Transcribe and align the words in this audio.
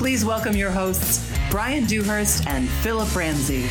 Please 0.00 0.24
welcome 0.24 0.56
your 0.56 0.70
hosts, 0.70 1.30
Brian 1.50 1.84
Dewhurst 1.84 2.46
and 2.46 2.66
Philip 2.66 3.14
Ramsey. 3.14 3.66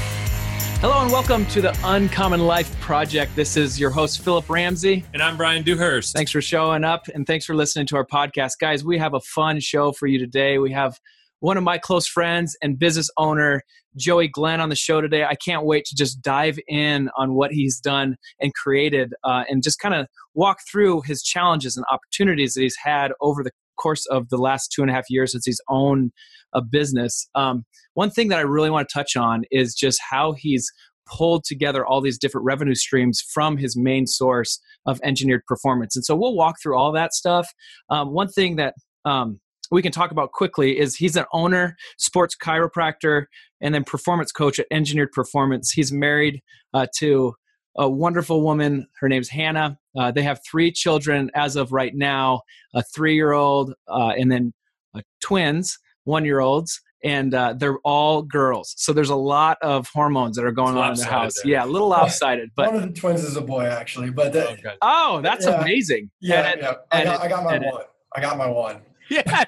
Hello 0.79 1.01
and 1.01 1.11
welcome 1.11 1.43
to 1.47 1.59
the 1.59 1.75
Uncommon 1.83 2.41
Life 2.41 2.79
Project. 2.79 3.35
This 3.35 3.57
is 3.57 3.79
your 3.79 3.89
host, 3.89 4.23
Philip 4.23 4.47
Ramsey. 4.47 5.03
And 5.15 5.23
I'm 5.23 5.37
Brian 5.37 5.63
Dewhurst. 5.63 6.13
Thanks 6.15 6.29
for 6.29 6.39
showing 6.39 6.83
up 6.83 7.07
and 7.15 7.25
thanks 7.25 7.45
for 7.45 7.55
listening 7.55 7.87
to 7.87 7.95
our 7.95 8.05
podcast. 8.05 8.59
Guys, 8.61 8.85
we 8.85 8.99
have 8.99 9.15
a 9.15 9.19
fun 9.21 9.59
show 9.59 9.91
for 9.91 10.05
you 10.05 10.19
today. 10.19 10.59
We 10.59 10.71
have 10.71 10.99
one 11.39 11.57
of 11.57 11.63
my 11.63 11.79
close 11.79 12.05
friends 12.05 12.55
and 12.61 12.77
business 12.77 13.09
owner, 13.17 13.63
Joey 13.95 14.27
Glenn, 14.27 14.61
on 14.61 14.69
the 14.69 14.75
show 14.75 15.01
today. 15.01 15.23
I 15.23 15.33
can't 15.33 15.65
wait 15.65 15.85
to 15.85 15.95
just 15.95 16.21
dive 16.21 16.59
in 16.67 17.09
on 17.17 17.33
what 17.33 17.51
he's 17.51 17.79
done 17.79 18.17
and 18.39 18.53
created 18.53 19.15
uh, 19.23 19.45
and 19.49 19.63
just 19.63 19.79
kind 19.79 19.95
of 19.95 20.05
walk 20.35 20.59
through 20.71 21.01
his 21.07 21.23
challenges 21.23 21.75
and 21.75 21.87
opportunities 21.91 22.53
that 22.53 22.61
he's 22.61 22.77
had 22.83 23.13
over 23.19 23.43
the 23.43 23.49
course 23.81 24.05
of 24.07 24.29
the 24.29 24.37
last 24.37 24.71
two 24.73 24.81
and 24.81 24.91
a 24.91 24.93
half 24.93 25.05
years 25.09 25.31
since 25.31 25.45
he's 25.45 25.61
owned 25.69 26.11
a 26.53 26.61
business. 26.61 27.27
Um, 27.35 27.65
one 27.93 28.11
thing 28.11 28.27
that 28.29 28.39
I 28.39 28.43
really 28.43 28.69
want 28.69 28.87
to 28.89 28.93
touch 28.93 29.15
on 29.15 29.43
is 29.51 29.73
just 29.73 29.99
how 30.09 30.33
he's 30.33 30.71
pulled 31.07 31.43
together 31.43 31.85
all 31.85 32.01
these 32.01 32.19
different 32.19 32.45
revenue 32.45 32.75
streams 32.75 33.21
from 33.33 33.57
his 33.57 33.75
main 33.75 34.05
source 34.05 34.59
of 34.85 34.99
engineered 35.03 35.43
performance. 35.47 35.95
And 35.95 36.05
so 36.05 36.15
we'll 36.15 36.35
walk 36.35 36.57
through 36.61 36.77
all 36.77 36.91
that 36.91 37.13
stuff. 37.13 37.47
Um, 37.89 38.13
one 38.13 38.27
thing 38.27 38.57
that 38.57 38.75
um, 39.05 39.39
we 39.71 39.81
can 39.81 39.91
talk 39.91 40.11
about 40.11 40.31
quickly 40.31 40.77
is 40.77 40.95
he's 40.95 41.15
an 41.15 41.25
owner, 41.33 41.75
sports 41.97 42.35
chiropractor, 42.35 43.25
and 43.61 43.73
then 43.73 43.83
performance 43.83 44.31
coach 44.31 44.59
at 44.59 44.67
Engineered 44.71 45.11
Performance. 45.11 45.71
He's 45.71 45.91
married 45.91 46.41
uh, 46.73 46.85
to 46.97 47.33
a 47.75 47.89
wonderful 47.89 48.43
woman. 48.43 48.87
Her 48.99 49.09
name's 49.09 49.29
Hannah. 49.29 49.78
Uh, 49.97 50.11
they 50.11 50.21
have 50.21 50.39
three 50.49 50.71
children 50.71 51.29
as 51.35 51.55
of 51.55 51.71
right 51.71 51.95
now 51.95 52.41
a 52.73 52.83
three 52.83 53.15
year 53.15 53.31
old, 53.31 53.73
uh, 53.87 54.13
and 54.17 54.31
then 54.31 54.53
uh, 54.95 55.01
twins, 55.21 55.77
one 56.03 56.25
year 56.25 56.39
olds. 56.39 56.81
And 57.01 57.33
uh, 57.33 57.53
they're 57.57 57.77
all 57.85 58.23
girls, 58.23 58.73
so 58.75 58.91
there's 58.91 59.09
a 59.09 59.15
lot 59.15 59.57
of 59.61 59.87
hormones 59.93 60.35
that 60.35 60.43
are 60.43 60.51
going 60.51 60.75
on 60.75 60.91
in 60.91 60.97
the 60.97 61.05
house. 61.05 61.33
There. 61.41 61.53
Yeah, 61.53 61.63
a 61.63 61.65
little 61.65 61.87
lopsided, 61.87 62.49
but 62.57 62.73
one 62.73 62.75
of 62.75 62.81
the 62.81 62.99
twins 62.99 63.23
is 63.23 63.37
a 63.37 63.41
boy, 63.41 63.63
actually. 63.67 64.09
But 64.09 64.33
the, 64.33 64.49
oh, 64.49 64.75
oh, 64.81 65.21
that's 65.21 65.45
yeah. 65.45 65.61
amazing! 65.61 66.11
Yeah, 66.19 66.39
edit, 66.39 66.59
yeah. 66.61 66.73
I, 66.91 67.03
got, 67.05 67.21
I 67.21 67.27
got 67.29 67.43
my 67.45 67.55
edit. 67.55 67.71
one. 67.71 67.83
I 68.13 68.19
got 68.19 68.37
my 68.37 68.47
one 68.47 68.81
yes. 69.25 69.45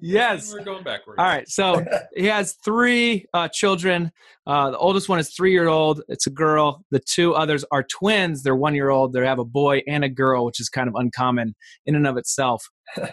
Yes. 0.00 0.52
We're 0.52 0.64
going 0.64 0.84
backwards. 0.84 1.18
All 1.18 1.24
right 1.24 1.48
so 1.48 1.84
he 2.14 2.26
has 2.26 2.54
three 2.64 3.26
uh, 3.32 3.48
children. 3.48 4.12
Uh, 4.46 4.70
the 4.70 4.78
oldest 4.78 5.08
one 5.08 5.18
is 5.18 5.32
three 5.34 5.52
year 5.52 5.68
old 5.68 6.02
it's 6.08 6.26
a 6.26 6.30
girl. 6.30 6.84
The 6.90 7.00
two 7.00 7.34
others 7.34 7.64
are 7.70 7.82
twins. 7.82 8.42
They're 8.42 8.56
one 8.56 8.74
year 8.74 8.90
old 8.90 9.12
they 9.12 9.24
have 9.24 9.38
a 9.38 9.44
boy 9.44 9.82
and 9.88 10.04
a 10.04 10.08
girl 10.08 10.44
which 10.44 10.60
is 10.60 10.68
kind 10.68 10.88
of 10.88 10.94
uncommon 10.96 11.54
in 11.86 11.94
and 11.94 12.06
of 12.06 12.16
itself. 12.16 12.68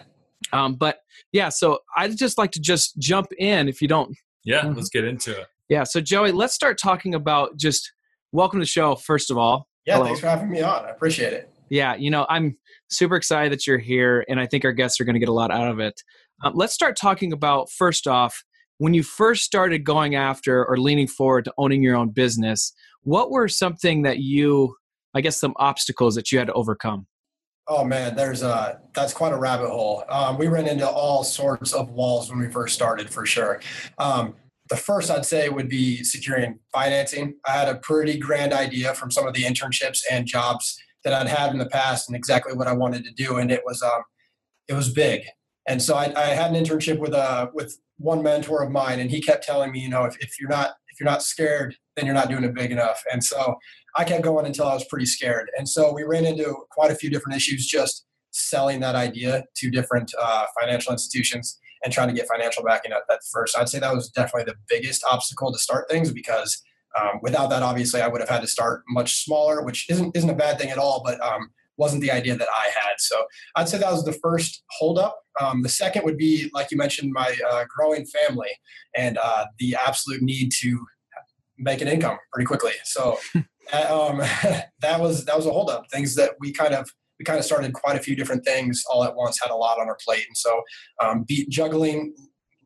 Um, 0.52 0.74
but 0.74 0.98
yeah 1.30 1.48
so 1.48 1.78
i'd 1.96 2.18
just 2.18 2.36
like 2.36 2.50
to 2.50 2.60
just 2.60 2.98
jump 2.98 3.28
in 3.38 3.68
if 3.68 3.80
you 3.80 3.86
don't. 3.88 4.14
Yeah 4.44 4.66
let's 4.66 4.90
get 4.90 5.04
into 5.04 5.40
it. 5.40 5.46
Yeah 5.68 5.84
so 5.84 6.00
joey 6.00 6.32
let's 6.32 6.52
start 6.52 6.78
talking 6.78 7.14
about 7.14 7.56
just 7.56 7.92
welcome 8.32 8.58
to 8.58 8.62
the 8.64 8.66
show 8.68 8.96
first 8.96 9.30
of 9.30 9.38
all. 9.38 9.68
Yeah 9.86 9.94
Hello. 9.94 10.06
thanks 10.06 10.20
for 10.20 10.26
having 10.26 10.50
me 10.50 10.60
on. 10.60 10.84
I 10.84 10.90
appreciate 10.90 11.32
it. 11.32 11.52
Yeah, 11.72 11.94
you 11.94 12.10
know, 12.10 12.26
I'm 12.28 12.58
super 12.92 13.16
excited 13.16 13.52
that 13.52 13.66
you're 13.66 13.78
here, 13.78 14.24
and 14.28 14.38
I 14.38 14.46
think 14.46 14.64
our 14.64 14.72
guests 14.72 15.00
are 15.00 15.04
going 15.04 15.14
to 15.14 15.20
get 15.20 15.28
a 15.28 15.32
lot 15.32 15.50
out 15.50 15.68
of 15.68 15.80
it. 15.80 16.00
Um, 16.42 16.52
let's 16.54 16.74
start 16.74 16.96
talking 16.96 17.32
about 17.32 17.70
first 17.70 18.06
off, 18.06 18.44
when 18.78 18.94
you 18.94 19.02
first 19.02 19.44
started 19.44 19.84
going 19.84 20.14
after 20.14 20.64
or 20.64 20.76
leaning 20.76 21.06
forward 21.06 21.44
to 21.44 21.54
owning 21.58 21.82
your 21.82 21.96
own 21.96 22.10
business, 22.10 22.72
what 23.02 23.30
were 23.30 23.48
something 23.48 24.02
that 24.02 24.18
you, 24.18 24.74
I 25.14 25.20
guess, 25.20 25.38
some 25.38 25.54
obstacles 25.56 26.14
that 26.16 26.32
you 26.32 26.38
had 26.38 26.48
to 26.48 26.52
overcome? 26.52 27.06
Oh 27.68 27.84
man, 27.84 28.16
there's 28.16 28.42
a 28.42 28.80
that's 28.92 29.12
quite 29.12 29.32
a 29.32 29.36
rabbit 29.36 29.70
hole. 29.70 30.04
Um, 30.08 30.36
we 30.36 30.48
ran 30.48 30.66
into 30.66 30.88
all 30.88 31.22
sorts 31.22 31.72
of 31.72 31.90
walls 31.90 32.28
when 32.28 32.40
we 32.40 32.48
first 32.48 32.74
started, 32.74 33.08
for 33.08 33.24
sure. 33.24 33.60
Um, 33.98 34.34
the 34.68 34.76
first 34.76 35.10
I'd 35.10 35.24
say 35.24 35.48
would 35.48 35.68
be 35.68 36.02
securing 36.02 36.58
financing. 36.72 37.34
I 37.46 37.52
had 37.52 37.68
a 37.68 37.76
pretty 37.76 38.18
grand 38.18 38.52
idea 38.52 38.94
from 38.94 39.10
some 39.10 39.26
of 39.26 39.34
the 39.34 39.42
internships 39.42 40.00
and 40.10 40.26
jobs 40.26 40.76
that 41.04 41.12
I'd 41.12 41.28
had 41.28 41.52
in 41.52 41.58
the 41.58 41.66
past 41.66 42.08
and 42.08 42.16
exactly 42.16 42.54
what 42.54 42.66
I 42.66 42.72
wanted 42.72 43.04
to 43.04 43.12
do. 43.12 43.38
And 43.38 43.50
it 43.50 43.62
was 43.64 43.82
um, 43.82 44.02
it 44.68 44.74
was 44.74 44.90
big. 44.90 45.22
And 45.68 45.80
so 45.80 45.94
I, 45.94 46.12
I 46.16 46.26
had 46.26 46.54
an 46.54 46.62
internship 46.62 46.98
with 46.98 47.12
a 47.12 47.18
uh, 47.18 47.46
with 47.54 47.78
one 47.98 48.22
mentor 48.22 48.62
of 48.62 48.70
mine, 48.70 49.00
and 49.00 49.10
he 49.10 49.20
kept 49.20 49.44
telling 49.44 49.70
me, 49.70 49.80
you 49.80 49.88
know, 49.88 50.04
if, 50.04 50.16
if 50.18 50.40
you're 50.40 50.50
not 50.50 50.72
if 50.88 51.00
you're 51.00 51.08
not 51.08 51.22
scared, 51.22 51.76
then 51.96 52.04
you're 52.04 52.14
not 52.14 52.28
doing 52.28 52.44
it 52.44 52.54
big 52.54 52.70
enough. 52.70 53.02
And 53.12 53.22
so 53.22 53.56
I 53.96 54.04
kept 54.04 54.22
going 54.22 54.46
until 54.46 54.66
I 54.66 54.74
was 54.74 54.84
pretty 54.84 55.06
scared. 55.06 55.50
And 55.56 55.68
so 55.68 55.92
we 55.92 56.02
ran 56.02 56.24
into 56.24 56.54
quite 56.70 56.90
a 56.90 56.94
few 56.94 57.10
different 57.10 57.36
issues 57.36 57.66
just 57.66 58.04
selling 58.30 58.80
that 58.80 58.94
idea 58.94 59.44
to 59.56 59.70
different 59.70 60.12
uh, 60.20 60.46
financial 60.60 60.92
institutions 60.92 61.58
and 61.84 61.92
trying 61.92 62.08
to 62.08 62.14
get 62.14 62.28
financial 62.28 62.62
backing 62.62 62.92
at 62.92 63.02
that 63.08 63.20
first. 63.30 63.56
I'd 63.56 63.68
say 63.68 63.78
that 63.78 63.94
was 63.94 64.08
definitely 64.10 64.52
the 64.52 64.58
biggest 64.68 65.04
obstacle 65.04 65.52
to 65.52 65.58
start 65.58 65.88
things 65.90 66.12
because 66.12 66.62
um, 67.00 67.20
without 67.22 67.50
that, 67.50 67.62
obviously, 67.62 68.00
I 68.00 68.08
would 68.08 68.20
have 68.20 68.28
had 68.28 68.42
to 68.42 68.46
start 68.46 68.82
much 68.88 69.24
smaller, 69.24 69.62
which 69.62 69.88
isn't 69.90 70.16
isn't 70.16 70.30
a 70.30 70.34
bad 70.34 70.58
thing 70.58 70.70
at 70.70 70.78
all, 70.78 71.02
but 71.04 71.20
um, 71.24 71.50
wasn't 71.76 72.02
the 72.02 72.10
idea 72.10 72.36
that 72.36 72.48
I 72.54 72.68
had. 72.68 72.94
So 72.98 73.24
I'd 73.56 73.68
say 73.68 73.78
that 73.78 73.90
was 73.90 74.04
the 74.04 74.12
first 74.12 74.62
holdup. 74.70 75.18
Um, 75.40 75.62
the 75.62 75.68
second 75.68 76.04
would 76.04 76.18
be, 76.18 76.50
like 76.52 76.70
you 76.70 76.76
mentioned, 76.76 77.12
my 77.12 77.34
uh, 77.50 77.64
growing 77.74 78.06
family 78.06 78.50
and 78.94 79.18
uh, 79.22 79.46
the 79.58 79.76
absolute 79.86 80.22
need 80.22 80.52
to 80.60 80.84
make 81.58 81.80
an 81.80 81.88
income 81.88 82.18
pretty 82.32 82.46
quickly. 82.46 82.72
So 82.84 83.18
um, 83.34 84.18
that 84.80 85.00
was 85.00 85.24
that 85.24 85.36
was 85.36 85.46
a 85.46 85.50
holdup. 85.50 85.90
Things 85.90 86.14
that 86.16 86.32
we 86.40 86.52
kind 86.52 86.74
of 86.74 86.90
we 87.18 87.24
kind 87.24 87.38
of 87.38 87.44
started 87.44 87.72
quite 87.72 87.96
a 87.96 88.00
few 88.00 88.16
different 88.16 88.44
things 88.44 88.82
all 88.90 89.04
at 89.04 89.14
once, 89.14 89.38
had 89.40 89.50
a 89.50 89.56
lot 89.56 89.80
on 89.80 89.88
our 89.88 89.98
plate, 90.04 90.24
and 90.26 90.36
so 90.36 90.62
um, 91.02 91.24
be, 91.26 91.46
juggling 91.48 92.14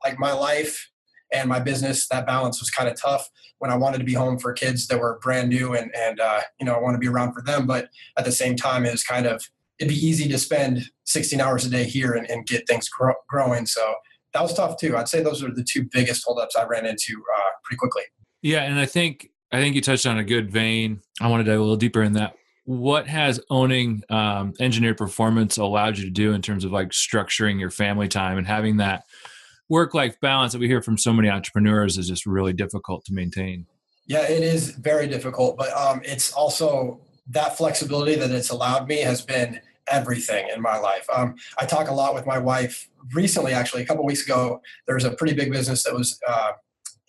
like 0.05 0.19
my 0.19 0.33
life 0.33 0.91
and 1.33 1.49
my 1.49 1.61
business 1.61 2.07
that 2.09 2.27
balance 2.27 2.61
was 2.61 2.71
kind 2.71 2.89
of 2.89 3.01
tough 3.01 3.29
when 3.59 3.71
i 3.71 3.77
wanted 3.77 3.99
to 3.99 4.05
be 4.05 4.15
home 4.15 4.39
for 4.39 4.53
kids 4.53 4.87
that 4.87 4.99
were 4.99 5.19
brand 5.23 5.49
new 5.49 5.75
and 5.75 5.95
and 5.95 6.21
uh, 6.21 6.41
you 6.61 6.67
know 6.67 6.75
i 6.75 6.81
want 6.81 6.95
to 6.95 6.99
be 6.99 7.09
around 7.09 7.33
for 7.33 7.43
them 7.43 7.67
but 7.67 7.89
at 8.19 8.25
the 8.25 8.33
same 8.33 8.57
time 8.57 8.85
it 8.85 8.93
was 8.93 9.03
kind 9.03 9.27
of 9.27 9.43
it'd 9.79 9.93
be 9.93 10.07
easy 10.07 10.29
to 10.29 10.39
spend 10.39 10.85
16 11.05 11.41
hours 11.41 11.67
a 11.67 11.71
day 11.71 11.85
here 11.85 12.13
and, 12.13 12.29
and 12.31 12.47
get 12.47 12.67
things 12.67 12.89
grow, 12.89 13.15
growing 13.29 13.67
so 13.67 13.95
that 14.33 14.43
was 14.43 14.53
tough 14.53 14.77
too. 14.77 14.97
I'd 14.97 15.09
say 15.09 15.23
those 15.23 15.43
are 15.43 15.51
the 15.51 15.65
two 15.65 15.89
biggest 15.91 16.23
holdups 16.27 16.57
i 16.57 16.65
ran 16.65 16.85
into 16.85 17.15
uh, 17.15 17.51
pretty 17.65 17.79
quickly. 17.79 18.03
Yeah 18.43 18.63
and 18.63 18.79
i 18.79 18.87
think 18.87 19.31
i 19.53 19.61
think 19.61 19.75
you 19.75 19.81
touched 19.81 20.07
on 20.07 20.19
a 20.19 20.25
good 20.25 20.51
vein. 20.51 21.01
I 21.21 21.29
want 21.29 21.45
to 21.45 21.51
dive 21.51 21.59
a 21.59 21.63
little 21.63 21.77
deeper 21.77 22.03
in 22.03 22.13
that. 22.15 22.37
What 22.65 23.07
has 23.07 23.41
owning 23.49 24.03
um, 24.11 24.53
engineered 24.59 24.99
performance 24.99 25.57
allowed 25.57 25.99
you 25.99 26.05
to 26.05 26.11
do 26.11 26.33
in 26.33 26.43
terms 26.43 26.65
of 26.65 26.73
like 26.73 26.89
structuring 26.89 27.61
your 27.61 27.71
family 27.71 28.09
time 28.09 28.39
and 28.39 28.47
having 28.47 28.79
that 28.79 29.05
work 29.69 29.95
life 29.95 30.21
balance 30.21 30.53
that 30.53 30.59
we 30.59 30.67
hear 30.67 30.83
from 30.83 30.99
so 30.99 31.13
many 31.13 31.29
entrepreneurs 31.29 31.99
is 31.99 32.09
just 32.09 32.27
really 32.27 32.53
difficult 32.53 33.05
to 33.07 33.13
maintain. 33.13 33.67
Yeah, 34.07 34.23
it 34.23 34.43
is 34.43 34.71
very 34.71 35.09
difficult, 35.09 35.57
but 35.57 35.73
um, 35.77 36.01
it's 36.05 36.33
also 36.33 37.01
that 37.29 37.57
flexibility 37.57 38.15
that 38.15 38.31
it's 38.31 38.51
allowed 38.51 38.87
me 38.87 39.01
has 39.01 39.21
been 39.21 39.61
everything 39.89 40.49
in 40.55 40.63
my 40.63 40.79
life. 40.79 41.07
Um, 41.13 41.35
I 41.59 41.67
talk 41.67 41.89
a 41.89 41.95
lot 41.95 42.15
with 42.15 42.27
my 42.27 42.39
wife 42.39 42.89
recently, 43.15 43.53
actually, 43.53 43.83
a 43.83 43.87
couple 43.87 44.05
weeks 44.05 44.25
ago. 44.25 44.61
There 44.87 44.95
was 44.95 45.05
a 45.05 45.11
pretty 45.13 45.35
big 45.35 45.51
business 45.51 45.83
that 45.85 45.95
was 45.95 46.19
uh, 46.27 46.53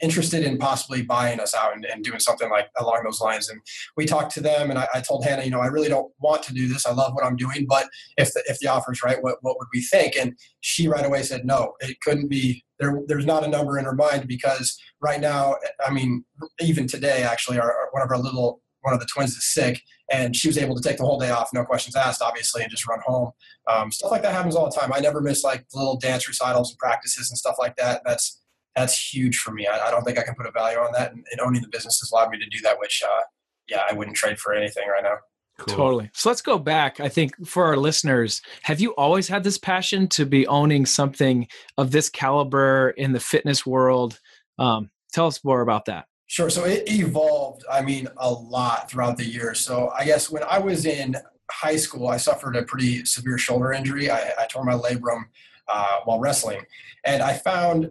interested 0.02 0.44
in 0.44 0.58
possibly 0.58 1.02
buying 1.02 1.40
us 1.40 1.56
out 1.56 1.74
and, 1.74 1.86
and, 1.86 2.04
doing 2.04 2.20
something 2.20 2.50
like 2.50 2.68
along 2.78 3.02
those 3.04 3.20
lines. 3.20 3.50
And 3.50 3.60
we 3.96 4.06
talked 4.06 4.34
to 4.36 4.42
them, 4.42 4.70
and 4.70 4.78
I, 4.78 4.88
I, 4.94 5.02
told 5.02 5.26
Hannah, 5.26 5.44
you 5.44 5.50
know, 5.50 5.60
I 5.60 5.68
really 5.68 5.90
don't 5.90 6.12
want 6.20 6.44
to 6.44 6.54
do 6.54 6.68
this. 6.68 6.86
I 6.86 6.92
love 6.92 7.14
what 7.14 7.26
I'm 7.26 7.36
doing, 7.36 7.66
but 7.68 7.90
if 8.18 8.34
the, 8.34 8.44
if 8.48 8.60
the 8.60 8.68
offer's 8.68 9.04
right, 9.04 9.22
what 9.22 9.38
what 9.42 9.58
would 9.58 9.68
we 9.74 9.82
think? 9.82 10.16
And 10.16 10.38
she 10.62 10.88
right 10.88 11.06
away 11.06 11.24
said, 11.24 11.46
no, 11.46 11.74
it 11.80 12.00
couldn't 12.02 12.30
be. 12.30 12.64
There, 12.80 13.02
there's 13.08 13.26
not 13.26 13.44
a 13.44 13.48
number 13.48 13.80
in 13.80 13.86
her 13.86 13.96
mind 13.96 14.28
because 14.28 14.78
right 15.02 15.20
now, 15.20 15.56
I 15.86 15.92
mean, 15.92 16.24
even 16.62 16.88
today, 16.88 17.24
actually, 17.24 17.60
our, 17.60 17.72
our 17.72 17.90
one 17.92 18.04
of 18.04 18.12
our 18.12 18.20
little 18.20 18.62
one 18.82 18.94
of 18.94 19.00
the 19.00 19.08
twins 19.08 19.32
is 19.32 19.44
sick 19.54 19.82
and 20.10 20.36
she 20.36 20.48
was 20.48 20.58
able 20.58 20.76
to 20.76 20.82
take 20.82 20.98
the 20.98 21.04
whole 21.04 21.20
day 21.20 21.30
off 21.30 21.50
no 21.54 21.66
questions 21.66 21.96
asked 21.96 22.22
obviously 22.22 22.62
and 22.62 22.72
just 22.72 22.88
run 22.88 23.00
home 23.06 23.32
um, 23.68 23.92
stuff 23.92 24.12
like 24.12 24.22
that 24.22 24.34
happens 24.34 24.56
all 24.56 24.70
the 24.70 24.80
time 24.80 24.94
i 24.94 25.00
never 25.00 25.20
miss 25.20 25.44
like 25.44 25.66
little 25.74 25.98
dance 25.98 26.28
recitals 26.28 26.70
and 26.70 26.80
practices 26.80 27.30
and 27.30 27.38
stuff 27.38 27.56
like 27.60 27.76
that 27.76 28.02
that's 28.06 28.42
that's 28.78 29.14
huge 29.14 29.38
for 29.40 29.52
me. 29.52 29.68
I, 29.68 29.88
I, 29.88 29.92
don't 29.92 30.04
think 30.04 30.18
I 30.18 30.24
can 30.24 30.36
put 30.36 30.46
a 30.46 30.52
value 30.52 30.78
on 30.78 30.92
that, 30.94 31.12
and, 31.12 31.26
and, 31.32 31.42
owning 31.42 31.62
the 31.62 31.68
business 31.68 32.00
has 32.00 32.12
allowed 32.12 32.30
me 32.30 32.38
to 32.40 32.46
do 32.46 32.60
that, 32.62 32.80
which 32.80 33.02
uh, 33.06 33.22
yeah, 33.68 33.82
I 33.90 33.94
wouldn't 33.94 34.16
trade 34.16 34.40
for 34.40 34.54
anything 34.54 34.88
right 34.88 35.04
now. 35.04 35.16
Cool. 35.58 35.76
Totally. 35.76 36.12
So 36.14 36.30
let's 36.30 36.44
go 36.44 36.60
back. 36.60 37.00
I 37.00 37.10
think 37.10 37.48
for 37.48 37.66
our 37.66 37.76
listeners, 37.76 38.42
have 38.62 38.80
you 38.80 38.92
always 38.96 39.28
had 39.28 39.44
this 39.44 39.58
passion 39.58 40.08
to 40.10 40.26
be 40.26 40.46
owning 40.46 40.86
something 40.86 41.48
of 41.80 41.90
this 41.90 42.10
caliber 42.10 42.92
in 42.92 43.12
the 43.12 43.20
fitness 43.20 43.66
world? 43.66 44.20
Um, 44.60 44.92
Tell 45.14 45.28
us 45.28 45.44
more 45.44 45.62
about 45.62 45.86
that. 45.86 46.06
Sure. 46.28 46.50
So 46.50 46.66
it 46.66 46.84
evolved, 46.92 47.64
I 47.72 47.82
mean, 47.82 48.08
a 48.18 48.32
lot 48.32 48.90
throughout 48.90 49.18
the 49.18 49.26
years. 49.26 49.60
So 49.60 49.92
I 49.98 50.04
guess 50.06 50.30
when 50.30 50.44
I 50.44 50.60
was 50.60 50.86
in 50.86 51.16
high 51.50 51.78
school, 51.78 52.08
I 52.10 52.18
suffered 52.18 52.56
a 52.56 52.64
pretty 52.64 53.06
severe 53.06 53.38
shoulder 53.38 53.72
injury. 53.72 54.12
I, 54.12 54.32
I 54.38 54.46
tore 54.48 54.66
my 54.66 54.74
labrum 54.74 55.24
uh, 55.70 55.98
while 56.04 56.20
wrestling. 56.20 56.62
And 57.06 57.24
I 57.24 57.34
found 57.34 57.90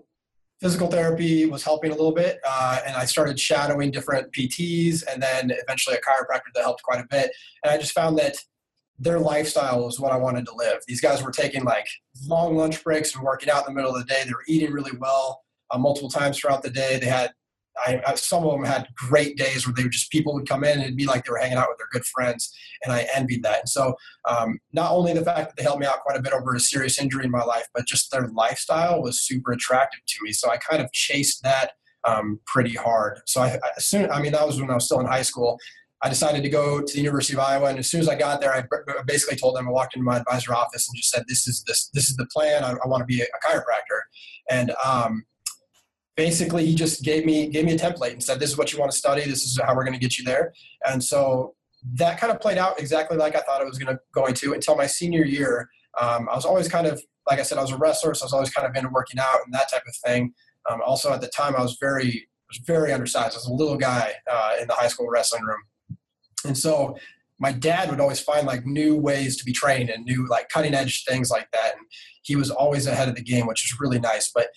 physical 0.60 0.88
therapy 0.88 1.46
was 1.46 1.62
helping 1.62 1.90
a 1.90 1.94
little 1.94 2.12
bit. 2.12 2.38
Uh, 2.46 2.80
and 2.86 2.96
I 2.96 3.04
started 3.04 3.38
shadowing 3.38 3.90
different 3.90 4.32
PTs 4.32 5.02
and 5.10 5.22
then 5.22 5.50
eventually 5.50 5.96
a 5.96 6.00
chiropractor 6.00 6.52
that 6.54 6.62
helped 6.62 6.82
quite 6.82 7.00
a 7.00 7.06
bit. 7.10 7.30
And 7.62 7.72
I 7.72 7.78
just 7.78 7.92
found 7.92 8.18
that 8.18 8.36
their 8.98 9.20
lifestyle 9.20 9.84
was 9.84 10.00
what 10.00 10.12
I 10.12 10.16
wanted 10.16 10.46
to 10.46 10.54
live. 10.54 10.78
These 10.86 11.02
guys 11.02 11.22
were 11.22 11.30
taking 11.30 11.64
like 11.64 11.86
long 12.26 12.56
lunch 12.56 12.82
breaks 12.82 13.14
and 13.14 13.22
working 13.22 13.50
out 13.50 13.68
in 13.68 13.74
the 13.74 13.78
middle 13.78 13.94
of 13.94 14.00
the 14.00 14.12
day. 14.12 14.22
They 14.24 14.32
were 14.32 14.44
eating 14.48 14.72
really 14.72 14.96
well 14.98 15.42
uh, 15.70 15.78
multiple 15.78 16.08
times 16.08 16.38
throughout 16.38 16.62
the 16.62 16.70
day. 16.70 16.98
They 16.98 17.06
had 17.06 17.32
I, 17.84 18.00
I, 18.06 18.14
some 18.14 18.44
of 18.44 18.52
them 18.52 18.64
had 18.64 18.88
great 18.94 19.36
days 19.36 19.66
where 19.66 19.74
they 19.74 19.82
were 19.82 19.90
just 19.90 20.10
people 20.10 20.34
would 20.34 20.48
come 20.48 20.64
in 20.64 20.72
and 20.72 20.82
it'd 20.82 20.96
be 20.96 21.06
like 21.06 21.24
they 21.24 21.30
were 21.30 21.38
hanging 21.38 21.58
out 21.58 21.68
with 21.68 21.78
their 21.78 21.88
good 21.90 22.04
friends, 22.04 22.54
and 22.84 22.92
I 22.92 23.06
envied 23.14 23.42
that. 23.42 23.60
And 23.60 23.68
so, 23.68 23.94
um, 24.28 24.58
not 24.72 24.90
only 24.92 25.12
the 25.12 25.24
fact 25.24 25.48
that 25.48 25.56
they 25.56 25.62
helped 25.62 25.80
me 25.80 25.86
out 25.86 26.00
quite 26.00 26.18
a 26.18 26.22
bit 26.22 26.32
over 26.32 26.54
a 26.54 26.60
serious 26.60 26.98
injury 26.98 27.24
in 27.24 27.30
my 27.30 27.42
life, 27.42 27.66
but 27.74 27.86
just 27.86 28.10
their 28.10 28.28
lifestyle 28.28 29.02
was 29.02 29.20
super 29.20 29.52
attractive 29.52 30.00
to 30.06 30.16
me. 30.22 30.32
So 30.32 30.50
I 30.50 30.56
kind 30.56 30.82
of 30.82 30.90
chased 30.92 31.42
that 31.42 31.72
um, 32.04 32.40
pretty 32.46 32.74
hard. 32.74 33.20
So 33.26 33.42
I, 33.42 33.54
I 33.54 33.78
soon, 33.78 34.10
I 34.10 34.22
mean, 34.22 34.32
that 34.32 34.46
was 34.46 34.60
when 34.60 34.70
I 34.70 34.74
was 34.74 34.84
still 34.84 35.00
in 35.00 35.06
high 35.06 35.22
school. 35.22 35.58
I 36.02 36.08
decided 36.08 36.42
to 36.42 36.50
go 36.50 36.82
to 36.82 36.92
the 36.92 37.00
University 37.00 37.32
of 37.32 37.40
Iowa, 37.40 37.68
and 37.68 37.78
as 37.78 37.90
soon 37.90 38.00
as 38.00 38.08
I 38.08 38.16
got 38.16 38.40
there, 38.40 38.54
I 38.54 38.64
basically 39.06 39.36
told 39.36 39.56
them 39.56 39.66
I 39.66 39.70
walked 39.70 39.96
into 39.96 40.04
my 40.04 40.18
advisor 40.18 40.54
office 40.54 40.88
and 40.88 40.96
just 40.96 41.10
said, 41.10 41.24
"This 41.26 41.48
is 41.48 41.64
this 41.66 41.88
this 41.94 42.10
is 42.10 42.16
the 42.16 42.26
plan. 42.26 42.64
I, 42.64 42.72
I 42.72 42.86
want 42.86 43.00
to 43.00 43.06
be 43.06 43.22
a, 43.22 43.24
a 43.24 43.46
chiropractor." 43.46 44.00
And 44.50 44.72
um, 44.84 45.24
basically 46.16 46.64
he 46.66 46.74
just 46.74 47.02
gave 47.02 47.24
me 47.24 47.48
gave 47.48 47.64
me 47.64 47.74
a 47.74 47.78
template 47.78 48.12
and 48.12 48.22
said 48.22 48.40
this 48.40 48.50
is 48.50 48.58
what 48.58 48.72
you 48.72 48.78
want 48.78 48.90
to 48.90 48.96
study. 48.96 49.22
This 49.22 49.44
is 49.44 49.60
how 49.64 49.74
we're 49.74 49.84
going 49.84 49.94
to 49.94 50.00
get 50.00 50.18
you 50.18 50.24
there. 50.24 50.52
And 50.86 51.02
so 51.02 51.54
that 51.94 52.18
kind 52.18 52.32
of 52.32 52.40
played 52.40 52.58
out 52.58 52.80
exactly 52.80 53.16
like 53.16 53.36
i 53.36 53.40
thought 53.40 53.60
it 53.60 53.66
was 53.66 53.78
going 53.78 53.94
to 53.94 54.00
going 54.12 54.34
to 54.34 54.54
until 54.54 54.76
my 54.76 54.86
senior 54.86 55.24
year. 55.24 55.68
Um, 56.00 56.28
i 56.30 56.34
was 56.34 56.44
always 56.44 56.68
kind 56.68 56.86
of 56.86 57.00
like 57.28 57.38
i 57.38 57.42
said 57.42 57.58
i 57.58 57.62
was 57.62 57.70
a 57.70 57.76
wrestler 57.76 58.12
so 58.12 58.24
i 58.24 58.26
was 58.26 58.32
always 58.32 58.50
kind 58.50 58.68
of 58.68 58.74
into 58.74 58.88
working 58.90 59.20
out 59.20 59.38
and 59.44 59.54
that 59.54 59.70
type 59.70 59.84
of 59.86 59.94
thing. 60.04 60.32
Um, 60.68 60.80
also 60.84 61.12
at 61.12 61.20
the 61.20 61.28
time 61.28 61.54
i 61.54 61.62
was 61.62 61.76
very 61.80 62.28
was 62.48 62.58
very 62.66 62.92
undersized. 62.92 63.34
I 63.34 63.38
was 63.38 63.46
a 63.46 63.52
little 63.52 63.76
guy 63.76 64.12
uh, 64.30 64.54
in 64.60 64.68
the 64.68 64.74
high 64.74 64.88
school 64.88 65.08
wrestling 65.08 65.42
room. 65.42 65.62
And 66.44 66.56
so 66.56 66.96
my 67.38 67.52
dad 67.52 67.90
would 67.90 68.00
always 68.00 68.20
find 68.20 68.46
like 68.46 68.64
new 68.64 68.96
ways 68.96 69.36
to 69.36 69.44
be 69.44 69.52
trained 69.52 69.90
and 69.90 70.04
new 70.04 70.26
like 70.28 70.48
cutting 70.48 70.74
edge 70.74 71.04
things 71.04 71.30
like 71.30 71.48
that. 71.52 71.74
And 71.76 71.86
he 72.22 72.36
was 72.36 72.50
always 72.50 72.86
ahead 72.86 73.08
of 73.08 73.14
the 73.14 73.22
game 73.22 73.46
which 73.46 73.64
was 73.64 73.80
really 73.80 73.98
nice. 73.98 74.30
But 74.34 74.48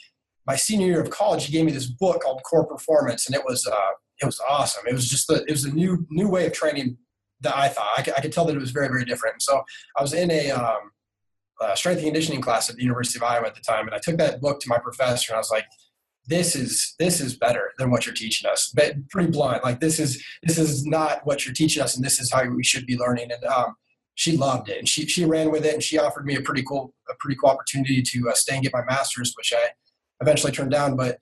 my 0.50 0.56
senior 0.56 0.88
year 0.88 1.00
of 1.00 1.12
college, 1.12 1.46
he 1.46 1.52
gave 1.52 1.64
me 1.64 1.72
this 1.72 1.86
book 1.86 2.24
called 2.24 2.42
Core 2.42 2.66
Performance, 2.66 3.28
and 3.28 3.36
it 3.36 3.44
was 3.46 3.68
uh, 3.68 3.92
it 4.20 4.26
was 4.26 4.42
awesome. 4.50 4.84
It 4.88 4.94
was 4.94 5.08
just 5.08 5.28
the, 5.28 5.46
it 5.48 5.52
was 5.52 5.66
a 5.66 5.72
new 5.72 6.08
new 6.10 6.28
way 6.28 6.48
of 6.48 6.54
training 6.54 6.98
that 7.42 7.56
I 7.56 7.68
thought 7.68 7.88
I 7.96 8.02
could, 8.02 8.16
I 8.18 8.22
could 8.22 8.34
tell 8.34 8.46
that 8.46 8.56
it 8.56 8.60
was 8.60 8.72
very 8.72 8.88
very 8.88 9.06
different. 9.06 9.44
so 9.44 9.62
I 9.96 10.02
was 10.02 10.14
in 10.14 10.32
a, 10.32 10.50
um, 10.50 10.92
strength 11.76 12.00
and 12.00 12.08
conditioning 12.08 12.42
class 12.42 12.68
at 12.68 12.78
the 12.78 12.82
University 12.82 13.20
of 13.20 13.24
Iowa 13.24 13.46
at 13.46 13.54
the 13.54 13.62
time, 13.62 13.86
and 13.86 13.94
I 13.94 14.00
took 14.00 14.18
that 14.18 14.42
book 14.42 14.60
to 14.62 14.70
my 14.70 14.80
professor, 14.80 15.32
and 15.32 15.36
I 15.36 15.40
was 15.40 15.52
like, 15.52 15.68
"This 16.26 16.56
is 16.56 16.96
this 16.98 17.22
is 17.22 17.38
better 17.38 17.66
than 17.78 17.92
what 17.92 18.08
you're 18.08 18.16
teaching 18.16 18.50
us." 18.50 18.72
But 18.74 19.08
pretty 19.10 19.30
blunt, 19.30 19.64
like 19.64 19.80
this 19.80 20.00
is 20.00 20.12
this 20.42 20.58
is 20.58 20.84
not 20.84 21.24
what 21.28 21.46
you're 21.46 21.54
teaching 21.62 21.84
us, 21.84 21.96
and 21.96 22.04
this 22.04 22.20
is 22.20 22.34
how 22.34 22.44
we 22.50 22.64
should 22.64 22.88
be 22.88 22.98
learning. 22.98 23.30
And 23.32 23.44
um, 23.46 23.76
she 24.16 24.36
loved 24.36 24.68
it, 24.70 24.80
and 24.80 24.90
she 24.90 25.06
she 25.06 25.26
ran 25.26 25.52
with 25.52 25.64
it, 25.64 25.76
and 25.76 25.84
she 25.84 26.00
offered 26.00 26.26
me 26.26 26.36
a 26.38 26.42
pretty 26.42 26.64
cool 26.64 26.92
a 27.08 27.14
pretty 27.20 27.38
cool 27.40 27.52
opportunity 27.52 28.02
to 28.02 28.30
uh, 28.30 28.34
stay 28.34 28.56
and 28.56 28.64
get 28.64 28.74
my 28.74 28.86
master's, 28.86 29.34
which 29.38 29.54
I 29.56 29.70
eventually 30.22 30.52
turned 30.52 30.72
down, 30.72 30.96
but 30.96 31.20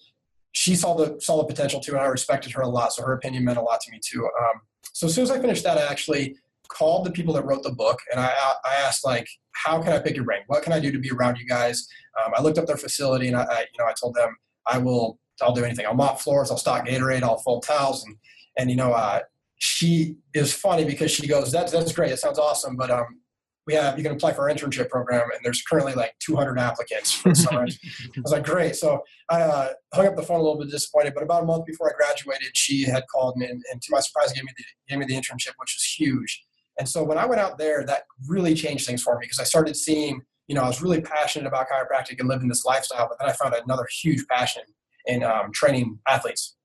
she 0.52 0.76
saw 0.76 0.96
the 0.96 1.20
saw 1.22 1.38
the 1.38 1.46
potential 1.46 1.80
too, 1.80 1.92
and 1.92 2.02
I 2.02 2.06
respected 2.06 2.52
her 2.54 2.62
a 2.62 2.68
lot. 2.68 2.94
So 2.94 3.04
her 3.04 3.14
opinion 3.14 3.44
meant 3.46 3.58
a 3.58 3.62
lot 3.62 3.80
to 3.82 3.92
me 3.92 4.00
too. 4.04 4.26
Um, 4.26 4.62
so 4.94 5.08
as 5.08 5.14
soon 5.14 5.24
as 5.24 5.32
I 5.32 5.40
finished 5.40 5.64
that, 5.64 5.78
I 5.78 5.84
actually 5.84 6.36
called 6.68 7.06
the 7.06 7.12
people 7.12 7.34
that 7.36 7.46
wrote 7.46 7.64
the 7.64 7.72
book, 7.72 8.00
and 8.12 8.20
I 8.20 8.34
I 8.66 8.76
asked 8.76 9.06
like, 9.06 9.28
how 9.52 9.82
can 9.82 9.94
I 9.94 10.00
pick 10.00 10.16
your 10.16 10.26
brain? 10.26 10.42
What 10.48 10.64
can 10.64 10.74
I 10.74 10.80
do 10.80 10.92
to 10.92 11.00
be 11.00 11.12
around 11.12 11.38
you 11.38 11.48
guys? 11.48 11.88
Um, 12.20 12.34
I 12.36 12.42
looked 12.42 12.58
up 12.58 12.66
their 12.66 12.78
facility, 12.78 13.28
and 13.28 13.38
I, 13.38 13.44
I, 13.44 13.60
you 13.60 13.78
know 13.80 13.86
I 13.86 13.94
told 14.00 14.16
them 14.16 14.36
I 14.66 14.78
will 14.78 15.20
I'll 15.42 15.54
do 15.54 15.64
anything. 15.64 15.86
I'll 15.86 15.94
mop 15.94 16.20
floors, 16.20 16.50
I'll 16.50 16.58
stock 16.58 16.88
Gatorade, 16.88 17.24
I'll 17.24 17.38
fold 17.38 17.64
towels, 17.64 18.04
and 18.06 18.16
and 18.58 18.70
you 18.70 18.76
know 18.76 18.94
uh, 18.94 19.20
she 19.60 20.16
is 20.34 20.54
funny 20.54 20.86
because 20.86 21.12
she 21.12 21.28
goes 21.28 21.52
that's 21.52 21.72
that's 21.72 21.92
great, 21.92 22.12
it 22.12 22.18
sounds 22.18 22.40
awesome, 22.40 22.76
but 22.76 22.90
um 22.90 23.20
we 23.68 23.74
have 23.74 23.98
you 23.98 24.04
can 24.04 24.14
apply 24.14 24.34
for 24.34 24.50
our 24.50 24.56
internship 24.56 24.90
program 24.90 25.30
and 25.32 25.42
there's 25.44 25.62
currently 25.62 25.94
like 25.94 26.16
200 26.20 26.58
applicants 26.58 27.12
for 27.12 27.30
the 27.30 27.36
summer. 27.36 27.62
I 28.18 28.22
was 28.24 28.32
like 28.32 28.46
great. 28.46 28.76
So 28.76 29.04
i 29.30 29.42
uh, 29.42 29.74
hung 29.94 30.08
up 30.08 30.16
the 30.16 30.24
phone 30.24 30.40
a 30.40 30.42
little 30.42 30.58
bit 30.58 30.72
disappointed 30.72 31.14
but 31.14 31.22
about 31.22 31.44
a 31.44 31.46
month 31.46 31.66
before 31.66 31.90
i 31.90 31.94
graduated 31.96 32.56
she 32.56 32.84
had 32.84 33.04
called 33.14 33.36
me 33.36 33.46
and, 33.46 33.62
and 33.72 33.82
to 33.82 33.90
my 33.92 34.00
surprise 34.00 34.32
gave 34.32 34.46
me 34.46 34.52
the 34.58 34.64
gave 34.90 35.00
me 35.00 35.06
the 35.06 35.14
internship 35.14 35.54
which 35.58 35.76
was 35.76 35.96
huge. 35.98 36.46
And 36.80 36.88
so 36.88 37.04
when 37.04 37.18
i 37.18 37.26
went 37.26 37.42
out 37.42 37.58
there 37.58 37.84
that 37.86 38.04
really 38.28 38.56
changed 38.56 38.88
things 38.88 39.04
for 39.04 39.16
me 39.16 39.26
because 39.26 39.40
i 39.40 39.44
started 39.44 39.76
seeing 39.76 40.22
you 40.48 40.56
know 40.56 40.62
i 40.62 40.68
was 40.68 40.82
really 40.82 41.02
passionate 41.02 41.46
about 41.46 41.68
chiropractic 41.68 42.20
and 42.20 42.30
living 42.30 42.48
this 42.48 42.64
lifestyle 42.64 43.08
but 43.10 43.20
then 43.20 43.30
i 43.30 43.34
found 43.34 43.54
another 43.54 43.86
huge 44.02 44.26
passion 44.28 44.64
in 45.06 45.24
um, 45.24 45.52
training 45.54 46.00
athletes. 46.08 46.56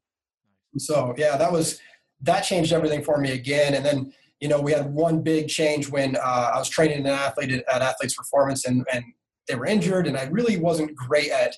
And 0.73 0.81
so 0.81 1.15
yeah 1.19 1.37
that 1.37 1.51
was 1.51 1.81
that 2.21 2.43
changed 2.43 2.73
everything 2.73 3.03
for 3.03 3.19
me 3.19 3.33
again 3.33 3.75
and 3.75 3.85
then 3.85 4.13
you 4.43 4.49
know, 4.49 4.61
we 4.61 4.73
had 4.73 4.93
one 4.93 5.23
big 5.23 5.47
change 5.47 5.89
when 5.89 6.17
uh, 6.17 6.51
I 6.53 6.59
was 6.59 6.69
training 6.69 6.99
an 6.99 7.07
athlete 7.07 7.63
at, 7.73 7.81
Athletes 7.81 8.15
Performance 8.15 8.65
and, 8.65 8.85
and 8.93 9.05
they 9.47 9.55
were 9.55 9.67
injured, 9.67 10.09
and 10.09 10.17
I 10.17 10.25
really 10.25 10.57
wasn't 10.57 10.97
great 10.97 11.31
at 11.31 11.55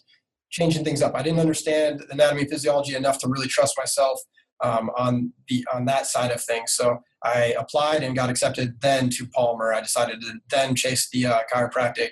changing 0.50 0.84
things 0.84 1.00
up. 1.00 1.14
I 1.14 1.22
didn't 1.22 1.40
understand 1.40 2.02
anatomy 2.10 2.42
and 2.42 2.50
physiology 2.50 2.94
enough 2.94 3.19
to 3.20 3.28
really 3.28 3.48
trust 3.48 3.75
myself 3.78 4.20
um, 4.62 4.90
on 4.98 5.32
the 5.48 5.66
on 5.72 5.86
that 5.86 6.06
side 6.06 6.31
of 6.31 6.42
things. 6.42 6.72
So 6.72 6.98
I 7.22 7.54
applied 7.58 8.02
and 8.02 8.14
got 8.14 8.28
accepted 8.28 8.78
then 8.82 9.08
to 9.10 9.26
Palmer. 9.28 9.72
I 9.72 9.80
decided 9.80 10.20
to 10.20 10.34
then 10.50 10.75
chase 10.75 11.08
the 11.10 11.26
uh, 11.26 11.40
chiropractic 11.52 12.10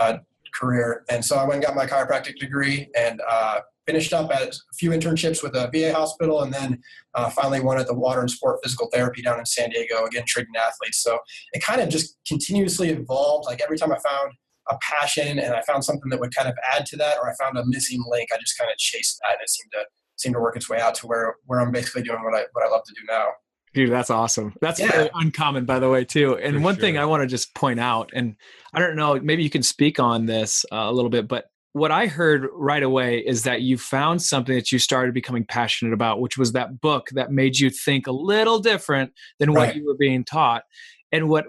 uh, 0.00 0.18
career, 0.54 1.04
and 1.10 1.22
so 1.22 1.36
I 1.36 1.44
went 1.44 1.56
and 1.56 1.64
got 1.64 1.76
my 1.76 1.84
chiropractic 1.84 2.36
degree 2.36 2.88
and 2.96 3.20
uh, 3.28 3.60
finished 3.86 4.12
up 4.12 4.30
at 4.30 4.48
a 4.48 4.74
few 4.76 4.90
internships 4.90 5.42
with 5.42 5.54
a 5.54 5.70
VA 5.72 5.92
hospital, 5.92 6.42
and 6.42 6.52
then 6.52 6.82
uh, 7.14 7.30
finally 7.30 7.60
one 7.60 7.78
at 7.78 7.86
the 7.86 7.94
Water 7.94 8.20
and 8.20 8.30
Sport 8.30 8.60
Physical 8.62 8.88
Therapy 8.92 9.22
down 9.22 9.38
in 9.38 9.46
San 9.46 9.70
Diego, 9.70 10.04
again 10.04 10.24
treating 10.26 10.54
athletes. 10.56 11.02
So 11.02 11.18
it 11.52 11.62
kind 11.62 11.80
of 11.80 11.88
just 11.88 12.18
continuously 12.26 12.90
evolved. 12.90 13.46
Like 13.46 13.60
every 13.62 13.78
time 13.78 13.92
I 13.92 13.98
found 13.98 14.32
a 14.70 14.78
passion 14.80 15.38
and 15.38 15.54
I 15.54 15.62
found 15.62 15.84
something 15.84 16.08
that 16.10 16.20
would 16.20 16.34
kind 16.34 16.48
of 16.48 16.54
add 16.74 16.86
to 16.86 16.96
that, 16.96 17.18
or 17.18 17.30
I 17.30 17.34
found 17.42 17.58
a 17.58 17.64
missing 17.66 18.02
link, 18.08 18.30
I 18.32 18.38
just 18.38 18.58
kind 18.58 18.70
of 18.70 18.76
chased 18.78 19.20
that, 19.22 19.34
and 19.34 19.42
it 19.42 19.50
seemed 19.50 19.72
to 19.72 19.84
seem 20.16 20.32
to 20.32 20.40
work 20.40 20.56
its 20.56 20.68
way 20.68 20.80
out 20.80 20.94
to 20.96 21.06
where 21.06 21.36
where 21.46 21.60
I'm 21.60 21.72
basically 21.72 22.02
doing 22.02 22.22
what 22.22 22.34
I 22.34 22.44
what 22.52 22.64
I 22.64 22.70
love 22.70 22.84
to 22.84 22.94
do 22.94 23.06
now. 23.08 23.26
Dude, 23.74 23.90
that's 23.90 24.08
awesome. 24.08 24.54
That's 24.60 24.78
yeah. 24.78 25.08
uncommon, 25.14 25.64
by 25.64 25.80
the 25.80 25.90
way, 25.90 26.04
too. 26.04 26.38
And 26.38 26.54
For 26.54 26.60
one 26.60 26.76
sure. 26.76 26.80
thing 26.80 26.96
I 26.96 27.04
want 27.04 27.22
to 27.22 27.26
just 27.26 27.52
point 27.56 27.80
out, 27.80 28.08
and 28.14 28.36
I 28.72 28.78
don't 28.78 28.94
know, 28.94 29.18
maybe 29.20 29.42
you 29.42 29.50
can 29.50 29.64
speak 29.64 29.98
on 29.98 30.26
this 30.26 30.64
uh, 30.70 30.84
a 30.84 30.92
little 30.92 31.10
bit, 31.10 31.26
but 31.26 31.46
what 31.74 31.90
I 31.90 32.06
heard 32.06 32.46
right 32.52 32.84
away 32.84 33.18
is 33.18 33.42
that 33.42 33.62
you 33.62 33.76
found 33.76 34.22
something 34.22 34.54
that 34.54 34.70
you 34.70 34.78
started 34.78 35.12
becoming 35.12 35.44
passionate 35.44 35.92
about, 35.92 36.20
which 36.20 36.38
was 36.38 36.52
that 36.52 36.80
book 36.80 37.08
that 37.14 37.32
made 37.32 37.58
you 37.58 37.68
think 37.68 38.06
a 38.06 38.12
little 38.12 38.60
different 38.60 39.12
than 39.40 39.52
right. 39.52 39.66
what 39.66 39.76
you 39.76 39.84
were 39.84 39.96
being 39.96 40.24
taught. 40.24 40.62
And 41.10 41.28
what 41.28 41.46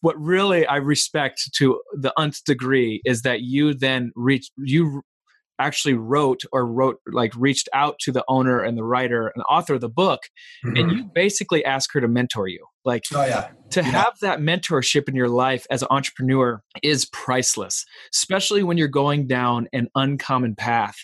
what 0.00 0.20
really 0.20 0.66
I 0.66 0.76
respect 0.76 1.50
to 1.54 1.80
the 1.92 2.12
nth 2.18 2.42
degree 2.44 3.00
is 3.04 3.22
that 3.22 3.42
you 3.42 3.72
then 3.72 4.10
reach 4.16 4.50
you 4.56 5.02
actually 5.58 5.94
wrote 5.94 6.42
or 6.52 6.66
wrote 6.66 6.98
like 7.12 7.32
reached 7.36 7.68
out 7.72 7.98
to 7.98 8.12
the 8.12 8.24
owner 8.28 8.60
and 8.60 8.78
the 8.78 8.84
writer 8.84 9.28
and 9.28 9.40
the 9.40 9.44
author 9.44 9.74
of 9.74 9.80
the 9.80 9.88
book 9.88 10.20
mm-hmm. 10.64 10.76
and 10.76 10.92
you 10.92 11.10
basically 11.14 11.64
asked 11.64 11.92
her 11.92 12.00
to 12.00 12.08
mentor 12.08 12.48
you 12.48 12.64
like 12.84 13.02
oh, 13.14 13.24
yeah. 13.24 13.48
to 13.70 13.80
yeah. 13.80 13.86
have 13.86 14.14
that 14.20 14.40
mentorship 14.40 15.08
in 15.08 15.14
your 15.14 15.28
life 15.28 15.66
as 15.70 15.82
an 15.82 15.88
entrepreneur 15.90 16.62
is 16.82 17.06
priceless 17.06 17.84
especially 18.14 18.62
when 18.62 18.76
you're 18.76 18.88
going 18.88 19.26
down 19.26 19.68
an 19.72 19.88
uncommon 19.94 20.54
path 20.54 20.96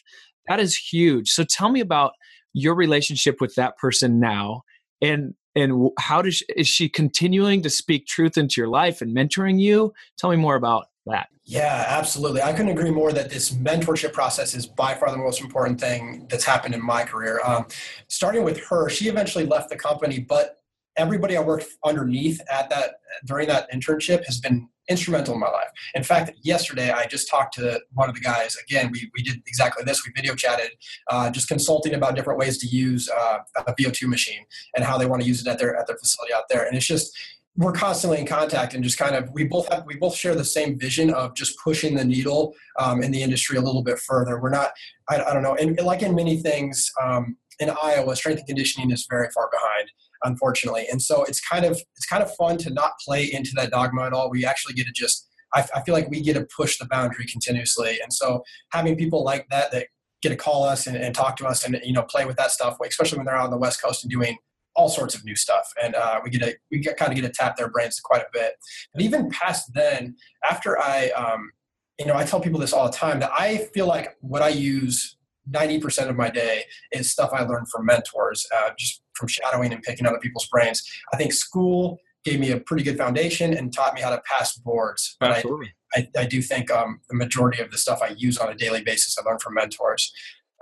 that 0.46 0.60
is 0.60 0.76
huge 0.76 1.30
so 1.30 1.44
tell 1.44 1.68
me 1.68 1.80
about 1.80 2.12
your 2.52 2.74
relationship 2.74 3.40
with 3.40 3.54
that 3.56 3.76
person 3.76 4.20
now 4.20 4.62
and 5.02 5.34
and 5.56 5.90
how 6.00 6.20
does 6.20 6.36
she, 6.36 6.44
is 6.56 6.66
she 6.66 6.88
continuing 6.88 7.62
to 7.62 7.70
speak 7.70 8.06
truth 8.06 8.36
into 8.36 8.60
your 8.60 8.68
life 8.68 9.00
and 9.00 9.16
mentoring 9.16 9.60
you 9.60 9.92
tell 10.18 10.30
me 10.30 10.36
more 10.36 10.56
about 10.56 10.86
that. 11.06 11.28
Yeah, 11.44 11.84
absolutely. 11.88 12.42
I 12.42 12.52
couldn't 12.52 12.72
agree 12.72 12.90
more 12.90 13.12
that 13.12 13.30
this 13.30 13.52
mentorship 13.52 14.12
process 14.12 14.54
is 14.54 14.66
by 14.66 14.94
far 14.94 15.10
the 15.10 15.18
most 15.18 15.42
important 15.42 15.78
thing 15.78 16.26
that's 16.30 16.44
happened 16.44 16.74
in 16.74 16.82
my 16.82 17.04
career. 17.04 17.40
Um, 17.44 17.66
starting 18.08 18.44
with 18.44 18.58
her, 18.64 18.88
she 18.88 19.08
eventually 19.08 19.44
left 19.44 19.68
the 19.68 19.76
company, 19.76 20.20
but 20.20 20.56
everybody 20.96 21.36
I 21.36 21.40
worked 21.40 21.66
underneath 21.84 22.40
at 22.50 22.70
that 22.70 22.94
during 23.26 23.48
that 23.48 23.70
internship 23.72 24.24
has 24.24 24.40
been 24.40 24.68
instrumental 24.88 25.34
in 25.34 25.40
my 25.40 25.48
life. 25.48 25.68
In 25.94 26.02
fact, 26.02 26.32
yesterday 26.42 26.90
I 26.90 27.06
just 27.06 27.28
talked 27.28 27.54
to 27.54 27.80
one 27.92 28.08
of 28.08 28.14
the 28.14 28.20
guys. 28.20 28.56
Again, 28.68 28.90
we, 28.92 29.10
we 29.16 29.22
did 29.22 29.42
exactly 29.46 29.82
this. 29.84 30.04
We 30.06 30.12
video 30.14 30.34
chatted, 30.34 30.70
uh, 31.10 31.30
just 31.30 31.48
consulting 31.48 31.94
about 31.94 32.14
different 32.14 32.38
ways 32.38 32.58
to 32.58 32.66
use 32.66 33.08
uh, 33.08 33.38
a 33.66 33.74
VO2 33.74 34.08
machine 34.08 34.44
and 34.76 34.84
how 34.84 34.98
they 34.98 35.06
want 35.06 35.22
to 35.22 35.28
use 35.28 35.40
it 35.40 35.48
at 35.48 35.58
their 35.58 35.76
at 35.76 35.86
their 35.86 35.96
facility 35.96 36.34
out 36.34 36.44
there. 36.50 36.66
And 36.66 36.76
it's 36.76 36.86
just 36.86 37.16
we're 37.56 37.72
constantly 37.72 38.18
in 38.18 38.26
contact 38.26 38.74
and 38.74 38.82
just 38.82 38.98
kind 38.98 39.14
of 39.14 39.30
we 39.32 39.44
both 39.44 39.72
have 39.72 39.84
we 39.86 39.94
both 39.96 40.16
share 40.16 40.34
the 40.34 40.44
same 40.44 40.78
vision 40.78 41.10
of 41.14 41.34
just 41.34 41.56
pushing 41.62 41.94
the 41.94 42.04
needle 42.04 42.54
um, 42.80 43.02
in 43.02 43.12
the 43.12 43.22
industry 43.22 43.56
a 43.56 43.60
little 43.60 43.82
bit 43.82 43.98
further. 43.98 44.40
We're 44.40 44.50
not 44.50 44.72
i, 45.08 45.20
I 45.20 45.32
don't 45.32 45.42
know 45.42 45.54
and 45.54 45.78
like 45.80 46.02
in 46.02 46.14
many 46.14 46.38
things 46.38 46.90
um, 47.02 47.36
in 47.60 47.70
iowa 47.82 48.16
strength 48.16 48.38
and 48.38 48.46
conditioning 48.46 48.90
is 48.90 49.06
very 49.08 49.28
far 49.34 49.48
behind 49.52 49.88
unfortunately. 50.24 50.86
And 50.90 51.00
so 51.00 51.22
it's 51.24 51.40
kind 51.40 51.64
of 51.64 51.72
it's 51.96 52.06
kind 52.06 52.22
of 52.22 52.34
fun 52.34 52.58
to 52.58 52.70
not 52.70 52.92
play 53.04 53.30
into 53.32 53.52
that 53.56 53.70
dogma 53.70 54.04
at 54.06 54.12
all. 54.12 54.30
We 54.30 54.44
actually 54.44 54.74
get 54.74 54.86
to 54.86 54.92
just 54.92 55.28
I, 55.54 55.64
I 55.74 55.82
feel 55.82 55.94
like 55.94 56.10
we 56.10 56.20
get 56.20 56.34
to 56.34 56.46
push 56.56 56.78
the 56.78 56.86
boundary 56.86 57.26
continuously. 57.26 57.98
And 58.02 58.12
so 58.12 58.42
having 58.72 58.96
people 58.96 59.22
like 59.22 59.46
that 59.50 59.70
that 59.70 59.86
get 60.22 60.30
to 60.30 60.36
call 60.36 60.64
us 60.64 60.86
and, 60.86 60.96
and 60.96 61.14
talk 61.14 61.36
to 61.36 61.46
us 61.46 61.64
and 61.64 61.78
you 61.84 61.92
know 61.92 62.02
play 62.02 62.24
with 62.24 62.36
that 62.36 62.50
stuff 62.50 62.78
especially 62.86 63.18
when 63.18 63.26
they're 63.26 63.36
out 63.36 63.44
on 63.44 63.50
the 63.50 63.58
west 63.58 63.82
coast 63.82 64.02
and 64.04 64.10
doing 64.10 64.38
all 64.76 64.88
sorts 64.88 65.14
of 65.14 65.24
new 65.24 65.36
stuff, 65.36 65.68
and 65.82 65.94
uh, 65.94 66.20
we 66.22 66.30
get 66.30 66.42
to 66.42 66.56
we 66.70 66.78
get, 66.78 66.96
kind 66.96 67.10
of 67.10 67.16
get 67.16 67.22
to 67.22 67.32
tap 67.32 67.56
their 67.56 67.68
brains 67.68 68.00
quite 68.00 68.22
a 68.22 68.28
bit. 68.32 68.54
And 68.94 69.02
even 69.02 69.30
past 69.30 69.72
then, 69.74 70.16
after 70.48 70.78
I, 70.78 71.10
um, 71.10 71.50
you 71.98 72.06
know, 72.06 72.16
I 72.16 72.24
tell 72.24 72.40
people 72.40 72.60
this 72.60 72.72
all 72.72 72.86
the 72.86 72.96
time 72.96 73.20
that 73.20 73.30
I 73.32 73.68
feel 73.74 73.86
like 73.86 74.16
what 74.20 74.42
I 74.42 74.48
use 74.48 75.16
90% 75.52 76.08
of 76.08 76.16
my 76.16 76.30
day 76.30 76.64
is 76.92 77.10
stuff 77.10 77.30
I 77.32 77.42
learned 77.42 77.68
from 77.68 77.86
mentors, 77.86 78.46
uh, 78.54 78.70
just 78.78 79.02
from 79.14 79.28
shadowing 79.28 79.72
and 79.72 79.82
picking 79.82 80.06
other 80.06 80.18
people's 80.18 80.48
brains. 80.48 80.82
I 81.12 81.16
think 81.16 81.32
school 81.32 81.98
gave 82.24 82.40
me 82.40 82.50
a 82.50 82.58
pretty 82.58 82.82
good 82.82 82.96
foundation 82.96 83.54
and 83.54 83.72
taught 83.72 83.94
me 83.94 84.00
how 84.00 84.10
to 84.10 84.20
pass 84.24 84.56
boards. 84.56 85.16
But 85.20 85.32
Absolutely. 85.32 85.74
I, 85.94 86.08
I, 86.16 86.22
I 86.22 86.24
do 86.24 86.40
think 86.40 86.70
um, 86.70 87.00
the 87.10 87.16
majority 87.16 87.62
of 87.62 87.70
the 87.70 87.78
stuff 87.78 88.00
I 88.02 88.14
use 88.16 88.38
on 88.38 88.50
a 88.50 88.54
daily 88.54 88.82
basis 88.82 89.16
I 89.18 89.28
learned 89.28 89.42
from 89.42 89.54
mentors 89.54 90.12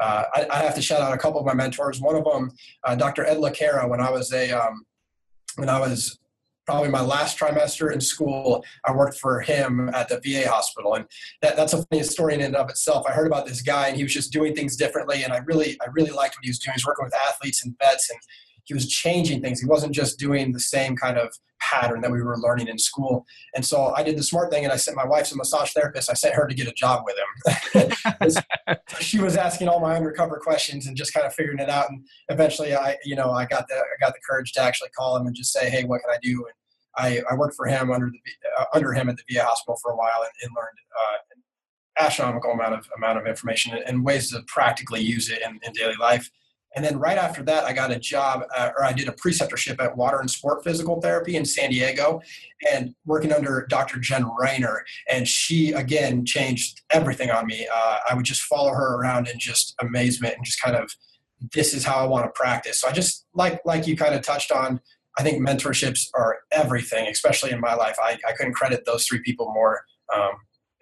uh, 0.02 0.25
I, 0.35 0.47
I, 0.50 0.59
have 0.62 0.75
to 0.75 0.82
shout 0.82 1.00
out 1.00 1.14
a 1.14 1.18
couple 1.18 1.38
of 1.38 1.47
my 1.47 1.54
mentors. 1.54 2.00
One 2.00 2.16
of 2.16 2.25
them, 2.25 2.50
uh, 2.85 2.97
Dr. 2.97 3.25
Ed 3.25 3.38
Le 3.38 3.52
Cara, 3.52 3.87
when 3.87 4.00
I 4.00 4.11
was 4.11 4.32
a 4.32 4.50
um, 4.50 4.85
when 5.56 5.68
I 5.68 5.78
was 5.78 6.18
probably 6.66 6.88
my 6.88 7.00
last 7.00 7.38
trimester 7.38 7.92
in 7.92 8.00
school, 8.00 8.64
I 8.85 8.92
worked 8.92 9.18
for 9.18 9.40
him 9.40 9.90
at 9.94 10.09
the 10.09 10.21
VA 10.25 10.49
hospital, 10.49 10.94
and 10.94 11.04
that, 11.40 11.56
that's 11.56 11.73
a 11.73 11.85
funny 11.87 12.02
story 12.02 12.35
in 12.35 12.40
and 12.40 12.56
of 12.56 12.68
itself. 12.68 13.06
I 13.09 13.12
heard 13.12 13.26
about 13.28 13.47
this 13.47 13.62
guy, 13.62 13.88
and 13.88 13.97
he 13.97 14.02
was 14.02 14.12
just 14.12 14.32
doing 14.32 14.54
things 14.56 14.76
differently, 14.76 15.23
and 15.23 15.32
I 15.32 15.38
really 15.38 15.78
I 15.80 15.87
really 15.92 16.11
liked 16.11 16.37
what 16.37 16.44
he 16.44 16.50
was 16.50 16.59
doing. 16.59 16.73
He 16.75 16.78
was 16.78 16.87
working 16.87 17.04
with 17.04 17.14
athletes 17.14 17.64
and 17.64 17.76
vets, 17.78 18.11
and 18.11 18.18
he 18.64 18.75
was 18.75 18.88
changing 18.88 19.40
things. 19.40 19.61
He 19.61 19.66
wasn't 19.66 19.94
just 19.94 20.18
doing 20.18 20.52
the 20.52 20.61
same 20.61 20.97
kind 20.97 21.16
of 21.16 21.32
pattern 21.72 22.00
that 22.02 22.10
we 22.10 22.22
were 22.22 22.36
learning 22.38 22.68
in 22.68 22.78
school. 22.78 23.24
And 23.54 23.64
so 23.64 23.94
I 23.96 24.02
did 24.02 24.16
the 24.18 24.22
smart 24.22 24.50
thing 24.50 24.64
and 24.64 24.72
I 24.72 24.76
sent 24.76 24.96
my 24.96 25.06
wife's 25.06 25.32
a 25.32 25.36
massage 25.36 25.72
therapist. 25.72 26.10
I 26.10 26.14
sent 26.14 26.34
her 26.34 26.46
to 26.46 26.54
get 26.54 26.68
a 26.68 26.72
job 26.72 27.04
with 27.06 27.16
him. 27.74 27.92
she 29.00 29.18
was 29.18 29.36
asking 29.36 29.68
all 29.68 29.80
my 29.80 29.96
undercover 29.96 30.38
questions 30.38 30.86
and 30.86 30.96
just 30.96 31.14
kind 31.14 31.26
of 31.26 31.34
figuring 31.34 31.58
it 31.58 31.70
out. 31.70 31.88
And 31.90 32.04
eventually 32.28 32.74
I, 32.74 32.96
you 33.04 33.16
know, 33.16 33.30
I 33.30 33.46
got 33.46 33.68
the, 33.68 33.74
I 33.74 33.96
got 34.00 34.12
the 34.12 34.20
courage 34.28 34.52
to 34.52 34.60
actually 34.60 34.90
call 34.90 35.16
him 35.16 35.26
and 35.26 35.34
just 35.34 35.52
say, 35.52 35.70
Hey, 35.70 35.84
what 35.84 36.02
can 36.02 36.10
I 36.10 36.18
do? 36.22 36.44
And 36.46 36.54
I, 36.94 37.22
I 37.30 37.34
worked 37.34 37.56
for 37.56 37.66
him 37.66 37.90
under 37.90 38.10
the, 38.10 38.18
uh, 38.60 38.66
under 38.74 38.92
him 38.92 39.08
at 39.08 39.16
the 39.16 39.34
VA 39.34 39.42
hospital 39.42 39.78
for 39.82 39.92
a 39.92 39.96
while 39.96 40.20
and, 40.22 40.30
and 40.42 40.50
learned, 40.54 40.78
uh, 40.94 41.16
astronomical 42.00 42.52
amount 42.52 42.74
of 42.74 42.88
amount 42.96 43.18
of 43.18 43.26
information 43.26 43.78
and 43.86 44.04
ways 44.04 44.30
to 44.30 44.42
practically 44.46 45.00
use 45.00 45.30
it 45.30 45.42
in, 45.42 45.58
in 45.62 45.72
daily 45.72 45.94
life. 46.00 46.30
And 46.74 46.84
then 46.84 46.98
right 46.98 47.18
after 47.18 47.42
that, 47.44 47.64
I 47.64 47.72
got 47.72 47.90
a 47.90 47.98
job, 47.98 48.44
uh, 48.56 48.70
or 48.76 48.84
I 48.84 48.92
did 48.92 49.08
a 49.08 49.12
preceptorship 49.12 49.82
at 49.82 49.96
Water 49.96 50.20
and 50.20 50.30
Sport 50.30 50.64
Physical 50.64 51.00
Therapy 51.00 51.36
in 51.36 51.44
San 51.44 51.70
Diego, 51.70 52.20
and 52.72 52.94
working 53.04 53.32
under 53.32 53.66
Dr. 53.68 53.98
Jen 54.00 54.24
Rayner. 54.38 54.84
And 55.10 55.28
she 55.28 55.72
again 55.72 56.24
changed 56.24 56.80
everything 56.90 57.30
on 57.30 57.46
me. 57.46 57.66
Uh, 57.72 57.98
I 58.08 58.14
would 58.14 58.24
just 58.24 58.42
follow 58.42 58.70
her 58.70 58.96
around 58.96 59.28
in 59.28 59.38
just 59.38 59.74
amazement 59.80 60.34
and 60.36 60.44
just 60.44 60.60
kind 60.60 60.76
of, 60.76 60.90
this 61.52 61.74
is 61.74 61.84
how 61.84 61.96
I 61.96 62.06
want 62.06 62.24
to 62.24 62.30
practice. 62.30 62.80
So 62.80 62.88
I 62.88 62.92
just 62.92 63.26
like 63.34 63.60
like 63.64 63.86
you 63.86 63.96
kind 63.96 64.14
of 64.14 64.22
touched 64.22 64.52
on. 64.52 64.80
I 65.18 65.22
think 65.22 65.46
mentorships 65.46 66.08
are 66.14 66.38
everything, 66.52 67.06
especially 67.08 67.50
in 67.50 67.60
my 67.60 67.74
life. 67.74 67.96
I, 68.02 68.16
I 68.26 68.32
couldn't 68.32 68.54
credit 68.54 68.84
those 68.86 69.06
three 69.06 69.20
people 69.20 69.52
more. 69.52 69.84
Um, 70.14 70.30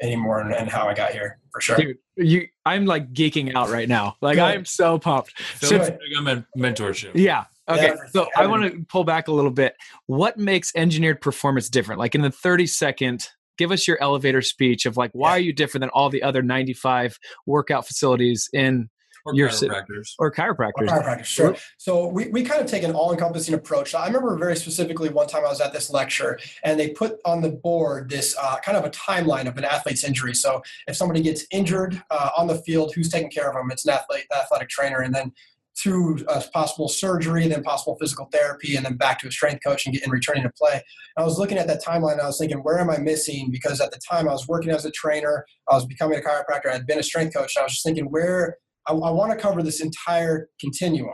anymore 0.01 0.41
and, 0.41 0.55
and, 0.55 0.69
how 0.69 0.89
I 0.89 0.95
got 0.95 1.13
here 1.13 1.39
for 1.53 1.61
sure. 1.61 1.77
Dude, 1.77 1.97
you, 2.17 2.49
I'm 2.65 2.87
like 2.87 3.13
geeking 3.13 3.55
out 3.55 3.71
right 3.71 3.89
now. 3.89 4.17
Like 4.21 4.37
Good. 4.37 4.43
I'm 4.43 4.65
so 4.65 4.99
pumped. 4.99 5.35
So 5.61 5.79
mentorship. 6.57 7.13
Yeah. 7.15 7.45
Okay. 7.69 7.89
Yeah, 7.89 7.95
so 8.13 8.27
I 8.37 8.47
want 8.47 8.65
to 8.65 8.85
pull 8.89 9.05
back 9.05 9.29
a 9.29 9.33
little 9.33 9.51
bit. 9.51 9.77
What 10.07 10.37
makes 10.37 10.73
engineered 10.75 11.21
performance 11.21 11.69
different? 11.69 12.01
Like 12.01 12.15
in 12.15 12.23
the 12.23 12.31
30 12.31 12.67
second, 12.67 13.29
give 13.59 13.71
us 13.71 13.87
your 13.87 14.03
elevator 14.03 14.43
speech 14.43 14.87
of 14.87 14.97
like, 14.97 15.11
why 15.13 15.31
yeah. 15.31 15.37
are 15.37 15.41
you 15.41 15.53
different 15.53 15.83
than 15.83 15.91
all 15.91 16.09
the 16.09 16.23
other 16.23 16.43
95 16.43 17.19
workout 17.47 17.87
facilities 17.87 18.49
in 18.53 18.89
or 19.25 19.35
your 19.35 19.49
chiropractors. 19.49 20.15
Or 20.19 20.33
chiropractors. 20.33 20.73
Or 20.77 20.87
chiropractors, 20.87 21.25
sure. 21.25 21.57
So 21.79 22.07
we, 22.09 22.29
we 22.29 22.43
kind 22.43 22.61
of 22.61 22.67
take 22.67 22.83
an 22.83 22.93
all-encompassing 22.93 23.55
approach. 23.55 23.95
I 23.95 24.07
remember 24.07 24.37
very 24.37 24.57
specifically 24.57 25.09
one 25.09 25.27
time 25.27 25.45
I 25.45 25.49
was 25.49 25.61
at 25.61 25.73
this 25.73 25.91
lecture 25.91 26.39
and 26.65 26.79
they 26.79 26.91
put 26.91 27.19
on 27.25 27.41
the 27.43 27.51
board 27.51 28.11
this 28.11 28.37
uh, 28.41 28.59
kind 28.61 28.77
of 28.77 28.85
a 28.85 28.91
timeline 28.91 29.47
of 29.47 29.57
an 29.57 29.65
athlete's 29.65 30.05
injury. 30.05 30.35
So 30.35 30.63
if 30.87 30.97
somebody 30.97 31.23
gets 31.23 31.45
injured 31.51 32.03
uh, 32.11 32.31
on 32.37 32.47
the 32.47 32.57
field, 32.57 32.93
who's 32.95 33.09
taking 33.09 33.31
care 33.31 33.49
of 33.49 33.55
them? 33.55 33.71
It's 33.71 33.87
an 33.87 33.95
athlete, 33.95 34.27
athletic 34.35 34.69
trainer. 34.69 35.01
And 35.01 35.15
then 35.15 35.33
through 35.81 36.23
uh, 36.27 36.43
possible 36.53 36.89
surgery, 36.89 37.47
then 37.47 37.63
possible 37.63 37.97
physical 37.99 38.29
therapy, 38.33 38.77
and 38.77 38.85
then 38.85 38.97
back 38.97 39.19
to 39.21 39.29
a 39.29 39.31
strength 39.31 39.63
coach 39.65 39.87
and, 39.87 39.95
get, 39.95 40.03
and 40.03 40.13
returning 40.13 40.43
to 40.43 40.51
play. 40.51 40.73
And 40.73 40.83
I 41.19 41.23
was 41.23 41.39
looking 41.39 41.59
at 41.59 41.67
that 41.69 41.83
timeline. 41.83 42.21
I 42.21 42.27
was 42.27 42.39
thinking, 42.39 42.59
where 42.59 42.79
am 42.79 42.91
I 42.91 42.99
missing? 42.99 43.51
Because 43.51 43.81
at 43.81 43.91
the 43.91 44.01
time 44.11 44.29
I 44.29 44.33
was 44.33 44.49
working 44.49 44.73
as 44.73 44.85
a 44.85 44.91
trainer, 44.91 45.47
I 45.71 45.75
was 45.75 45.87
becoming 45.87 46.19
a 46.19 46.23
chiropractor, 46.23 46.69
I 46.71 46.75
had 46.75 46.87
been 46.87 46.99
a 46.99 47.03
strength 47.03 47.35
coach. 47.35 47.55
And 47.57 47.63
I 47.63 47.65
was 47.65 47.73
just 47.73 47.85
thinking, 47.85 48.07
where 48.11 48.57
I, 48.91 48.93
I 48.93 49.11
want 49.11 49.33
to 49.33 49.39
cover 49.39 49.63
this 49.63 49.81
entire 49.81 50.49
continuum. 50.61 51.13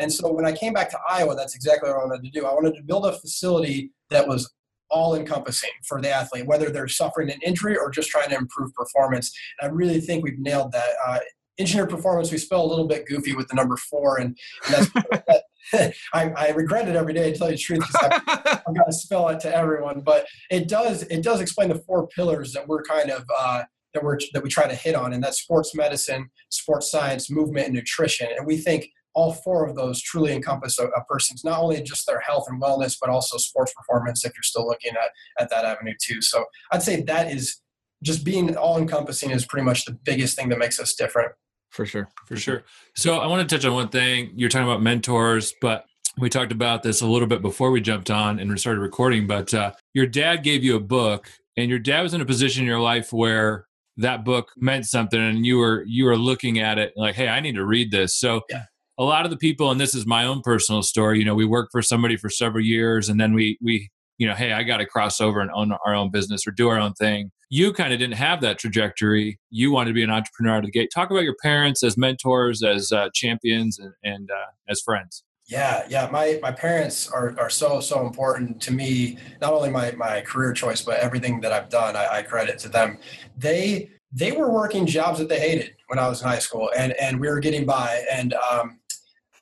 And 0.00 0.12
so 0.12 0.32
when 0.32 0.44
I 0.44 0.52
came 0.52 0.72
back 0.72 0.90
to 0.90 0.98
Iowa, 1.08 1.36
that's 1.36 1.54
exactly 1.54 1.88
what 1.88 1.98
I 1.98 2.04
wanted 2.04 2.24
to 2.24 2.30
do. 2.30 2.46
I 2.46 2.52
wanted 2.52 2.74
to 2.74 2.82
build 2.82 3.06
a 3.06 3.12
facility 3.12 3.92
that 4.10 4.26
was 4.26 4.52
all 4.90 5.14
encompassing 5.14 5.70
for 5.86 6.00
the 6.00 6.10
athlete, 6.10 6.46
whether 6.46 6.70
they're 6.70 6.88
suffering 6.88 7.30
an 7.30 7.40
injury 7.42 7.76
or 7.76 7.90
just 7.90 8.10
trying 8.10 8.28
to 8.30 8.36
improve 8.36 8.74
performance. 8.74 9.32
And 9.60 9.70
I 9.70 9.74
really 9.74 10.00
think 10.00 10.24
we've 10.24 10.38
nailed 10.38 10.72
that. 10.72 10.90
Uh, 11.06 11.18
engineered 11.58 11.90
performance, 11.90 12.32
we 12.32 12.38
spell 12.38 12.64
a 12.64 12.66
little 12.66 12.86
bit 12.86 13.06
goofy 13.06 13.34
with 13.34 13.48
the 13.48 13.54
number 13.54 13.76
four, 13.76 14.18
and, 14.18 14.36
and 14.66 14.90
that's. 14.92 15.42
I, 16.12 16.28
I, 16.36 16.50
regret 16.50 16.88
it 16.88 16.96
every 16.96 17.14
day 17.14 17.32
to 17.32 17.38
tell 17.38 17.48
you 17.48 17.56
the 17.56 17.62
truth 17.62 17.80
because 17.80 17.94
I've, 18.02 18.22
I've, 18.66 18.76
got 18.76 18.84
to 18.86 18.92
spell 18.92 19.28
it 19.28 19.38
to 19.40 19.56
everyone. 19.56 20.00
But 20.00 20.26
it 20.50 20.66
does 20.66 21.04
it 21.04 21.22
does 21.22 21.40
explain 21.40 21.68
the 21.68 21.78
four 21.86 22.08
pillars 22.08 22.52
that 22.52 22.66
we're 22.66 22.82
kind 22.82 23.10
of 23.10 23.24
uh, 23.38 23.62
that 23.94 24.02
we're 24.02 24.18
that 24.32 24.42
we 24.42 24.48
try 24.48 24.66
to 24.66 24.74
hit 24.74 24.94
on, 24.94 25.12
and 25.12 25.22
that's 25.22 25.40
sports 25.40 25.74
medicine, 25.74 26.30
sports 26.50 26.90
science, 26.90 27.30
movement, 27.30 27.66
and 27.66 27.74
nutrition. 27.74 28.28
And 28.36 28.46
we 28.46 28.56
think 28.56 28.88
all 29.14 29.32
four 29.32 29.66
of 29.66 29.76
those 29.76 30.00
truly 30.00 30.32
encompass 30.32 30.78
a, 30.78 30.86
a, 30.86 31.04
person's 31.04 31.44
not 31.44 31.60
only 31.60 31.82
just 31.82 32.06
their 32.06 32.20
health 32.20 32.46
and 32.48 32.62
wellness, 32.62 32.96
but 32.98 33.10
also 33.10 33.36
sports 33.36 33.74
performance. 33.74 34.24
If 34.24 34.32
you're 34.34 34.42
still 34.42 34.66
looking 34.66 34.92
at 34.92 35.10
at 35.38 35.50
that 35.50 35.64
avenue 35.64 35.94
too, 36.02 36.22
so 36.22 36.44
I'd 36.72 36.82
say 36.82 37.02
that 37.02 37.30
is 37.30 37.60
just 38.02 38.24
being 38.24 38.56
all 38.56 38.78
encompassing 38.78 39.30
is 39.30 39.46
pretty 39.46 39.64
much 39.64 39.84
the 39.84 39.92
biggest 39.92 40.36
thing 40.36 40.48
that 40.48 40.58
makes 40.58 40.80
us 40.80 40.94
different. 40.94 41.32
For 41.70 41.86
sure, 41.86 42.08
for 42.26 42.36
sure. 42.36 42.64
So 42.94 43.18
I 43.18 43.26
want 43.26 43.48
to 43.48 43.56
touch 43.56 43.64
on 43.64 43.72
one 43.72 43.88
thing. 43.88 44.32
You're 44.34 44.50
talking 44.50 44.68
about 44.68 44.82
mentors, 44.82 45.54
but 45.60 45.86
we 46.18 46.28
talked 46.28 46.52
about 46.52 46.82
this 46.82 47.00
a 47.00 47.06
little 47.06 47.28
bit 47.28 47.40
before 47.40 47.70
we 47.70 47.80
jumped 47.80 48.10
on 48.10 48.38
and 48.38 48.60
started 48.60 48.80
recording. 48.80 49.26
But 49.26 49.54
uh, 49.54 49.72
your 49.94 50.06
dad 50.06 50.42
gave 50.42 50.62
you 50.62 50.76
a 50.76 50.80
book, 50.80 51.30
and 51.56 51.70
your 51.70 51.78
dad 51.78 52.02
was 52.02 52.12
in 52.12 52.20
a 52.20 52.26
position 52.26 52.62
in 52.62 52.68
your 52.68 52.80
life 52.80 53.12
where 53.12 53.66
that 53.96 54.24
book 54.24 54.50
meant 54.56 54.86
something 54.86 55.20
and 55.20 55.44
you 55.44 55.58
were 55.58 55.84
you 55.86 56.04
were 56.04 56.16
looking 56.16 56.58
at 56.58 56.78
it 56.78 56.92
like 56.96 57.14
hey 57.14 57.28
i 57.28 57.40
need 57.40 57.54
to 57.54 57.64
read 57.64 57.90
this. 57.90 58.16
So 58.18 58.42
yeah. 58.50 58.64
a 58.98 59.04
lot 59.04 59.24
of 59.24 59.30
the 59.30 59.36
people 59.36 59.70
and 59.70 59.80
this 59.80 59.94
is 59.94 60.06
my 60.06 60.24
own 60.24 60.40
personal 60.42 60.82
story 60.82 61.18
you 61.18 61.24
know 61.24 61.34
we 61.34 61.44
worked 61.44 61.72
for 61.72 61.82
somebody 61.82 62.16
for 62.16 62.30
several 62.30 62.64
years 62.64 63.08
and 63.08 63.20
then 63.20 63.34
we 63.34 63.58
we 63.60 63.90
you 64.18 64.26
know 64.26 64.34
hey 64.34 64.52
i 64.52 64.62
got 64.62 64.78
to 64.78 64.86
cross 64.86 65.20
over 65.20 65.40
and 65.40 65.50
own 65.54 65.72
our 65.84 65.94
own 65.94 66.10
business 66.10 66.46
or 66.46 66.52
do 66.52 66.68
our 66.68 66.78
own 66.78 66.94
thing. 66.94 67.30
You 67.50 67.74
kind 67.74 67.92
of 67.92 67.98
didn't 67.98 68.16
have 68.16 68.40
that 68.40 68.58
trajectory. 68.58 69.38
You 69.50 69.72
wanted 69.72 69.90
to 69.90 69.94
be 69.94 70.02
an 70.02 70.10
entrepreneur 70.10 70.54
out 70.54 70.58
of 70.60 70.64
the 70.64 70.70
gate. 70.70 70.88
Talk 70.94 71.10
about 71.10 71.22
your 71.24 71.36
parents 71.42 71.82
as 71.82 71.98
mentors 71.98 72.62
as 72.62 72.92
uh, 72.92 73.10
champions 73.12 73.78
and, 73.78 73.92
and 74.02 74.30
uh, 74.30 74.52
as 74.70 74.80
friends 74.80 75.22
yeah, 75.48 75.84
yeah. 75.88 76.08
My 76.10 76.38
my 76.40 76.52
parents 76.52 77.10
are, 77.10 77.34
are 77.38 77.50
so 77.50 77.80
so 77.80 78.06
important 78.06 78.60
to 78.62 78.72
me. 78.72 79.18
Not 79.40 79.52
only 79.52 79.70
my 79.70 79.92
my 79.92 80.20
career 80.20 80.52
choice, 80.52 80.82
but 80.82 80.98
everything 80.98 81.40
that 81.40 81.52
I've 81.52 81.68
done, 81.68 81.96
I, 81.96 82.18
I 82.18 82.22
credit 82.22 82.58
to 82.60 82.68
them. 82.68 82.98
They 83.36 83.90
they 84.12 84.32
were 84.32 84.52
working 84.52 84.86
jobs 84.86 85.18
that 85.18 85.28
they 85.28 85.40
hated 85.40 85.74
when 85.88 85.98
I 85.98 86.08
was 86.08 86.22
in 86.22 86.28
high 86.28 86.38
school, 86.38 86.70
and 86.76 86.92
and 86.92 87.20
we 87.20 87.28
were 87.28 87.40
getting 87.40 87.66
by. 87.66 88.04
And 88.10 88.34
um, 88.34 88.78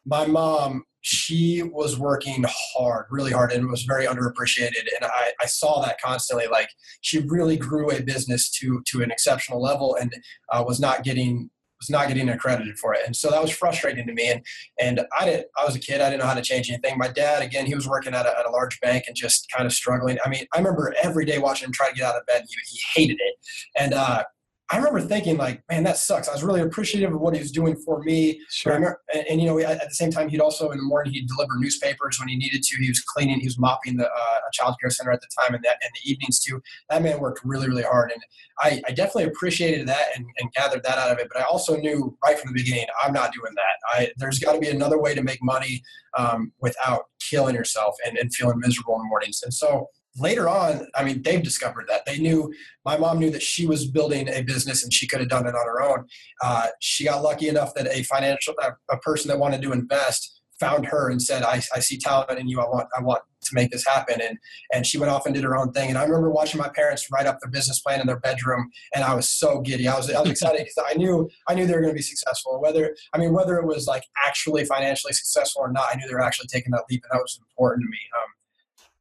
my 0.07 0.27
mom, 0.27 0.85
she 1.03 1.63
was 1.63 1.99
working 1.99 2.45
hard, 2.49 3.07
really 3.11 3.33
hard, 3.33 3.53
and 3.53 3.69
was 3.69 3.83
very 3.83 4.07
underappreciated. 4.07 4.87
And 4.97 5.05
I, 5.05 5.33
I 5.41 5.47
saw 5.47 5.83
that 5.83 6.01
constantly. 6.01 6.47
Like 6.51 6.71
she 7.03 7.21
really 7.27 7.59
grew 7.59 7.91
a 7.91 8.01
business 8.01 8.51
to 8.53 8.83
to 8.87 9.03
an 9.03 9.11
exceptional 9.11 9.61
level, 9.61 9.97
and 9.97 10.11
uh, 10.51 10.65
was 10.67 10.81
not 10.81 11.05
getting 11.05 11.51
was 11.81 11.91
not 11.91 12.09
getting 12.09 12.29
accredited 12.29 12.79
for 12.79 12.95
it. 12.95 13.01
And 13.07 13.17
so 13.17 13.31
that 13.31 13.41
was 13.41 13.51
frustrating 13.51 14.07
to 14.07 14.13
me. 14.13 14.31
And, 14.31 14.45
and 14.79 15.01
I 15.19 15.25
didn't, 15.25 15.47
I 15.59 15.65
was 15.65 15.75
a 15.75 15.79
kid. 15.79 16.01
I 16.01 16.11
didn't 16.11 16.21
know 16.21 16.27
how 16.27 16.35
to 16.35 16.43
change 16.43 16.71
anything. 16.71 16.99
My 16.99 17.09
dad, 17.09 17.43
again, 17.43 17.67
he 17.67 17.75
was 17.75 17.89
working 17.89 18.15
at 18.15 18.27
a, 18.27 18.39
at 18.39 18.47
a 18.47 18.51
large 18.51 18.79
bank 18.81 19.05
and 19.07 19.17
just 19.17 19.51
kind 19.51 19.67
of 19.67 19.73
struggling. 19.73 20.19
I 20.25 20.29
mean, 20.29 20.45
I 20.53 20.59
remember 20.59 20.95
every 21.03 21.25
day 21.25 21.39
watching 21.39 21.67
him 21.67 21.73
try 21.73 21.89
to 21.89 21.95
get 21.95 22.05
out 22.05 22.17
of 22.17 22.27
bed. 22.27 22.45
He, 22.49 22.55
he 22.69 22.81
hated 22.95 23.19
it. 23.21 23.35
And, 23.77 23.95
uh, 23.95 24.25
I 24.73 24.77
remember 24.77 25.01
thinking 25.01 25.37
like, 25.37 25.63
man, 25.69 25.83
that 25.83 25.97
sucks. 25.97 26.29
I 26.29 26.33
was 26.33 26.45
really 26.45 26.61
appreciative 26.61 27.13
of 27.13 27.21
what 27.21 27.35
he 27.35 27.41
was 27.41 27.51
doing 27.51 27.75
for 27.75 28.01
me. 28.05 28.41
Sure. 28.51 28.75
Remember, 28.75 29.01
and, 29.13 29.27
and, 29.29 29.41
you 29.41 29.47
know, 29.49 29.59
at, 29.59 29.81
the 29.81 29.95
same 29.95 30.13
time, 30.13 30.29
he'd 30.29 30.41
also 30.41 30.71
in 30.71 30.79
the 30.79 30.85
morning 30.85 31.13
he'd 31.13 31.27
deliver 31.27 31.57
newspapers 31.59 32.21
when 32.21 32.29
he 32.29 32.37
needed 32.37 32.63
to. 32.63 32.77
He 32.77 32.89
was 32.89 33.01
cleaning, 33.01 33.41
he 33.41 33.47
was 33.47 33.59
mopping 33.59 33.97
the 33.97 34.07
uh, 34.07 34.39
child 34.53 34.77
care 34.81 34.91
center 34.91 35.11
at 35.11 35.21
the 35.21 35.27
time, 35.41 35.55
and 35.55 35.65
that 35.65 35.79
in 35.83 35.91
the 35.93 36.11
evenings 36.11 36.39
too. 36.39 36.63
That 36.89 37.03
man 37.03 37.19
worked 37.19 37.41
really, 37.43 37.69
really 37.69 37.83
hard, 37.83 38.13
and 38.13 38.23
I, 38.61 38.81
I 38.87 38.93
definitely 38.93 39.25
appreciated 39.25 39.89
that 39.89 40.17
and, 40.17 40.25
and, 40.39 40.53
gathered 40.53 40.83
that 40.85 40.99
out 40.99 41.11
of 41.11 41.19
it. 41.19 41.29
But 41.33 41.43
I 41.43 41.45
also 41.45 41.77
knew 41.77 42.17
right 42.25 42.39
from 42.39 42.53
the 42.53 42.61
beginning, 42.61 42.87
I'm 43.03 43.13
not 43.13 43.33
doing 43.33 43.53
that. 43.57 43.77
I, 43.89 44.13
there's 44.19 44.39
got 44.39 44.53
to 44.53 44.61
be 44.61 44.69
another 44.69 45.01
way 45.01 45.15
to 45.15 45.23
make 45.23 45.43
money 45.43 45.83
um, 46.17 46.53
without 46.61 47.05
killing 47.29 47.55
yourself 47.55 47.95
and, 48.07 48.19
and 48.19 48.35
feeling 48.35 48.59
miserable 48.59 48.95
in 48.95 49.03
the 49.03 49.09
mornings. 49.09 49.41
And 49.43 49.55
so 49.55 49.89
later 50.17 50.49
on, 50.49 50.87
I 50.95 51.05
mean, 51.05 51.23
they've 51.23 51.43
discovered 51.43 51.87
that. 51.89 52.05
They 52.07 52.19
knew, 52.19 52.53
my 52.85 52.97
mom 52.97 53.19
knew 53.19 53.31
that 53.31 53.43
she 53.43 53.67
was 53.67 53.87
building 53.87 54.29
a 54.29 54.43
business 54.43 54.83
and 54.83 54.93
she 54.93 55.07
could 55.07 55.21
have 55.21 55.29
done 55.29 55.47
it 55.47 55.55
on 55.55 55.67
her 55.67 55.83
own. 55.83 56.07
Uh, 56.43 56.69
she 56.81 57.05
got 57.05 57.23
lucky 57.23 57.49
enough 57.49 57.75
that 57.75 57.87
a 57.87 58.03
financial, 58.05 58.55
a, 58.91 58.97
person 58.99 59.29
that 59.29 59.39
wanted 59.39 59.63
to 59.63 59.73
invest 59.73 60.41
found 60.59 60.85
her 60.85 61.09
and 61.11 61.23
said, 61.23 61.43
I, 61.43 61.63
I 61.75 61.81
see 61.81 61.97
talent 61.97 62.39
in 62.39 62.47
you. 62.47 62.61
I 62.61 62.65
want, 62.65 62.87
I 62.97 63.03
want 63.03 63.23
to 63.43 63.51
make 63.55 63.71
this 63.71 63.87
happen. 63.87 64.21
And, 64.21 64.37
and 64.75 64.87
she 64.87 64.99
went 64.99 65.11
off 65.11 65.25
and 65.25 65.35
did 65.35 65.43
her 65.43 65.57
own 65.57 65.73
thing. 65.73 65.89
And 65.89 65.97
I 65.97 66.05
remember 66.05 66.31
watching 66.31 66.61
my 66.61 66.69
parents 66.69 67.09
write 67.11 67.27
up 67.27 67.39
their 67.41 67.51
business 67.51 67.81
plan 67.81 68.01
in 68.01 68.07
their 68.07 68.21
bedroom. 68.21 68.69
And 68.95 69.03
I 69.03 69.15
was 69.15 69.31
so 69.31 69.61
giddy. 69.61 69.89
I 69.89 69.97
was, 69.97 70.11
I 70.11 70.21
was 70.21 70.31
excited 70.31 70.59
because 70.59 70.85
I 70.87 70.99
knew, 70.99 71.31
I 71.49 71.55
knew 71.55 71.67
they 71.67 71.73
were 71.73 71.81
going 71.81 71.95
to 71.95 71.99
be 71.99 72.03
successful. 72.03 72.61
Whether, 72.61 72.95
I 73.15 73.19
mean, 73.19 73.33
whether 73.33 73.57
it 73.57 73.67
was 73.67 73.87
like 73.87 74.03
actually 74.27 74.67
financially 74.67 75.15
successful 75.15 75.63
or 75.63 75.73
not, 75.73 75.87
I 75.91 75.97
knew 75.97 76.07
they 76.07 76.15
were 76.15 76.21
actually 76.21 76.49
taking 76.49 76.73
that 76.73 76.85
leap 76.91 77.03
and 77.05 77.19
that 77.19 77.23
was 77.23 77.41
important 77.41 77.87
to 77.87 77.91
me. 77.91 77.99
Um, 78.19 78.29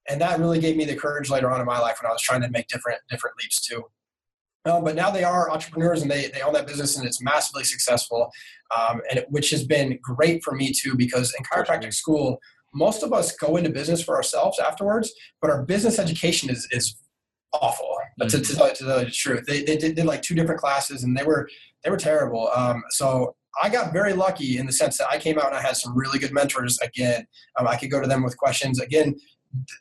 and 0.09 0.19
that 0.21 0.39
really 0.39 0.59
gave 0.59 0.75
me 0.75 0.85
the 0.85 0.95
courage 0.95 1.29
later 1.29 1.51
on 1.51 1.59
in 1.59 1.65
my 1.65 1.79
life 1.79 1.97
when 2.01 2.09
I 2.09 2.13
was 2.13 2.21
trying 2.21 2.41
to 2.41 2.49
make 2.49 2.67
different 2.67 2.99
different 3.09 3.37
leaps 3.41 3.61
too. 3.61 3.83
Um, 4.65 4.83
but 4.83 4.95
now 4.95 5.09
they 5.09 5.23
are 5.23 5.49
entrepreneurs 5.49 6.01
and 6.01 6.11
they, 6.11 6.27
they 6.27 6.41
own 6.41 6.53
that 6.53 6.67
business 6.67 6.97
and 6.97 7.07
it's 7.07 7.21
massively 7.21 7.63
successful, 7.63 8.29
um, 8.77 9.01
and 9.09 9.19
it, 9.19 9.25
which 9.29 9.51
has 9.51 9.63
been 9.63 9.97
great 10.01 10.43
for 10.43 10.53
me 10.53 10.73
too 10.73 10.95
because 10.95 11.33
in 11.37 11.45
chiropractic 11.45 11.93
school, 11.93 12.39
most 12.73 13.01
of 13.01 13.13
us 13.13 13.35
go 13.37 13.55
into 13.55 13.69
business 13.69 14.03
for 14.03 14.15
ourselves 14.15 14.59
afterwards, 14.59 15.13
but 15.41 15.49
our 15.49 15.63
business 15.63 15.99
education 15.99 16.49
is 16.49 16.67
is 16.71 16.95
awful. 17.53 17.95
But 18.17 18.29
to, 18.31 18.41
to, 18.41 18.55
tell, 18.55 18.69
to 18.69 18.83
tell 18.83 18.99
you 18.99 19.05
the 19.05 19.11
truth, 19.11 19.45
they, 19.47 19.63
they 19.63 19.77
did, 19.77 19.95
did, 19.95 20.05
like 20.05 20.21
two 20.21 20.35
different 20.35 20.59
classes 20.59 21.03
and 21.03 21.17
they 21.17 21.23
were 21.23 21.47
they 21.83 21.89
were 21.89 21.97
terrible. 21.97 22.49
Um, 22.53 22.83
so 22.89 23.35
I 23.61 23.69
got 23.69 23.93
very 23.93 24.13
lucky 24.13 24.57
in 24.57 24.65
the 24.65 24.73
sense 24.73 24.97
that 24.97 25.07
I 25.09 25.17
came 25.17 25.39
out 25.39 25.47
and 25.47 25.55
I 25.55 25.61
had 25.61 25.77
some 25.77 25.97
really 25.97 26.19
good 26.19 26.33
mentors. 26.33 26.77
Again, 26.79 27.25
um, 27.57 27.67
I 27.67 27.77
could 27.77 27.89
go 27.89 28.01
to 28.01 28.07
them 28.07 28.23
with 28.23 28.37
questions. 28.37 28.79
Again, 28.79 29.15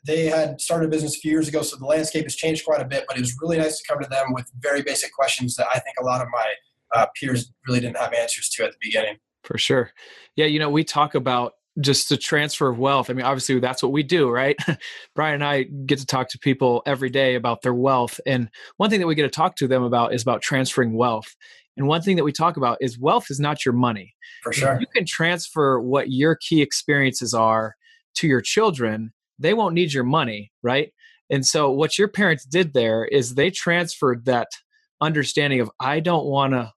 they 0.07 0.27
had 0.27 0.61
started 0.61 0.87
a 0.87 0.89
business 0.89 1.17
a 1.17 1.21
few 1.21 1.31
years 1.31 1.49
ago, 1.49 1.63
so 1.63 1.77
the 1.77 1.85
landscape 1.85 2.25
has 2.25 2.35
changed 2.35 2.65
quite 2.65 2.81
a 2.81 2.85
bit. 2.85 3.05
But 3.07 3.17
it 3.17 3.21
was 3.21 3.37
really 3.41 3.59
nice 3.59 3.79
to 3.79 3.85
come 3.89 4.01
to 4.03 4.09
them 4.09 4.33
with 4.33 4.51
very 4.61 4.83
basic 4.83 5.13
questions 5.13 5.57
that 5.57 5.67
I 5.73 5.79
think 5.79 5.97
a 6.01 6.05
lot 6.05 6.21
of 6.21 6.29
my 6.33 6.53
uh, 6.95 7.07
peers 7.19 7.53
really 7.67 7.81
didn't 7.81 7.99
have 7.99 8.13
answers 8.13 8.49
to 8.51 8.65
at 8.65 8.73
the 8.73 8.79
beginning. 8.81 9.17
For 9.45 9.59
sure, 9.59 9.93
yeah. 10.37 10.47
You 10.47 10.59
know, 10.59 10.71
we 10.71 10.85
talk 10.85 11.15
about 11.15 11.53
just 11.81 12.09
the 12.09 12.17
transfer 12.17 12.69
of 12.69 12.79
wealth. 12.79 13.09
I 13.09 13.13
mean, 13.13 13.25
obviously 13.25 13.61
that's 13.61 13.83
what 13.83 13.93
we 13.93 14.03
do, 14.03 14.31
right? 14.31 14.57
Brian 15.15 15.35
and 15.35 15.45
I 15.45 15.63
get 15.63 15.99
to 16.01 16.07
talk 16.07 16.29
to 16.31 16.39
people 16.39 16.83
every 16.87 17.11
day 17.11 17.35
about 17.35 17.63
their 17.63 17.75
wealth, 17.75 18.21
and 18.27 18.49
one 18.79 18.91
thing 18.91 19.01
that 19.01 19.07
we 19.07 19.15
get 19.15 19.23
to 19.23 19.29
talk 19.29 19.57
to 19.57 19.69
them 19.69 19.83
about 19.83 20.15
is 20.15 20.23
about 20.23 20.43
transferring 20.43 20.97
wealth. 20.97 21.35
And 21.77 21.87
one 21.87 22.03
thing 22.03 22.17
that 22.17 22.25
we 22.25 22.33
talk 22.33 22.57
about 22.57 22.79
is 22.81 22.99
wealth 22.99 23.27
is 23.31 23.39
not 23.39 23.65
your 23.65 23.73
money. 23.73 24.15
For 24.43 24.53
sure, 24.53 24.81
you 24.81 24.87
can 24.93 25.05
transfer 25.05 25.79
what 25.79 26.11
your 26.11 26.37
key 26.37 26.61
experiences 26.63 27.35
are 27.35 27.77
to 28.17 28.27
your 28.27 28.41
children 28.41 29.13
they 29.39 29.55
won't 29.55 29.75
need 29.75 29.93
your 29.93 30.05
money, 30.05 30.53
right? 30.63 30.93
And 31.31 31.47
so 31.47 31.71
what 31.71 31.99
your 31.99 32.09
parents 32.09 32.45
did 32.45 32.73
there 32.73 33.05
is 33.05 33.35
they 33.35 33.51
transferred 33.51 34.25
that 34.25 34.49
understanding 35.01 35.61
of 35.61 35.71
I 35.79 36.01
don't 36.01 36.27
want 36.27 36.55
to 36.55 36.73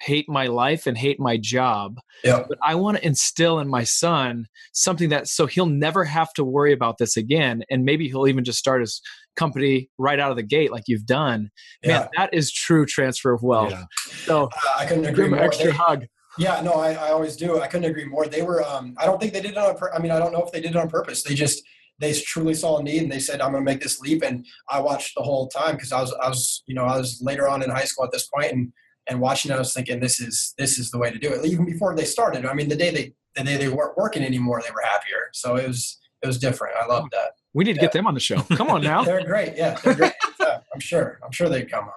hate 0.00 0.28
my 0.28 0.46
life 0.46 0.86
and 0.86 0.96
hate 0.96 1.20
my 1.20 1.36
job. 1.36 1.98
Yep. 2.24 2.46
But 2.48 2.58
I 2.62 2.74
want 2.74 2.96
to 2.96 3.06
instill 3.06 3.58
in 3.58 3.68
my 3.68 3.84
son 3.84 4.46
something 4.72 5.10
that 5.10 5.28
so 5.28 5.46
he'll 5.46 5.66
never 5.66 6.04
have 6.04 6.32
to 6.34 6.44
worry 6.44 6.72
about 6.72 6.98
this 6.98 7.16
again. 7.16 7.62
And 7.70 7.84
maybe 7.84 8.08
he'll 8.08 8.26
even 8.26 8.44
just 8.44 8.58
start 8.58 8.80
his 8.80 9.00
company 9.36 9.90
right 9.98 10.18
out 10.18 10.30
of 10.30 10.36
the 10.36 10.42
gate 10.42 10.72
like 10.72 10.84
you've 10.86 11.06
done. 11.06 11.50
Yeah. 11.82 11.98
Man, 12.00 12.08
that 12.16 12.34
is 12.34 12.50
true 12.50 12.86
transfer 12.86 13.32
of 13.32 13.42
wealth. 13.42 13.72
Yeah. 13.72 13.84
So 14.24 14.44
uh, 14.44 14.78
I 14.78 14.86
couldn't 14.86 15.06
agree 15.06 15.28
more. 15.28 15.40
Extra 15.40 15.66
they, 15.66 15.72
hug. 15.72 16.06
Yeah, 16.38 16.60
no, 16.62 16.72
I, 16.72 16.92
I 16.92 17.10
always 17.10 17.36
do. 17.36 17.60
I 17.60 17.66
couldn't 17.66 17.90
agree 17.90 18.06
more. 18.06 18.26
They 18.26 18.42
were 18.42 18.62
um 18.62 18.94
I 18.98 19.04
don't 19.04 19.20
think 19.20 19.32
they 19.32 19.42
did 19.42 19.52
it 19.52 19.58
on 19.58 19.76
pur- 19.76 19.92
I 19.94 19.98
mean, 19.98 20.12
I 20.12 20.18
don't 20.18 20.32
know 20.32 20.42
if 20.42 20.52
they 20.52 20.60
did 20.60 20.70
it 20.70 20.76
on 20.76 20.88
purpose. 20.88 21.22
They 21.22 21.34
just 21.34 21.62
they 22.00 22.12
truly 22.14 22.54
saw 22.54 22.78
a 22.78 22.82
need 22.82 23.02
and 23.02 23.12
they 23.12 23.18
said, 23.18 23.40
I'm 23.40 23.52
going 23.52 23.64
to 23.64 23.70
make 23.70 23.82
this 23.82 24.00
leap. 24.00 24.22
And 24.22 24.46
I 24.68 24.80
watched 24.80 25.14
the 25.14 25.22
whole 25.22 25.48
time 25.48 25.76
because 25.76 25.92
I 25.92 26.00
was, 26.00 26.12
I 26.20 26.28
was, 26.28 26.62
you 26.66 26.74
know, 26.74 26.84
I 26.84 26.96
was 26.96 27.20
later 27.22 27.48
on 27.48 27.62
in 27.62 27.70
high 27.70 27.84
school 27.84 28.04
at 28.04 28.10
this 28.10 28.26
point 28.26 28.52
and, 28.52 28.72
and 29.08 29.20
watching 29.20 29.50
it, 29.50 29.54
I 29.54 29.58
was 29.58 29.74
thinking, 29.74 30.00
this 30.00 30.18
is, 30.18 30.54
this 30.56 30.78
is 30.78 30.90
the 30.90 30.98
way 30.98 31.10
to 31.10 31.18
do 31.18 31.32
it. 31.32 31.44
Even 31.44 31.66
before 31.66 31.94
they 31.94 32.04
started, 32.04 32.46
I 32.46 32.54
mean, 32.54 32.68
the 32.68 32.76
day 32.76 32.90
they, 32.90 33.12
the 33.36 33.44
day 33.44 33.56
they 33.58 33.68
weren't 33.68 33.96
working 33.96 34.24
anymore, 34.24 34.62
they 34.64 34.72
were 34.72 34.82
happier. 34.82 35.28
So 35.32 35.56
it 35.56 35.68
was, 35.68 35.98
it 36.22 36.26
was 36.26 36.38
different. 36.38 36.76
I 36.76 36.86
loved 36.86 37.12
that. 37.12 37.32
We 37.52 37.64
need 37.64 37.74
to 37.74 37.76
yeah. 37.76 37.82
get 37.82 37.92
them 37.92 38.06
on 38.06 38.14
the 38.14 38.20
show. 38.20 38.40
Come 38.42 38.70
on 38.70 38.82
now. 38.82 39.04
they're 39.04 39.24
great. 39.24 39.56
Yeah. 39.56 39.78
They're 39.82 39.94
great. 39.94 40.12
yeah, 40.40 40.60
I'm 40.72 40.80
sure. 40.80 41.18
I'm 41.24 41.32
sure 41.32 41.48
they'd 41.48 41.70
come 41.70 41.84
on. 41.84 41.90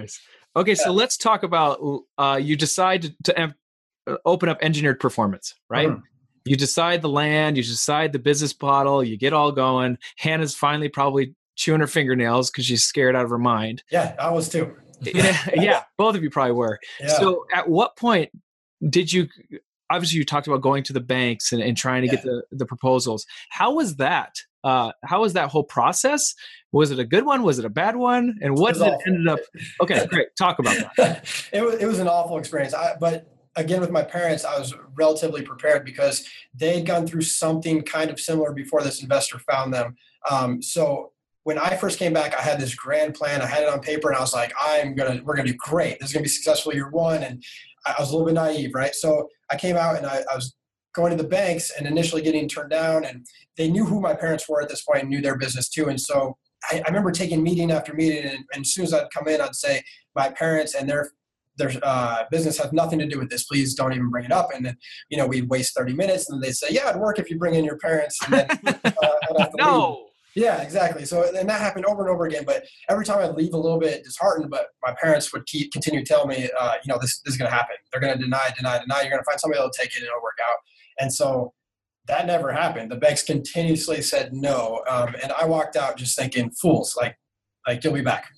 Nice. 0.00 0.20
Okay. 0.54 0.72
Yeah. 0.72 0.84
So 0.84 0.92
let's 0.92 1.16
talk 1.16 1.44
about, 1.44 1.80
uh, 2.18 2.38
you 2.42 2.56
decide 2.56 3.02
to, 3.02 3.14
to 3.24 3.38
em- 3.38 3.54
open 4.26 4.48
up 4.48 4.58
engineered 4.60 5.00
performance, 5.00 5.54
right? 5.70 5.88
Mm-hmm 5.88 6.04
you 6.44 6.56
decide 6.56 7.02
the 7.02 7.08
land, 7.08 7.56
you 7.56 7.62
decide 7.62 8.12
the 8.12 8.18
business 8.18 8.54
model, 8.60 9.02
you 9.02 9.16
get 9.16 9.32
all 9.32 9.52
going. 9.52 9.98
Hannah's 10.18 10.54
finally 10.54 10.88
probably 10.88 11.34
chewing 11.56 11.80
her 11.80 11.86
fingernails 11.86 12.50
because 12.50 12.66
she's 12.66 12.84
scared 12.84 13.16
out 13.16 13.24
of 13.24 13.30
her 13.30 13.38
mind. 13.38 13.82
Yeah, 13.90 14.14
I 14.18 14.30
was 14.30 14.48
too. 14.48 14.74
Eh, 15.06 15.10
eh, 15.14 15.20
eh, 15.20 15.34
yeah, 15.54 15.62
yeah, 15.62 15.82
both 15.98 16.14
of 16.14 16.22
you 16.22 16.30
probably 16.30 16.52
were. 16.52 16.78
Yeah. 17.00 17.08
So, 17.08 17.46
at 17.52 17.68
what 17.68 17.96
point 17.96 18.30
did 18.88 19.12
you? 19.12 19.28
Obviously, 19.90 20.18
you 20.18 20.24
talked 20.24 20.46
about 20.46 20.62
going 20.62 20.82
to 20.84 20.92
the 20.92 21.00
banks 21.00 21.52
and, 21.52 21.62
and 21.62 21.76
trying 21.76 22.02
to 22.02 22.08
yeah. 22.08 22.14
get 22.14 22.24
the, 22.24 22.42
the 22.52 22.66
proposals. 22.66 23.26
How 23.50 23.74
was 23.74 23.96
that? 23.96 24.34
Uh, 24.64 24.92
how 25.04 25.20
was 25.20 25.34
that 25.34 25.50
whole 25.50 25.62
process? 25.62 26.34
Was 26.72 26.90
it 26.90 26.98
a 26.98 27.04
good 27.04 27.26
one? 27.26 27.42
Was 27.42 27.58
it 27.58 27.66
a 27.66 27.70
bad 27.70 27.96
one? 27.96 28.38
And 28.40 28.58
what 28.58 28.74
did 28.74 28.82
it 28.82 29.00
ended 29.06 29.28
up? 29.28 29.40
Okay, 29.82 30.06
great. 30.06 30.28
Talk 30.38 30.58
about 30.58 30.76
that. 30.96 31.48
it 31.52 31.62
was 31.62 31.74
it 31.74 31.86
was 31.86 31.98
an 31.98 32.08
awful 32.08 32.38
experience. 32.38 32.74
I, 32.74 32.96
but 32.98 33.33
again 33.56 33.80
with 33.80 33.90
my 33.90 34.02
parents 34.02 34.44
i 34.44 34.58
was 34.58 34.74
relatively 34.94 35.42
prepared 35.42 35.84
because 35.84 36.26
they'd 36.54 36.86
gone 36.86 37.06
through 37.06 37.22
something 37.22 37.82
kind 37.82 38.10
of 38.10 38.20
similar 38.20 38.52
before 38.52 38.82
this 38.82 39.02
investor 39.02 39.38
found 39.38 39.72
them. 39.72 39.96
Um, 40.30 40.62
so 40.62 41.12
when 41.42 41.58
i 41.58 41.76
first 41.76 41.98
came 41.98 42.12
back 42.12 42.34
i 42.34 42.42
had 42.42 42.60
this 42.60 42.74
grand 42.74 43.14
plan. 43.14 43.42
I 43.42 43.46
had 43.46 43.62
it 43.62 43.68
on 43.68 43.80
paper 43.80 44.08
and 44.08 44.16
i 44.16 44.20
was 44.20 44.34
like 44.34 44.52
i'm 44.60 44.94
gonna 44.94 45.20
we're 45.24 45.36
gonna 45.36 45.48
do 45.48 45.56
great. 45.58 46.00
This 46.00 46.10
is 46.10 46.14
gonna 46.14 46.22
be 46.22 46.28
successful 46.28 46.74
year 46.74 46.90
one. 46.90 47.22
And 47.22 47.42
i 47.86 47.94
was 47.98 48.10
a 48.10 48.12
little 48.12 48.26
bit 48.26 48.34
naive 48.34 48.74
right? 48.74 48.94
So 48.94 49.28
i 49.50 49.56
came 49.56 49.76
out 49.76 49.96
and 49.96 50.06
i, 50.06 50.22
I 50.30 50.34
was 50.34 50.54
going 50.94 51.10
to 51.10 51.20
the 51.20 51.28
banks 51.28 51.72
and 51.76 51.86
initially 51.86 52.22
getting 52.22 52.48
turned 52.48 52.70
down 52.70 53.04
and 53.04 53.26
they 53.56 53.68
knew 53.68 53.84
who 53.84 54.00
my 54.00 54.14
parents 54.14 54.48
were 54.48 54.62
at 54.62 54.68
this 54.68 54.82
point 54.82 55.00
and 55.00 55.08
knew 55.10 55.20
their 55.20 55.36
business 55.36 55.68
too. 55.68 55.88
And 55.88 56.00
so 56.00 56.36
I, 56.70 56.78
I 56.78 56.88
remember 56.88 57.10
taking 57.10 57.42
meeting 57.42 57.72
after 57.72 57.92
meeting 57.94 58.24
and, 58.24 58.44
and 58.52 58.60
as 58.62 58.72
soon 58.72 58.84
as 58.84 58.94
i'd 58.94 59.10
come 59.12 59.28
in 59.28 59.40
i'd 59.40 59.54
say 59.54 59.82
my 60.14 60.30
parents 60.30 60.74
and 60.74 60.88
their 60.88 61.10
their 61.56 61.72
uh, 61.82 62.24
business 62.30 62.58
has 62.58 62.72
nothing 62.72 62.98
to 62.98 63.06
do 63.06 63.18
with 63.18 63.30
this. 63.30 63.44
Please 63.44 63.74
don't 63.74 63.92
even 63.92 64.10
bring 64.10 64.24
it 64.24 64.32
up. 64.32 64.48
And 64.54 64.66
then, 64.66 64.76
you 65.08 65.16
know, 65.16 65.26
we'd 65.26 65.48
waste 65.48 65.74
30 65.76 65.94
minutes 65.94 66.30
and 66.30 66.42
they 66.42 66.52
say, 66.52 66.68
yeah, 66.70 66.90
it'd 66.90 67.00
work 67.00 67.18
if 67.18 67.30
you 67.30 67.38
bring 67.38 67.54
in 67.54 67.64
your 67.64 67.78
parents. 67.78 68.18
And 68.24 68.32
then, 68.32 68.82
uh, 68.84 69.46
no. 69.56 69.90
Leave. 69.90 70.08
Yeah, 70.36 70.62
exactly. 70.62 71.04
So, 71.04 71.22
and 71.32 71.48
that 71.48 71.60
happened 71.60 71.86
over 71.86 72.02
and 72.02 72.10
over 72.10 72.26
again. 72.26 72.42
But 72.44 72.64
every 72.88 73.04
time 73.04 73.20
I'd 73.20 73.36
leave 73.36 73.54
a 73.54 73.58
little 73.58 73.78
bit 73.78 74.02
disheartened, 74.02 74.50
but 74.50 74.66
my 74.82 74.92
parents 75.00 75.32
would 75.32 75.46
keep 75.46 75.72
continue 75.72 76.04
to 76.04 76.06
tell 76.06 76.26
me, 76.26 76.48
uh, 76.58 76.74
you 76.84 76.92
know, 76.92 76.98
this, 77.00 77.20
this 77.20 77.34
is 77.34 77.38
going 77.38 77.48
to 77.48 77.56
happen. 77.56 77.76
They're 77.92 78.00
going 78.00 78.16
to 78.16 78.22
deny, 78.22 78.48
deny, 78.56 78.80
deny. 78.80 79.02
You're 79.02 79.10
going 79.10 79.22
to 79.22 79.24
find 79.24 79.38
somebody 79.38 79.58
that'll 79.58 79.70
take 79.70 79.90
it 79.90 79.98
and 79.98 80.06
it'll 80.06 80.22
work 80.22 80.38
out. 80.44 80.58
And 80.98 81.12
so 81.12 81.52
that 82.08 82.26
never 82.26 82.52
happened. 82.52 82.90
The 82.90 82.96
banks 82.96 83.22
continuously 83.22 84.02
said 84.02 84.32
no. 84.32 84.82
Um, 84.88 85.14
and 85.22 85.32
I 85.32 85.44
walked 85.44 85.76
out 85.76 85.96
just 85.96 86.18
thinking, 86.18 86.50
fools, 86.50 86.96
like 87.00 87.16
like 87.66 87.82
you'll 87.82 87.92
be 87.92 88.02
back 88.02 88.30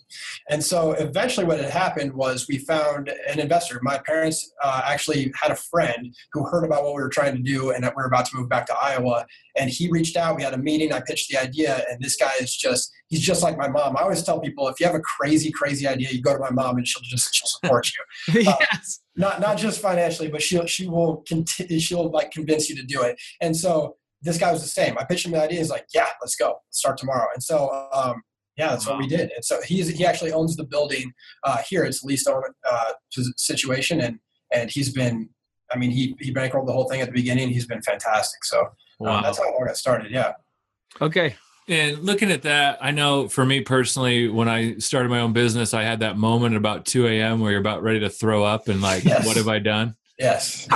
and 0.50 0.62
so 0.62 0.92
eventually 0.92 1.44
what 1.44 1.58
had 1.58 1.70
happened 1.70 2.12
was 2.12 2.46
we 2.48 2.58
found 2.58 3.08
an 3.28 3.38
investor 3.38 3.78
my 3.82 3.98
parents 4.06 4.52
uh, 4.62 4.82
actually 4.84 5.32
had 5.40 5.50
a 5.50 5.56
friend 5.56 6.14
who 6.32 6.44
heard 6.44 6.64
about 6.64 6.84
what 6.84 6.94
we 6.94 7.02
were 7.02 7.08
trying 7.08 7.34
to 7.34 7.42
do 7.42 7.70
and 7.70 7.82
that 7.82 7.94
we 7.96 8.02
are 8.02 8.06
about 8.06 8.24
to 8.24 8.36
move 8.36 8.48
back 8.48 8.66
to 8.66 8.74
iowa 8.76 9.26
and 9.56 9.70
he 9.70 9.90
reached 9.90 10.16
out 10.16 10.36
we 10.36 10.42
had 10.42 10.54
a 10.54 10.58
meeting 10.58 10.92
i 10.92 11.00
pitched 11.00 11.30
the 11.30 11.38
idea 11.38 11.84
and 11.90 12.00
this 12.00 12.16
guy 12.16 12.32
is 12.40 12.54
just 12.54 12.92
he's 13.08 13.20
just 13.20 13.42
like 13.42 13.58
my 13.58 13.68
mom 13.68 13.96
i 13.96 14.02
always 14.02 14.22
tell 14.22 14.40
people 14.40 14.68
if 14.68 14.78
you 14.78 14.86
have 14.86 14.94
a 14.94 15.00
crazy 15.00 15.50
crazy 15.50 15.86
idea 15.86 16.08
you 16.10 16.22
go 16.22 16.32
to 16.32 16.40
my 16.40 16.50
mom 16.50 16.76
and 16.76 16.86
she'll 16.86 17.02
just 17.02 17.34
she'll 17.34 17.48
support 17.48 17.88
you 17.88 18.40
uh, 18.48 18.56
yes. 18.60 19.00
not 19.16 19.40
not 19.40 19.56
just 19.56 19.80
financially 19.80 20.28
but 20.28 20.42
she'll 20.42 20.66
she 20.66 20.86
will 20.86 21.24
continue 21.26 21.80
she'll 21.80 22.10
like 22.10 22.30
convince 22.30 22.68
you 22.68 22.76
to 22.76 22.84
do 22.84 23.02
it 23.02 23.20
and 23.40 23.56
so 23.56 23.96
this 24.22 24.38
guy 24.38 24.50
was 24.50 24.62
the 24.62 24.68
same. 24.68 24.96
I 24.98 25.04
pitched 25.04 25.26
him 25.26 25.32
the 25.32 25.42
idea. 25.42 25.58
He's 25.58 25.70
like, 25.70 25.86
"Yeah, 25.94 26.08
let's 26.20 26.36
go. 26.36 26.46
Let's 26.48 26.78
start 26.78 26.96
tomorrow." 26.98 27.28
And 27.34 27.42
so 27.42 27.88
um, 27.92 28.22
yeah, 28.56 28.68
that's 28.68 28.86
wow. 28.86 28.94
what 28.94 29.02
we 29.02 29.08
did. 29.08 29.30
And 29.34 29.44
so 29.44 29.60
he's 29.62 29.88
he 29.88 30.04
actually 30.04 30.32
owns 30.32 30.56
the 30.56 30.64
building 30.64 31.12
uh, 31.44 31.58
here. 31.68 31.84
It's 31.84 32.02
leased 32.02 32.28
on 32.28 32.42
uh, 32.70 32.92
situation, 33.36 34.00
and 34.00 34.18
and 34.52 34.70
he's 34.70 34.92
been. 34.92 35.28
I 35.72 35.78
mean, 35.78 35.90
he 35.90 36.14
he 36.20 36.32
bankrolled 36.32 36.66
the 36.66 36.72
whole 36.72 36.88
thing 36.88 37.00
at 37.00 37.06
the 37.06 37.12
beginning. 37.12 37.48
He's 37.48 37.66
been 37.66 37.82
fantastic. 37.82 38.44
So 38.44 38.60
um, 38.60 38.66
wow. 39.00 39.16
um, 39.16 39.22
that's 39.22 39.38
how 39.38 39.44
I 39.44 39.66
got 39.66 39.76
started. 39.76 40.10
Yeah. 40.10 40.32
Okay. 41.00 41.36
And 41.68 41.98
looking 41.98 42.30
at 42.30 42.42
that, 42.42 42.78
I 42.80 42.92
know 42.92 43.28
for 43.28 43.44
me 43.44 43.60
personally, 43.60 44.28
when 44.28 44.48
I 44.48 44.78
started 44.78 45.08
my 45.08 45.18
own 45.18 45.32
business, 45.32 45.74
I 45.74 45.82
had 45.82 46.00
that 46.00 46.16
moment 46.16 46.54
at 46.54 46.58
about 46.58 46.86
2 46.86 47.08
a.m. 47.08 47.40
where 47.40 47.50
you're 47.50 47.60
about 47.60 47.82
ready 47.82 47.98
to 48.00 48.08
throw 48.08 48.44
up 48.44 48.68
and 48.68 48.80
like, 48.80 49.04
Yes. 49.04 49.26
what 49.26 49.36
have 49.36 49.48
I 49.48 49.58
done? 49.58 49.96
Yes. 50.16 50.68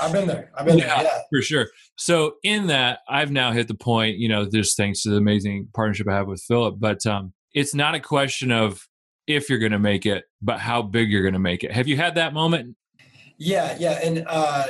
I've 0.00 0.12
been 0.12 0.26
there. 0.26 0.50
I've 0.56 0.66
been 0.66 0.78
Yeah. 0.78 1.02
there. 1.02 1.04
Yeah. 1.04 1.20
For 1.30 1.42
sure. 1.42 1.68
So 1.96 2.34
in 2.42 2.66
that, 2.68 3.00
I've 3.08 3.30
now 3.30 3.52
hit 3.52 3.68
the 3.68 3.74
point, 3.74 4.18
you 4.18 4.28
know, 4.28 4.48
just 4.48 4.76
thanks 4.76 5.02
to 5.02 5.10
the 5.10 5.16
amazing 5.16 5.68
partnership 5.74 6.08
I 6.08 6.14
have 6.14 6.26
with 6.26 6.42
Philip, 6.42 6.76
but 6.78 7.04
um, 7.06 7.32
it's 7.54 7.74
not 7.74 7.94
a 7.94 8.00
question 8.00 8.50
of 8.52 8.86
if 9.26 9.48
you're 9.50 9.58
going 9.58 9.72
to 9.72 9.78
make 9.78 10.06
it, 10.06 10.24
but 10.42 10.60
how 10.60 10.82
big 10.82 11.10
you're 11.10 11.22
going 11.22 11.32
to 11.34 11.38
make 11.40 11.64
it. 11.64 11.72
Have 11.72 11.88
you 11.88 11.96
had 11.96 12.14
that 12.14 12.32
moment? 12.32 12.76
Yeah, 13.38 13.76
yeah, 13.78 13.98
and 14.02 14.24
uh, 14.28 14.64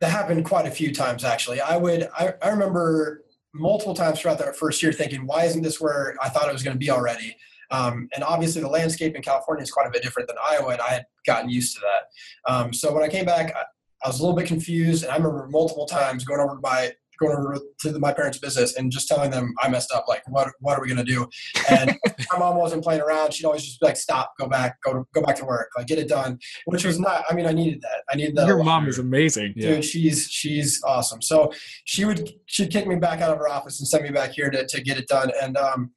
that 0.00 0.10
happened 0.10 0.44
quite 0.44 0.66
a 0.66 0.70
few 0.70 0.94
times 0.94 1.24
actually. 1.24 1.60
I 1.60 1.76
would, 1.76 2.08
I, 2.18 2.34
I 2.42 2.48
remember 2.50 3.24
multiple 3.54 3.94
times 3.94 4.20
throughout 4.20 4.38
that 4.38 4.56
first 4.56 4.82
year 4.82 4.92
thinking, 4.92 5.26
why 5.26 5.44
isn't 5.44 5.62
this 5.62 5.80
where 5.80 6.16
I 6.22 6.28
thought 6.28 6.48
it 6.48 6.52
was 6.52 6.62
going 6.62 6.74
to 6.74 6.78
be 6.78 6.90
already? 6.90 7.36
Um, 7.70 8.08
and 8.14 8.22
obviously, 8.22 8.60
the 8.60 8.68
landscape 8.68 9.16
in 9.16 9.22
California 9.22 9.62
is 9.62 9.70
quite 9.70 9.86
a 9.86 9.90
bit 9.90 10.02
different 10.02 10.28
than 10.28 10.36
Iowa, 10.46 10.72
and 10.72 10.80
I 10.82 10.90
had 10.90 11.06
gotten 11.26 11.48
used 11.48 11.74
to 11.76 11.80
that. 11.80 12.52
Um, 12.52 12.72
so 12.72 12.92
when 12.92 13.02
I 13.02 13.08
came 13.08 13.24
back, 13.24 13.54
I, 14.02 14.06
I 14.06 14.08
was 14.08 14.20
a 14.20 14.22
little 14.22 14.36
bit 14.36 14.46
confused, 14.46 15.04
and 15.04 15.12
I 15.12 15.16
remember 15.16 15.46
multiple 15.48 15.86
times 15.86 16.24
going 16.24 16.40
over 16.40 16.54
to 16.54 16.60
my 16.62 16.92
going 17.22 17.36
over 17.36 17.58
to 17.80 17.98
my 17.98 18.12
parents' 18.12 18.38
business 18.38 18.76
and 18.76 18.90
just 18.90 19.06
telling 19.06 19.30
them 19.30 19.54
I 19.62 19.68
messed 19.68 19.92
up. 19.92 20.06
Like, 20.08 20.22
what 20.28 20.48
what 20.60 20.78
are 20.78 20.82
we 20.82 20.88
gonna 20.88 21.04
do? 21.04 21.28
And 21.70 21.96
my 22.32 22.38
mom 22.38 22.56
wasn't 22.56 22.82
playing 22.82 23.00
around. 23.00 23.32
She'd 23.32 23.44
always 23.44 23.64
just 23.64 23.80
be 23.80 23.86
like, 23.86 23.96
"Stop, 23.96 24.32
go 24.38 24.48
back, 24.48 24.76
go 24.82 24.92
to, 24.94 25.04
go 25.14 25.22
back 25.22 25.36
to 25.36 25.44
work, 25.44 25.70
like 25.76 25.86
get 25.86 25.98
it 25.98 26.08
done." 26.08 26.38
Which 26.66 26.84
was 26.84 26.98
not. 26.98 27.24
I 27.28 27.34
mean, 27.34 27.46
I 27.46 27.52
needed 27.52 27.82
that. 27.82 28.02
I 28.10 28.16
needed 28.16 28.36
that. 28.36 28.46
Your 28.46 28.62
mom 28.62 28.88
is 28.88 28.98
amazing. 28.98 29.54
Yeah. 29.56 29.74
Dude, 29.74 29.84
she's 29.84 30.28
she's 30.30 30.82
awesome. 30.84 31.22
So 31.22 31.52
she 31.84 32.04
would 32.04 32.30
she'd 32.46 32.70
kick 32.70 32.86
me 32.86 32.96
back 32.96 33.20
out 33.20 33.30
of 33.30 33.38
her 33.38 33.48
office 33.48 33.78
and 33.80 33.88
send 33.88 34.04
me 34.04 34.10
back 34.10 34.32
here 34.32 34.50
to, 34.50 34.66
to 34.66 34.80
get 34.82 34.98
it 34.98 35.08
done. 35.08 35.30
And 35.40 35.56
um, 35.56 35.92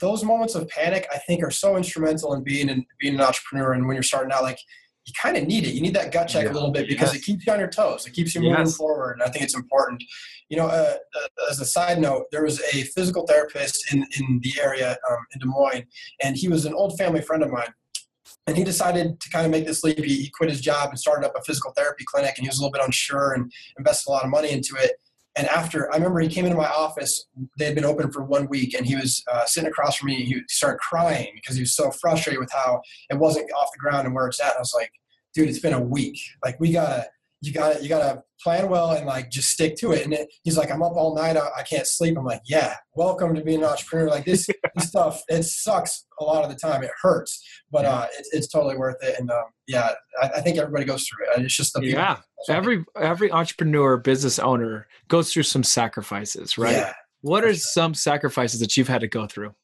those 0.00 0.24
moments 0.24 0.54
of 0.54 0.68
panic, 0.68 1.06
I 1.12 1.18
think, 1.18 1.42
are 1.44 1.50
so 1.50 1.76
instrumental 1.76 2.34
in 2.34 2.42
being 2.42 2.68
an, 2.68 2.84
being 2.98 3.14
an 3.14 3.20
entrepreneur. 3.20 3.74
And 3.74 3.86
when 3.86 3.94
you're 3.94 4.02
starting 4.02 4.32
out, 4.32 4.42
like 4.42 4.58
you 5.06 5.12
kind 5.20 5.36
of 5.36 5.46
need 5.46 5.64
it. 5.66 5.74
You 5.74 5.82
need 5.82 5.94
that 5.94 6.12
gut 6.12 6.28
check 6.28 6.44
Yeah. 6.44 6.52
a 6.52 6.54
little 6.54 6.70
bit 6.70 6.88
because 6.88 7.12
Yes. 7.12 7.22
it 7.22 7.24
keeps 7.24 7.46
you 7.46 7.52
on 7.52 7.58
your 7.58 7.68
toes. 7.68 8.06
It 8.06 8.12
keeps 8.12 8.34
you 8.34 8.40
moving 8.40 8.58
Yes. 8.58 8.76
forward. 8.76 9.12
And 9.14 9.22
I 9.22 9.28
think 9.30 9.44
it's 9.44 9.54
important. 9.54 10.02
You 10.48 10.56
know, 10.56 10.66
uh, 10.66 10.96
uh, 11.14 11.50
as 11.50 11.60
a 11.60 11.66
side 11.66 12.00
note, 12.00 12.26
there 12.30 12.42
was 12.44 12.60
a 12.72 12.82
physical 12.94 13.26
therapist 13.26 13.92
in 13.92 14.06
in 14.18 14.40
the 14.42 14.54
area 14.60 14.96
um, 15.10 15.18
in 15.32 15.40
Des 15.40 15.46
Moines, 15.46 15.84
and 16.22 16.36
he 16.36 16.48
was 16.48 16.64
an 16.64 16.74
old 16.74 16.96
family 16.98 17.20
friend 17.20 17.42
of 17.42 17.50
mine 17.50 17.72
and 18.46 18.56
he 18.58 18.64
decided 18.64 19.18
to 19.20 19.30
kind 19.30 19.46
of 19.46 19.50
make 19.50 19.66
this 19.66 19.82
leap. 19.82 19.98
He, 19.98 20.16
he 20.24 20.30
quit 20.30 20.50
his 20.50 20.60
job 20.60 20.90
and 20.90 20.98
started 20.98 21.26
up 21.26 21.34
a 21.36 21.42
physical 21.42 21.72
therapy 21.72 22.04
clinic, 22.06 22.34
and 22.36 22.44
he 22.44 22.48
was 22.48 22.58
a 22.58 22.60
little 22.60 22.72
bit 22.72 22.82
unsure 22.84 23.32
and 23.32 23.50
invested 23.78 24.08
a 24.08 24.12
lot 24.12 24.24
of 24.24 24.30
money 24.30 24.50
into 24.50 24.74
it. 24.76 24.92
And 25.36 25.48
after, 25.48 25.92
I 25.92 25.96
remember 25.96 26.20
he 26.20 26.28
came 26.28 26.44
into 26.44 26.56
my 26.56 26.68
office. 26.68 27.26
They 27.58 27.64
had 27.64 27.74
been 27.74 27.84
open 27.84 28.12
for 28.12 28.22
one 28.22 28.48
week, 28.48 28.74
and 28.74 28.86
he 28.86 28.94
was 28.94 29.22
uh, 29.32 29.44
sitting 29.46 29.68
across 29.68 29.96
from 29.96 30.08
me. 30.08 30.24
He 30.24 30.40
started 30.48 30.78
crying 30.78 31.32
because 31.34 31.56
he 31.56 31.62
was 31.62 31.74
so 31.74 31.90
frustrated 31.90 32.38
with 32.38 32.52
how 32.52 32.80
it 33.10 33.18
wasn't 33.18 33.50
off 33.52 33.70
the 33.72 33.80
ground 33.80 34.06
and 34.06 34.14
where 34.14 34.28
it's 34.28 34.40
at. 34.40 34.50
And 34.50 34.58
I 34.58 34.60
was 34.60 34.74
like, 34.74 34.92
"Dude, 35.34 35.48
it's 35.48 35.58
been 35.58 35.72
a 35.72 35.80
week. 35.80 36.20
Like, 36.44 36.60
we 36.60 36.72
gotta, 36.72 37.08
you 37.46 37.52
gotta, 37.52 37.82
you 37.82 37.88
gotta 37.88 38.22
plan 38.42 38.68
well 38.68 38.92
and 38.92 39.06
like 39.06 39.30
just 39.30 39.50
stick 39.50 39.76
to 39.76 39.92
it." 39.92 40.04
And 40.04 40.12
it, 40.12 40.28
he's 40.42 40.56
like, 40.56 40.70
"I'm 40.70 40.82
up 40.82 40.92
all 40.96 41.14
night. 41.14 41.36
I, 41.36 41.48
I 41.58 41.62
can't 41.62 41.86
sleep." 41.86 42.16
I'm 42.18 42.24
like, 42.24 42.42
"Yeah, 42.46 42.74
welcome 42.94 43.34
to 43.34 43.42
being 43.42 43.58
an 43.60 43.64
entrepreneur. 43.64 44.08
Like 44.08 44.24
this, 44.24 44.46
this 44.74 44.88
stuff, 44.88 45.22
it 45.28 45.42
sucks 45.44 46.06
a 46.20 46.24
lot 46.24 46.44
of 46.44 46.50
the 46.50 46.56
time. 46.56 46.82
It 46.82 46.90
hurts, 47.00 47.42
but 47.70 47.84
uh, 47.84 48.06
it's 48.18 48.28
it's 48.32 48.48
totally 48.48 48.76
worth 48.76 49.02
it. 49.02 49.18
And 49.18 49.30
um, 49.30 49.44
yeah, 49.66 49.90
I, 50.22 50.28
I 50.36 50.40
think 50.40 50.58
everybody 50.58 50.84
goes 50.84 51.06
through 51.06 51.26
it. 51.36 51.44
It's 51.44 51.56
just 51.56 51.72
the 51.74 51.80
people- 51.80 52.00
Yeah. 52.00 52.18
Every 52.48 52.84
every 53.00 53.30
entrepreneur, 53.30 53.96
business 53.96 54.38
owner 54.38 54.86
goes 55.08 55.32
through 55.32 55.44
some 55.44 55.62
sacrifices, 55.62 56.58
right? 56.58 56.72
Yeah. 56.76 56.92
What 57.22 57.42
are 57.44 57.48
sure. 57.54 57.56
some 57.56 57.94
sacrifices 57.94 58.60
that 58.60 58.76
you've 58.76 58.88
had 58.88 59.00
to 59.00 59.08
go 59.08 59.26
through? 59.26 59.54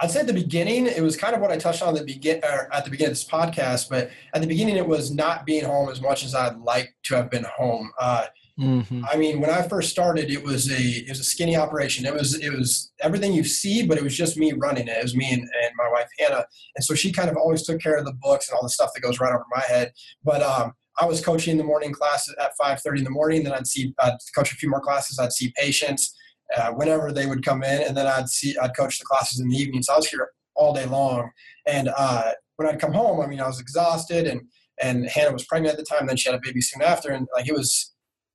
I'd 0.00 0.10
say 0.10 0.20
at 0.20 0.26
the 0.26 0.32
beginning, 0.32 0.86
it 0.86 1.02
was 1.02 1.16
kind 1.16 1.34
of 1.34 1.40
what 1.40 1.50
I 1.50 1.56
touched 1.56 1.82
on 1.82 1.96
at 1.96 2.06
the 2.06 2.14
begin 2.14 2.40
or 2.42 2.72
at 2.72 2.84
the 2.84 2.90
beginning 2.90 3.12
of 3.12 3.18
this 3.18 3.28
podcast. 3.28 3.88
But 3.88 4.10
at 4.34 4.40
the 4.40 4.46
beginning, 4.46 4.76
it 4.76 4.86
was 4.86 5.10
not 5.10 5.46
being 5.46 5.64
home 5.64 5.88
as 5.88 6.00
much 6.00 6.24
as 6.24 6.34
I'd 6.34 6.58
like 6.58 6.94
to 7.04 7.16
have 7.16 7.30
been 7.30 7.44
home. 7.44 7.92
Uh, 7.98 8.26
Mm-hmm. 8.60 9.04
I 9.10 9.16
mean, 9.16 9.40
when 9.40 9.48
I 9.50 9.62
first 9.62 9.90
started, 9.90 10.30
it 10.30 10.44
was 10.44 10.70
a 10.70 10.78
it 10.78 11.08
was 11.08 11.20
a 11.20 11.24
skinny 11.24 11.56
operation. 11.56 12.04
It 12.04 12.12
was 12.12 12.38
it 12.38 12.50
was 12.50 12.92
everything 13.00 13.32
you 13.32 13.44
see, 13.44 13.86
but 13.86 13.96
it 13.96 14.04
was 14.04 14.16
just 14.16 14.36
me 14.36 14.52
running 14.52 14.88
it. 14.88 14.96
It 14.96 15.02
was 15.02 15.16
me 15.16 15.32
and, 15.32 15.40
and 15.40 15.72
my 15.76 15.88
wife 15.88 16.08
Hannah, 16.18 16.44
and 16.76 16.84
so 16.84 16.94
she 16.94 17.12
kind 17.12 17.30
of 17.30 17.36
always 17.36 17.62
took 17.62 17.80
care 17.80 17.96
of 17.96 18.04
the 18.04 18.12
books 18.12 18.48
and 18.48 18.56
all 18.56 18.62
the 18.62 18.68
stuff 18.68 18.90
that 18.94 19.00
goes 19.00 19.20
right 19.20 19.32
over 19.32 19.44
my 19.50 19.62
head. 19.62 19.92
But 20.22 20.42
um, 20.42 20.74
I 21.00 21.06
was 21.06 21.24
coaching 21.24 21.56
the 21.56 21.64
morning 21.64 21.92
classes 21.92 22.34
at 22.38 22.54
five 22.56 22.82
thirty 22.82 22.98
in 22.98 23.04
the 23.04 23.10
morning. 23.10 23.42
Then 23.42 23.54
I'd 23.54 23.66
see 23.66 23.94
I'd 23.98 24.18
coach 24.34 24.52
a 24.52 24.56
few 24.56 24.68
more 24.68 24.80
classes. 24.80 25.18
I'd 25.18 25.32
see 25.32 25.52
patients 25.56 26.14
uh, 26.56 26.72
whenever 26.72 27.12
they 27.12 27.26
would 27.26 27.44
come 27.44 27.62
in, 27.62 27.82
and 27.82 27.96
then 27.96 28.06
I'd 28.06 28.28
see 28.28 28.56
I'd 28.58 28.76
coach 28.76 28.98
the 28.98 29.04
classes 29.04 29.40
in 29.40 29.48
the 29.48 29.56
evening. 29.56 29.82
So 29.82 29.94
I 29.94 29.96
was 29.96 30.08
here 30.08 30.30
all 30.54 30.72
day 30.72 30.86
long. 30.86 31.30
And 31.66 31.90
uh, 31.96 32.32
when 32.56 32.68
I'd 32.68 32.80
come 32.80 32.92
home, 32.92 33.20
I 33.20 33.26
mean, 33.26 33.40
I 33.40 33.46
was 33.46 33.60
exhausted, 33.60 34.26
and 34.26 34.42
and 34.80 35.06
Hannah 35.08 35.32
was 35.32 35.44
pregnant 35.44 35.72
at 35.72 35.78
the 35.78 35.84
time. 35.84 36.06
Then 36.06 36.16
she 36.16 36.28
had 36.28 36.38
a 36.38 36.42
baby 36.42 36.60
soon 36.60 36.82
after, 36.82 37.10
and 37.10 37.26
like 37.34 37.48
it 37.48 37.54
was 37.54 37.92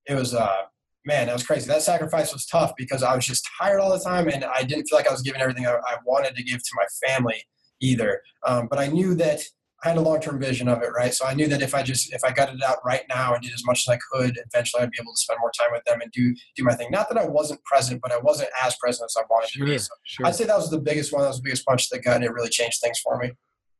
it 0.08 0.16
was 0.16 0.34
uh 0.34 0.64
man 1.06 1.28
that 1.28 1.34
was 1.34 1.46
crazy 1.46 1.68
that 1.68 1.82
sacrifice 1.82 2.34
was 2.34 2.46
tough 2.46 2.74
because 2.78 3.02
i 3.02 3.16
was 3.16 3.26
just 3.26 3.48
tired 3.60 3.80
all 3.80 3.92
the 3.92 4.04
time 4.04 4.28
and 4.28 4.44
i 4.44 4.62
didn't 4.62 4.86
feel 4.86 4.98
like 4.98 5.08
i 5.08 5.12
was 5.12 5.22
giving 5.22 5.42
everything 5.42 5.66
i, 5.66 5.72
I 5.72 5.96
wanted 6.06 6.36
to 6.36 6.44
give 6.44 6.60
to 6.60 6.70
my 6.76 7.08
family 7.08 7.42
either 7.82 8.22
um, 8.46 8.68
but 8.70 8.78
i 8.78 8.88
knew 8.88 9.16
that 9.16 9.42
i 9.84 9.90
had 9.90 9.98
a 9.98 10.02
long-term 10.02 10.40
vision 10.40 10.68
of 10.68 10.82
it 10.82 10.90
right 10.96 11.13
so 11.13 11.26
i 11.26 11.34
knew 11.34 11.48
that 11.48 11.62
if 11.62 11.74
i 11.76 11.82
just 11.84 12.13
if 12.13 12.24
i 12.24 12.32
got 12.32 12.54
it 12.54 12.62
out 12.63 12.78
right 12.86 13.04
now 13.10 13.34
and 13.34 13.44
did 13.44 13.54
as 13.54 13.63
much 13.66 13.84
as 13.88 13.94
i 13.94 13.98
could 14.12 14.40
eventually 14.54 14.84
i'd 14.84 14.92
be 14.92 14.98
able 15.02 15.13
to 15.13 15.20
spend 15.20 15.40
more 15.40 15.52
time 15.58 15.70
with 15.72 15.84
them 15.86 16.02
and 16.02 16.12
do 16.12 16.36
do 16.56 16.63
my 16.63 16.74
thing 16.74 16.90
not 16.92 17.10
that 17.10 17.18
i 17.18 17.26
wasn't 17.26 17.62
present 17.63 18.02
but 18.02 18.12
i 18.12 18.18
wasn't 18.18 18.50
as 18.63 18.76
present 18.78 19.06
as 19.06 19.16
i 19.18 19.24
wanted 19.30 19.50
to 19.50 19.66
be 19.66 19.78
so 19.78 19.94
sure. 20.04 20.26
i'd 20.26 20.36
say 20.36 20.46
that 20.46 20.58
was 20.58 20.70
the 20.70 20.80
biggest 20.80 21.13
one 21.13 21.22
that 21.22 21.28
was 21.28 21.38
the 21.38 21.44
biggest 21.44 21.66
punch 21.66 21.90
to 21.90 21.96
the 21.96 22.02
gut 22.02 22.24
it 22.24 22.32
really 22.32 22.50
changed 22.50 22.80
things 22.82 23.00
for 23.00 23.18
me 23.18 23.32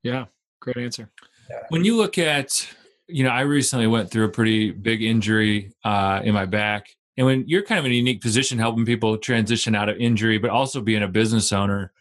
yeah, 0.04 0.26
great 0.62 0.78
answer. 0.78 1.10
When 1.70 1.84
you 1.84 1.96
look 1.98 2.18
at, 2.18 2.68
you 3.08 3.24
know, 3.24 3.30
I 3.30 3.42
recently 3.42 3.88
went 3.88 4.12
through 4.12 4.26
a 4.26 4.30
pretty 4.30 4.72
big 4.72 5.02
injury 5.02 5.74
uh, 5.84 6.22
in 6.24 6.34
my 6.34 6.46
back. 6.46 6.88
And 7.18 7.26
when 7.26 7.46
you're 7.48 7.64
kind 7.64 7.80
of 7.80 7.86
in 7.86 7.92
a 7.92 7.96
unique 7.96 8.22
position 8.22 8.60
helping 8.60 8.86
people 8.86 9.18
transition 9.18 9.76
out 9.76 9.90
of 9.90 9.98
injury, 9.98 10.38
but 10.38 10.50
also 10.50 10.82
being 10.82 11.04
a 11.04 11.08
business 11.08 11.52
owner, 11.52 11.92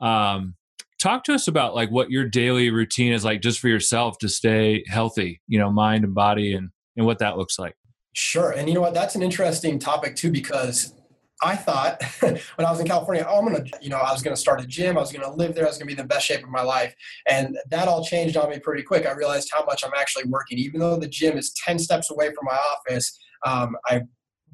um, 0.00 0.54
talk 1.02 1.24
to 1.24 1.34
us 1.34 1.48
about 1.48 1.74
like 1.74 1.90
what 1.90 2.10
your 2.10 2.24
daily 2.24 2.70
routine 2.70 3.12
is 3.12 3.24
like 3.24 3.42
just 3.42 3.58
for 3.58 3.68
yourself 3.68 4.18
to 4.18 4.28
stay 4.28 4.84
healthy, 4.86 5.40
you 5.48 5.58
know, 5.58 5.70
mind 5.70 6.04
and 6.04 6.14
body 6.14 6.54
and, 6.54 6.70
and 6.96 7.04
what 7.04 7.18
that 7.18 7.36
looks 7.36 7.58
like. 7.58 7.74
Sure. 8.14 8.52
And 8.52 8.68
you 8.68 8.74
know 8.74 8.80
what? 8.80 8.94
That's 8.94 9.14
an 9.14 9.22
interesting 9.22 9.78
topic 9.78 10.14
too, 10.14 10.30
because 10.30 10.94
I 11.42 11.56
thought 11.56 12.02
when 12.20 12.38
I 12.58 12.70
was 12.70 12.78
in 12.78 12.86
California, 12.86 13.26
oh, 13.28 13.44
I'm 13.44 13.52
to, 13.52 13.64
you 13.80 13.88
know, 13.88 13.96
I 13.96 14.12
was 14.12 14.22
to 14.22 14.36
start 14.36 14.60
a 14.60 14.66
gym. 14.66 14.96
I 14.96 15.00
was 15.00 15.10
to 15.10 15.30
live 15.30 15.54
there. 15.54 15.64
I 15.64 15.68
was 15.68 15.78
to 15.78 15.84
be 15.84 15.92
in 15.92 15.98
the 15.98 16.04
best 16.04 16.26
shape 16.26 16.44
of 16.44 16.50
my 16.50 16.62
life. 16.62 16.94
And 17.28 17.58
that 17.70 17.88
all 17.88 18.04
changed 18.04 18.36
on 18.36 18.48
me 18.50 18.60
pretty 18.60 18.84
quick. 18.84 19.06
I 19.06 19.12
realized 19.12 19.50
how 19.52 19.64
much 19.64 19.82
I'm 19.84 19.92
actually 19.98 20.24
working. 20.24 20.58
Even 20.58 20.78
though 20.78 20.96
the 20.98 21.08
gym 21.08 21.36
is 21.36 21.52
10 21.64 21.80
steps 21.80 22.10
away 22.10 22.26
from 22.26 22.44
my 22.44 22.56
office, 22.56 23.18
um, 23.44 23.74
I 23.86 24.02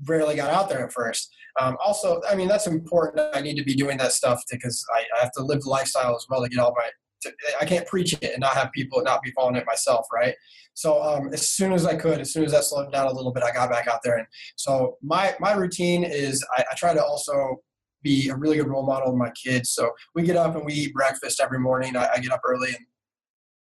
rarely 0.07 0.37
got 0.37 0.51
out 0.51 0.69
there 0.69 0.85
at 0.85 0.93
first. 0.93 1.35
Um, 1.61 1.77
also, 1.85 2.21
I 2.31 2.35
mean, 2.35 2.49
that's 2.49 2.67
important. 2.67 3.35
I 3.35 3.41
need 3.41 3.57
to 3.57 3.65
be 3.65 3.75
doing 3.75 3.99
that 3.99 4.13
stuff 4.13 4.43
because 4.51 4.85
I, 4.95 5.05
I 5.17 5.23
have 5.23 5.33
to 5.33 5.43
live 5.43 5.63
the 5.63 5.71
lifestyle 5.71 6.15
as 6.15 6.27
well 6.31 6.43
to 6.43 6.49
get 6.49 6.61
all 6.61 6.75
my, 6.77 6.89
to, 7.23 7.33
I 7.61 7.65
can't 7.65 7.87
preach 7.87 8.13
it 8.13 8.23
and 8.23 8.41
not 8.41 8.55
have 8.55 8.71
people 8.73 9.03
not 9.03 9.23
be 9.23 9.33
following 9.33 9.57
it 9.57 9.67
myself, 9.67 10.07
right? 10.13 10.35
So 10.75 11.03
um, 11.03 11.31
as 11.33 11.49
soon 11.49 11.73
as 11.73 11.85
I 11.85 11.97
could, 11.97 12.21
as 12.21 12.33
soon 12.33 12.45
as 12.45 12.53
that 12.53 12.63
slowed 12.63 12.93
down 12.93 13.09
a 13.09 13.13
little 13.13 13.33
bit, 13.33 13.43
I 13.43 13.51
got 13.51 13.69
back 13.69 13.89
out 13.89 14.01
there. 14.05 14.19
And 14.19 14.27
so 14.55 14.97
my 15.03 15.35
my 15.41 15.53
routine 15.53 16.05
is 16.05 16.47
I, 16.57 16.65
I 16.71 16.75
try 16.77 16.95
to 16.95 17.05
also 17.05 17.57
be 18.05 18.29
a 18.29 18.37
really 18.37 18.59
good 18.59 18.69
role 18.69 18.87
model 18.87 19.11
to 19.11 19.17
my 19.17 19.31
kids. 19.31 19.71
So 19.71 19.91
we 20.15 20.23
get 20.23 20.37
up 20.37 20.55
and 20.55 20.65
we 20.65 20.73
eat 20.73 20.95
breakfast 20.95 21.41
every 21.41 21.59
morning. 21.59 21.97
I, 21.97 22.09
I 22.15 22.19
get 22.21 22.31
up 22.31 22.43
early 22.45 22.69
and 22.69 22.87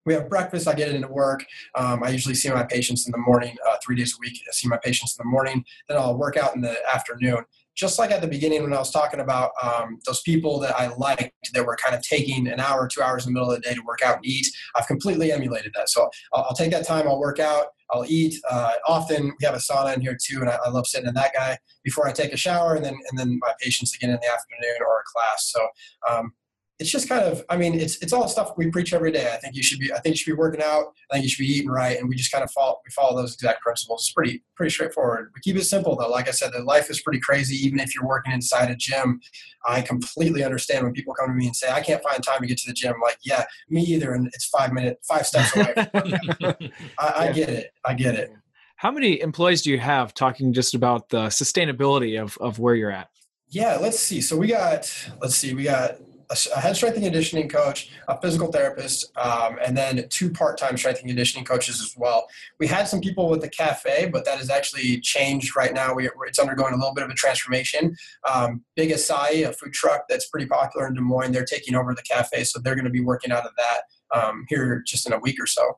we 0.08 0.14
have 0.14 0.30
breakfast. 0.30 0.68
I 0.68 0.74
get 0.74 0.90
into 0.90 1.10
work. 1.10 1.46
Um, 1.76 2.02
I 2.02 2.10
usually 2.10 2.34
see 2.34 2.50
my 2.50 2.64
patients 2.64 3.06
in 3.06 3.12
the 3.12 3.18
morning, 3.18 3.56
uh, 3.70 3.76
three 3.86 3.98
days 3.98 4.14
a 4.14 4.20
week. 4.22 4.42
I 4.48 4.52
see 4.54 4.68
my 4.68 4.80
patients 4.82 5.18
in 5.20 5.24
the 5.24 5.30
morning. 5.30 5.66
Then 5.88 5.98
I'll 5.98 6.18
work 6.18 6.38
out 6.38 6.56
in 6.56 6.62
the 6.62 6.78
afternoon. 6.92 7.44
Just 7.76 8.00
like 8.00 8.10
at 8.10 8.22
the 8.22 8.28
beginning 8.28 8.64
when 8.64 8.74
I 8.74 8.80
was 8.80 8.90
talking 8.90 9.20
about 9.20 9.52
um, 9.62 10.00
those 10.08 10.22
people 10.22 10.60
that 10.62 10.80
I 10.80 10.88
liked 10.96 11.32
that 11.54 11.64
were 11.64 11.76
kind 11.76 11.94
of 11.94 12.02
taking 12.02 12.48
an 12.48 12.60
hour, 12.60 12.88
two 12.88 13.04
hours 13.04 13.28
in 13.28 13.34
the 13.34 13.40
middle 13.40 13.52
of 13.52 13.62
the 13.62 13.70
day 13.70 13.76
to 13.76 13.82
work 13.86 14.02
out 14.02 14.16
and 14.16 14.26
eat, 14.26 14.48
I've 14.76 14.88
completely 14.88 15.32
emulated 15.32 15.74
that. 15.76 15.90
So 15.90 16.10
I'll, 16.34 16.46
I'll 16.46 16.56
take 16.56 16.72
that 16.72 16.88
time. 16.88 17.08
I'll 17.08 17.20
work 17.20 17.40
out. 17.40 17.68
I'll 17.92 18.06
eat. 18.08 18.36
Uh, 18.50 18.72
often 18.88 19.26
we 19.40 19.46
have 19.46 19.56
a 19.56 19.60
sauna 19.60 19.94
in 19.94 20.02
here 20.02 20.18
too, 20.20 20.40
and 20.40 20.50
I, 20.50 20.58
I 20.66 20.70
love 20.70 20.88
sitting 20.88 21.08
in 21.08 21.14
that 21.16 21.34
guy 21.34 21.58
before 21.84 22.08
I 22.08 22.14
take 22.14 22.34
a 22.34 22.38
shower, 22.38 22.76
and 22.76 22.84
then 22.84 22.98
and 23.10 23.18
then 23.18 23.38
my 23.42 23.54
patients 23.62 23.94
again 23.96 24.10
in 24.10 24.18
the 24.22 24.28
afternoon 24.28 24.78
or 24.82 25.00
a 25.00 25.04
class. 25.14 25.52
So 25.54 25.68
um, 26.10 26.34
it's 26.80 26.92
just 26.92 27.10
kind 27.10 27.24
of 27.24 27.44
i 27.50 27.58
mean 27.58 27.74
it's 27.74 27.98
it's 28.04 28.14
all 28.14 28.28
stuff 28.28 28.52
we 28.58 28.70
preach 28.70 28.94
every 28.94 29.12
day. 29.12 29.32
I 29.34 29.38
think 29.38 29.56
you 29.56 29.64
should 29.64 29.80
be 29.80 29.92
i 29.92 30.00
think 30.00 30.14
you 30.14 30.18
should 30.18 30.32
be 30.32 30.38
working 30.38 30.62
out. 30.62 30.94
I 31.12 31.16
think 31.16 31.24
you 31.24 31.30
should 31.30 31.44
be 31.44 31.52
eating 31.52 31.70
right. 31.70 31.98
And 32.00 32.08
we 32.08 32.16
just 32.16 32.32
kind 32.32 32.44
of 32.44 32.52
follow 32.52 32.80
we 32.86 32.92
follow 32.92 33.20
those 33.20 33.34
exact 33.34 33.62
principles. 33.62 34.04
It's 34.04 34.14
pretty 34.14 34.44
pretty 34.56 34.72
straightforward. 34.72 35.32
We 35.34 35.42
keep 35.42 35.56
it 35.56 35.66
simple 35.66 35.96
though. 35.96 36.10
Like 36.10 36.28
i 36.28 36.32
said 36.32 36.52
the 36.54 36.64
life 36.64 36.90
is 36.90 37.02
pretty 37.02 37.20
crazy 37.20 37.56
even 37.66 37.80
if 37.80 37.96
you're 37.96 38.06
working 38.06 38.34
inside 38.34 38.70
a 38.70 38.76
gym. 38.76 39.20
I 39.68 39.82
completely 39.82 40.44
understand 40.44 40.84
when 40.84 40.94
people 40.94 41.14
come 41.14 41.30
to 41.30 41.34
me 41.34 41.48
and 41.48 41.56
say 41.56 41.70
i 41.72 41.82
can't 41.82 42.04
find 42.04 42.24
time 42.24 42.42
to 42.42 42.48
get 42.48 42.58
to 42.60 42.68
the 42.68 42.74
gym. 42.74 42.94
I'm 42.96 43.02
like 43.02 43.18
yeah 43.24 43.46
me 43.70 43.82
either. 43.84 44.14
And 44.14 44.28
it's 44.28 44.46
five 44.46 44.72
minutes 44.74 45.08
five 45.08 45.26
steps 45.26 45.56
away 45.56 45.74
I, 47.00 47.14
I 47.28 47.32
get 47.32 47.50
it. 47.50 47.72
I 47.86 47.94
get 47.94 48.16
it. 48.16 48.32
How 48.78 48.92
many 48.92 49.20
employees 49.22 49.64
do 49.64 49.72
you 49.72 49.80
have 49.80 50.14
talking 50.14 50.54
just 50.54 50.76
about 50.76 51.10
the 51.10 51.28
sustainability 51.28 52.22
of, 52.22 52.38
of 52.38 52.60
where 52.60 52.76
you're 52.76 52.92
at? 52.92 53.10
Yeah, 53.50 53.78
let's 53.82 53.98
see. 53.98 54.22
So 54.22 54.38
we 54.38 54.48
got, 54.48 54.94
let's 55.20 55.36
see, 55.36 55.56
we 55.56 55.64
got 55.64 55.98
a 56.30 56.60
head 56.60 56.76
strength 56.76 56.96
and 56.96 57.04
conditioning 57.04 57.48
coach, 57.48 57.90
a 58.08 58.20
physical 58.20 58.52
therapist, 58.52 59.12
um, 59.18 59.58
and 59.64 59.78
then 59.78 60.08
two 60.10 60.30
part-time 60.30 60.76
strength 60.76 61.00
and 61.00 61.08
conditioning 61.08 61.46
coaches 61.46 61.80
as 61.82 61.96
well. 61.98 62.28
We 62.60 62.68
had 62.68 62.88
some 62.88 63.00
people 63.00 63.30
with 63.30 63.42
the 63.42 63.50
cafe, 63.50 64.10
but 64.12 64.26
that 64.26 64.38
has 64.38 64.50
actually 64.50 65.00
changed 65.00 65.56
right 65.56 65.74
now. 65.74 65.94
We, 65.94 66.10
it's 66.28 66.40
undergoing 66.40 66.74
a 66.74 66.78
little 66.78 66.94
bit 66.94 67.04
of 67.04 67.10
a 67.10 67.14
transformation. 67.16 67.96
Um, 68.32 68.64
Big 68.76 68.90
Acai, 68.90 69.48
a 69.48 69.54
food 69.54 69.74
truck 69.74 70.04
that's 70.10 70.28
pretty 70.28 70.48
popular 70.48 70.88
in 70.88 70.96
Des 70.96 71.02
Moines, 71.02 71.32
they're 71.32 71.46
taking 71.46 71.76
over 71.76 71.96
the 71.96 72.04
cafe, 72.04 72.44
so 72.44 72.60
they're 72.60 72.76
going 72.76 72.86
to 72.86 72.92
be 72.92 73.02
working 73.02 73.32
out 73.32 73.46
of 73.46 73.52
that 73.58 74.20
um, 74.20 74.46
here 74.50 74.84
just 74.86 75.08
in 75.08 75.14
a 75.14 75.20
week 75.20 75.42
or 75.42 75.48
so. 75.48 75.78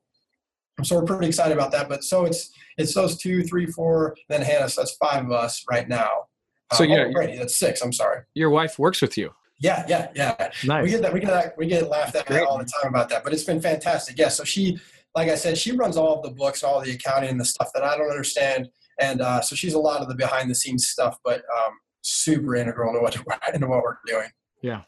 So 0.84 0.96
we're 0.96 1.06
pretty 1.06 1.28
excited 1.28 1.54
about 1.54 1.72
that. 1.74 1.90
But 1.90 2.04
so 2.04 2.26
it's 2.26 2.52
it's 2.78 2.94
those 2.94 3.18
two, 3.18 3.44
three, 3.44 3.66
four, 3.66 4.16
then 4.30 4.42
Hannah. 4.42 4.70
So 4.70 4.82
that's 4.82 4.96
five 4.96 5.26
of 5.26 5.32
us 5.32 5.66
right 5.70 5.88
now. 5.88 6.28
So 6.74 6.84
um, 6.84 6.90
yeah, 6.90 7.12
oh, 7.16 7.36
that's 7.38 7.58
six. 7.58 7.82
I'm 7.82 7.92
sorry. 7.92 8.22
Your 8.34 8.50
wife 8.50 8.80
works 8.80 9.02
with 9.02 9.18
you. 9.18 9.32
Yeah, 9.60 9.86
yeah, 9.88 10.10
yeah. 10.16 10.52
Nice. 10.66 10.84
We 10.84 10.90
get 10.90 11.02
that. 11.02 11.14
We 11.14 11.20
get 11.20 11.32
that. 11.32 11.58
We 11.58 11.68
get 11.68 11.90
laughed 11.90 12.16
at 12.16 12.32
all 12.44 12.58
the 12.58 12.66
time 12.66 12.90
about 12.90 13.10
that, 13.10 13.24
but 13.24 13.34
it's 13.34 13.44
been 13.44 13.62
fantastic. 13.62 14.18
Yeah. 14.18 14.30
So 14.30 14.44
she, 14.44 14.80
like 15.16 15.30
I 15.30 15.36
said, 15.36 15.58
she 15.58 15.74
runs 15.74 15.98
all 15.98 16.16
of 16.16 16.24
the 16.24 16.32
books, 16.32 16.64
all 16.64 16.82
the 16.82 16.92
accounting, 16.92 17.30
and 17.30 17.40
the 17.40 17.46
stuff 17.46 17.70
that 17.74 17.84
I 17.84 17.98
don't 17.98 18.10
understand, 18.10 18.70
and 19.00 19.22
uh, 19.22 19.42
so 19.42 19.56
she's 19.56 19.74
a 19.74 19.80
lot 19.80 20.02
of 20.02 20.08
the 20.08 20.16
behind 20.16 20.50
the 20.50 20.56
scenes 20.56 20.88
stuff, 20.88 21.18
but 21.26 21.44
um, 21.58 21.74
super 22.02 22.56
integral 22.56 22.96
into 22.96 23.22
what 23.24 23.42
into 23.54 23.68
what 23.68 23.84
we're 23.84 23.98
doing. 24.08 24.30
Yeah. 24.62 24.78
All 24.78 24.84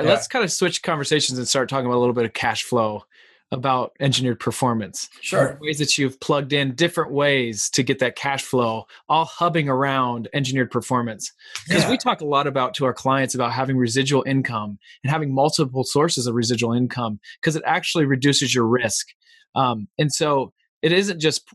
right. 0.00 0.04
Yeah. 0.04 0.10
Let's 0.10 0.28
kind 0.28 0.44
of 0.44 0.50
switch 0.50 0.82
conversations 0.82 1.38
and 1.38 1.46
start 1.46 1.68
talking 1.68 1.86
about 1.86 1.96
a 1.96 2.00
little 2.00 2.14
bit 2.14 2.24
of 2.24 2.32
cash 2.32 2.64
flow 2.64 3.04
about 3.52 3.92
engineered 4.00 4.40
performance. 4.40 5.08
Sure. 5.20 5.58
Ways 5.60 5.78
that 5.78 5.96
you've 5.96 6.18
plugged 6.20 6.52
in 6.52 6.74
different 6.74 7.12
ways 7.12 7.70
to 7.70 7.82
get 7.82 8.00
that 8.00 8.16
cash 8.16 8.42
flow, 8.42 8.86
all 9.08 9.24
hubbing 9.24 9.68
around 9.68 10.28
engineered 10.34 10.70
performance. 10.70 11.32
Because 11.66 11.84
yeah. 11.84 11.90
we 11.90 11.96
talk 11.96 12.20
a 12.20 12.26
lot 12.26 12.46
about 12.46 12.74
to 12.74 12.84
our 12.84 12.94
clients 12.94 13.34
about 13.34 13.52
having 13.52 13.76
residual 13.76 14.24
income 14.26 14.78
and 15.04 15.10
having 15.10 15.32
multiple 15.32 15.84
sources 15.84 16.26
of 16.26 16.34
residual 16.34 16.72
income 16.72 17.20
because 17.40 17.54
it 17.54 17.62
actually 17.64 18.04
reduces 18.04 18.54
your 18.54 18.66
risk. 18.66 19.08
Um, 19.54 19.88
and 19.96 20.12
so 20.12 20.52
it 20.82 20.92
isn't 20.92 21.20
just 21.20 21.48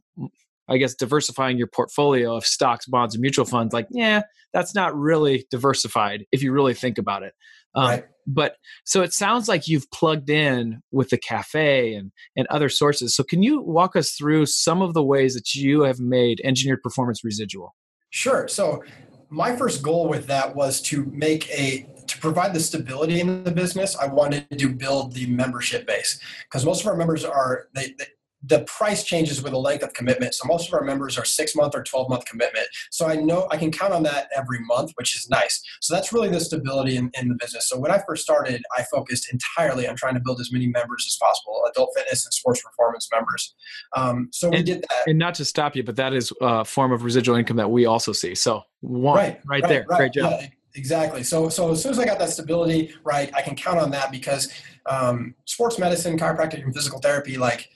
I 0.67 0.77
guess 0.77 0.95
diversifying 0.95 1.58
your 1.58 1.67
portfolio 1.67 2.36
of 2.36 2.45
stocks, 2.45 2.86
bonds, 2.86 3.13
and 3.13 3.21
mutual 3.21 3.43
funds, 3.43 3.73
like, 3.73 3.88
yeah, 3.91 4.21
that's 4.54 4.73
not 4.73 4.97
really 4.97 5.45
diversified 5.51 6.25
if 6.32 6.41
you 6.41 6.54
really 6.54 6.73
think 6.73 6.97
about 6.97 7.23
it. 7.23 7.34
Um, 7.75 7.86
right. 7.88 8.03
But 8.27 8.55
so 8.86 9.01
it 9.01 9.13
sounds 9.13 9.47
like 9.47 9.67
you've 9.67 9.89
plugged 9.91 10.29
in 10.29 10.81
with 10.91 11.10
the 11.10 11.17
cafe 11.17 11.95
and, 11.95 12.12
and 12.36 12.47
other 12.47 12.69
sources. 12.69 13.15
So 13.15 13.23
can 13.23 13.41
you 13.41 13.62
walk 13.62 13.95
us 13.95 14.12
through 14.13 14.45
some 14.45 14.81
of 14.81 14.93
the 14.93 15.03
ways 15.03 15.34
that 15.34 15.55
you 15.55 15.81
have 15.81 15.99
made 15.99 16.39
engineered 16.43 16.84
performance 16.84 17.23
residual? 17.23 17.75
Sure. 18.12 18.47
So 18.47 18.84
my 19.31 19.55
first 19.55 19.81
goal 19.81 20.07
with 20.07 20.27
that 20.27 20.55
was 20.55 20.81
to 20.81 21.05
make 21.05 21.49
a 21.49 21.88
to 22.05 22.19
provide 22.19 22.53
the 22.53 22.60
stability 22.60 23.21
in 23.21 23.43
the 23.45 23.51
business 23.51 23.95
i 23.95 24.05
wanted 24.05 24.45
to 24.60 24.67
build 24.67 25.13
the 25.13 25.25
membership 25.27 25.88
base 25.88 26.19
because 26.43 26.65
most 26.65 26.81
of 26.81 26.88
our 26.88 26.97
members 26.97 27.23
are 27.23 27.67
they, 27.73 27.95
they 27.97 28.05
the 28.43 28.62
price 28.62 29.04
changes 29.04 29.43
with 29.43 29.51
the 29.51 29.60
length 29.60 29.84
of 29.84 29.93
commitment. 29.93 30.34
So 30.34 30.47
most 30.47 30.67
of 30.67 30.73
our 30.73 30.84
members 30.84 31.17
are 31.17 31.25
six 31.25 31.56
month 31.56 31.75
or 31.75 31.84
12 31.84 32.10
month 32.10 32.25
commitment. 32.25 32.67
So 32.89 33.08
I 33.08 33.15
know 33.15 33.47
I 33.51 33.58
can 33.58 33.71
count 33.71 33.93
on 33.93 34.04
that 34.04 34.30
every 34.36 34.60
month, 34.62 34.91
which 34.95 35.15
is 35.15 35.30
nice. 35.30 35.62
So 35.80 35.93
that's 35.93 36.12
really 36.12 36.30
the 36.30 36.39
stability 36.39 36.97
in, 36.97 37.12
in 37.19 37.30
the 37.30 37.36
business. 37.36 37.69
So 37.69 37.80
when 37.80 37.91
I 37.91 38.01
first 38.08 38.23
started, 38.23 38.63
I 38.77 38.84
focused 38.84 39.32
entirely 39.32 39.88
on 39.88 39.95
trying 39.95 40.15
to 40.15 40.19
build 40.19 40.39
as 40.39 40.51
many 40.51 40.67
members 40.67 41.06
as 41.08 41.17
possible, 41.21 41.63
adult 41.69 41.91
fitness 41.95 42.25
and 42.25 42.34
sports 42.34 42.62
performance 42.63 43.08
members. 43.12 43.54
Um, 43.95 44.30
so 44.32 44.49
we 44.49 44.58
and, 44.58 44.65
did 44.65 44.82
that. 44.82 45.08
And 45.08 45.19
not 45.19 45.36
to 45.36 45.45
stop 45.45 45.75
you, 45.75 45.84
but 45.84 45.95
that 45.97 46.13
is 46.13 46.34
a 46.41 46.65
form 46.65 46.91
of 46.91 47.04
residual 47.04 47.36
income 47.36 47.58
that 47.58 47.69
we 47.69 47.86
also 47.86 48.12
see. 48.12 48.34
So 48.34 48.63
one 48.82 49.17
right, 49.17 49.39
right, 49.45 49.62
right 49.62 49.69
there. 49.69 49.86
Right, 49.88 49.97
Great 49.97 50.13
job. 50.13 50.39
Yeah, 50.39 50.47
exactly. 50.73 51.23
So, 51.23 51.49
so 51.49 51.71
as 51.71 51.84
soon 51.84 51.91
as 51.91 51.99
I 51.99 52.06
got 52.06 52.17
that 52.17 52.30
stability, 52.30 52.93
right, 53.04 53.32
I 53.36 53.43
can 53.43 53.56
count 53.56 53.80
on 53.80 53.91
that 53.91 54.12
because 54.12 54.51
um, 54.88 55.36
sports 55.45 55.77
medicine, 55.77 56.17
chiropractic, 56.17 56.63
and 56.63 56.73
physical 56.73 56.99
therapy, 56.99 57.38
like 57.38 57.69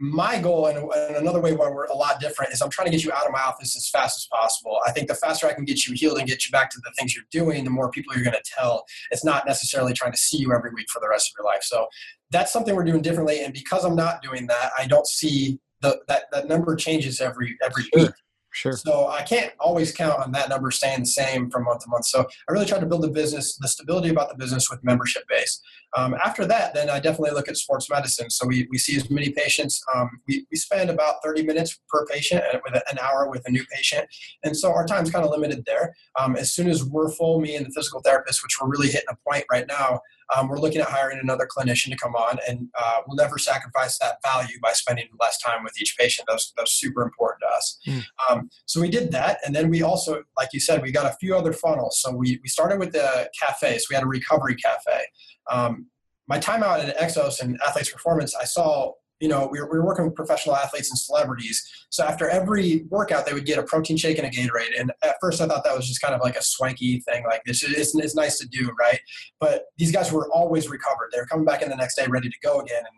my 0.00 0.40
goal 0.40 0.66
and, 0.66 0.78
and, 0.78 1.16
another 1.16 1.40
way 1.40 1.52
where 1.52 1.72
we're 1.72 1.86
a 1.86 1.94
lot 1.94 2.20
different 2.20 2.52
is 2.52 2.60
I'm 2.60 2.70
trying 2.70 2.86
to 2.86 2.90
get 2.90 3.04
you 3.04 3.12
out 3.12 3.26
of 3.26 3.32
my 3.32 3.40
office 3.40 3.76
as 3.76 3.88
fast 3.88 4.16
as 4.16 4.26
possible. 4.26 4.80
I 4.86 4.90
think 4.90 5.08
the 5.08 5.14
faster 5.14 5.46
I 5.46 5.52
can 5.52 5.64
get 5.64 5.86
you 5.86 5.94
healed 5.94 6.18
and 6.18 6.26
get 6.26 6.44
you 6.46 6.50
back 6.50 6.70
to 6.70 6.80
the 6.82 6.90
things 6.98 7.14
you're 7.14 7.24
doing, 7.30 7.64
the 7.64 7.70
more 7.70 7.90
people 7.90 8.14
you're 8.14 8.24
going 8.24 8.36
to 8.36 8.50
tell. 8.58 8.84
It's 9.10 9.24
not 9.24 9.46
necessarily 9.46 9.92
trying 9.92 10.12
to 10.12 10.18
see 10.18 10.38
you 10.38 10.52
every 10.52 10.70
week 10.74 10.86
for 10.92 11.00
the 11.00 11.08
rest 11.08 11.30
of 11.30 11.34
your 11.38 11.52
life. 11.52 11.62
So 11.62 11.86
that's 12.30 12.52
something 12.52 12.74
we're 12.74 12.84
doing 12.84 13.02
differently. 13.02 13.44
And 13.44 13.54
because 13.54 13.84
I'm 13.84 13.96
not 13.96 14.20
doing 14.22 14.46
that, 14.48 14.70
I 14.76 14.86
don't 14.86 15.06
see 15.06 15.60
the, 15.80 16.00
that, 16.08 16.24
that 16.32 16.48
number 16.48 16.74
changes 16.74 17.20
every, 17.20 17.56
every 17.62 17.84
sure. 17.84 18.06
week. 18.06 18.12
Sure. 18.54 18.72
So 18.72 19.08
I 19.08 19.22
can't 19.22 19.52
always 19.58 19.92
count 19.92 20.20
on 20.20 20.30
that 20.32 20.48
number 20.48 20.70
staying 20.70 21.00
the 21.00 21.06
same 21.06 21.50
from 21.50 21.64
month 21.64 21.82
to 21.82 21.90
month. 21.90 22.04
So 22.04 22.20
I 22.48 22.52
really 22.52 22.66
try 22.66 22.78
to 22.78 22.86
build 22.86 23.02
the 23.02 23.08
business, 23.08 23.56
the 23.56 23.66
stability 23.66 24.10
about 24.10 24.28
the 24.28 24.36
business 24.36 24.70
with 24.70 24.82
membership 24.84 25.24
base. 25.28 25.60
Um, 25.96 26.14
after 26.24 26.44
that, 26.46 26.74
then 26.74 26.90
I 26.90 26.98
definitely 26.98 27.30
look 27.30 27.48
at 27.48 27.56
sports 27.56 27.88
medicine. 27.88 28.30
So 28.30 28.46
we, 28.46 28.66
we 28.70 28.78
see 28.78 28.96
as 28.96 29.08
many 29.10 29.30
patients. 29.30 29.80
Um, 29.94 30.10
we, 30.28 30.46
we 30.50 30.56
spend 30.56 30.90
about 30.90 31.16
30 31.24 31.44
minutes 31.44 31.78
per 31.88 32.04
patient 32.06 32.42
with 32.64 32.82
an 32.90 32.98
hour 33.00 33.28
with 33.30 33.42
a 33.46 33.50
new 33.50 33.64
patient. 33.72 34.06
And 34.42 34.56
so 34.56 34.72
our 34.72 34.86
time's 34.86 35.10
kind 35.10 35.24
of 35.24 35.30
limited 35.30 35.64
there. 35.66 35.94
Um, 36.18 36.36
as 36.36 36.52
soon 36.52 36.68
as 36.68 36.84
we're 36.84 37.10
full, 37.10 37.40
me 37.40 37.54
and 37.54 37.66
the 37.66 37.70
physical 37.70 38.00
therapist, 38.00 38.42
which 38.42 38.56
we're 38.60 38.68
really 38.68 38.88
hitting 38.88 39.08
a 39.08 39.16
point 39.28 39.44
right 39.50 39.66
now, 39.68 40.00
um, 40.34 40.48
we're 40.48 40.58
looking 40.58 40.80
at 40.80 40.88
hiring 40.88 41.18
another 41.22 41.46
clinician 41.46 41.90
to 41.90 41.96
come 41.96 42.14
on, 42.14 42.38
and 42.48 42.68
uh, 42.78 43.00
we'll 43.06 43.16
never 43.16 43.38
sacrifice 43.38 43.98
that 43.98 44.18
value 44.22 44.58
by 44.62 44.72
spending 44.72 45.06
less 45.20 45.38
time 45.38 45.62
with 45.62 45.78
each 45.80 45.96
patient. 45.98 46.26
That's 46.28 46.52
that's 46.56 46.72
super 46.72 47.02
important 47.02 47.42
to 47.42 47.56
us. 47.56 47.78
Mm. 47.86 48.04
Um, 48.30 48.50
so 48.66 48.80
we 48.80 48.88
did 48.88 49.12
that, 49.12 49.38
and 49.44 49.54
then 49.54 49.68
we 49.68 49.82
also, 49.82 50.22
like 50.36 50.48
you 50.52 50.60
said, 50.60 50.82
we 50.82 50.92
got 50.92 51.06
a 51.06 51.16
few 51.20 51.36
other 51.36 51.52
funnels. 51.52 52.00
So 52.00 52.14
we 52.14 52.40
we 52.42 52.48
started 52.48 52.78
with 52.78 52.92
the 52.92 53.30
cafe. 53.40 53.78
So 53.78 53.86
we 53.90 53.94
had 53.94 54.04
a 54.04 54.08
recovery 54.08 54.54
cafe. 54.54 55.04
Um, 55.50 55.86
my 56.26 56.38
time 56.38 56.62
out 56.62 56.80
at 56.80 56.96
Exos 56.96 57.40
and 57.40 57.58
Athletes 57.66 57.90
Performance, 57.90 58.34
I 58.34 58.44
saw 58.44 58.92
you 59.20 59.28
know, 59.28 59.48
we 59.50 59.60
were, 59.60 59.70
we 59.70 59.78
were 59.78 59.86
working 59.86 60.04
with 60.04 60.14
professional 60.14 60.56
athletes 60.56 60.90
and 60.90 60.98
celebrities. 60.98 61.66
So 61.88 62.04
after 62.04 62.28
every 62.28 62.84
workout, 62.90 63.26
they 63.26 63.32
would 63.32 63.46
get 63.46 63.58
a 63.58 63.62
protein 63.62 63.96
shake 63.96 64.18
and 64.18 64.26
a 64.26 64.30
Gatorade. 64.30 64.78
And 64.78 64.92
at 65.02 65.16
first, 65.20 65.40
I 65.40 65.46
thought 65.46 65.64
that 65.64 65.74
was 65.74 65.86
just 65.86 66.02
kind 66.02 66.14
of 66.14 66.20
like 66.20 66.36
a 66.36 66.42
swanky 66.42 67.00
thing. 67.00 67.24
Like 67.24 67.42
this 67.46 67.62
is 67.62 67.94
it's 67.94 68.14
nice 68.14 68.38
to 68.38 68.48
do, 68.48 68.70
right? 68.78 68.98
But 69.40 69.66
these 69.78 69.92
guys 69.92 70.12
were 70.12 70.28
always 70.30 70.68
recovered. 70.68 71.10
They 71.12 71.18
were 71.20 71.26
coming 71.26 71.46
back 71.46 71.62
in 71.62 71.70
the 71.70 71.76
next 71.76 71.96
day 71.96 72.06
ready 72.08 72.28
to 72.28 72.36
go 72.42 72.60
again. 72.60 72.78
And, 72.78 72.96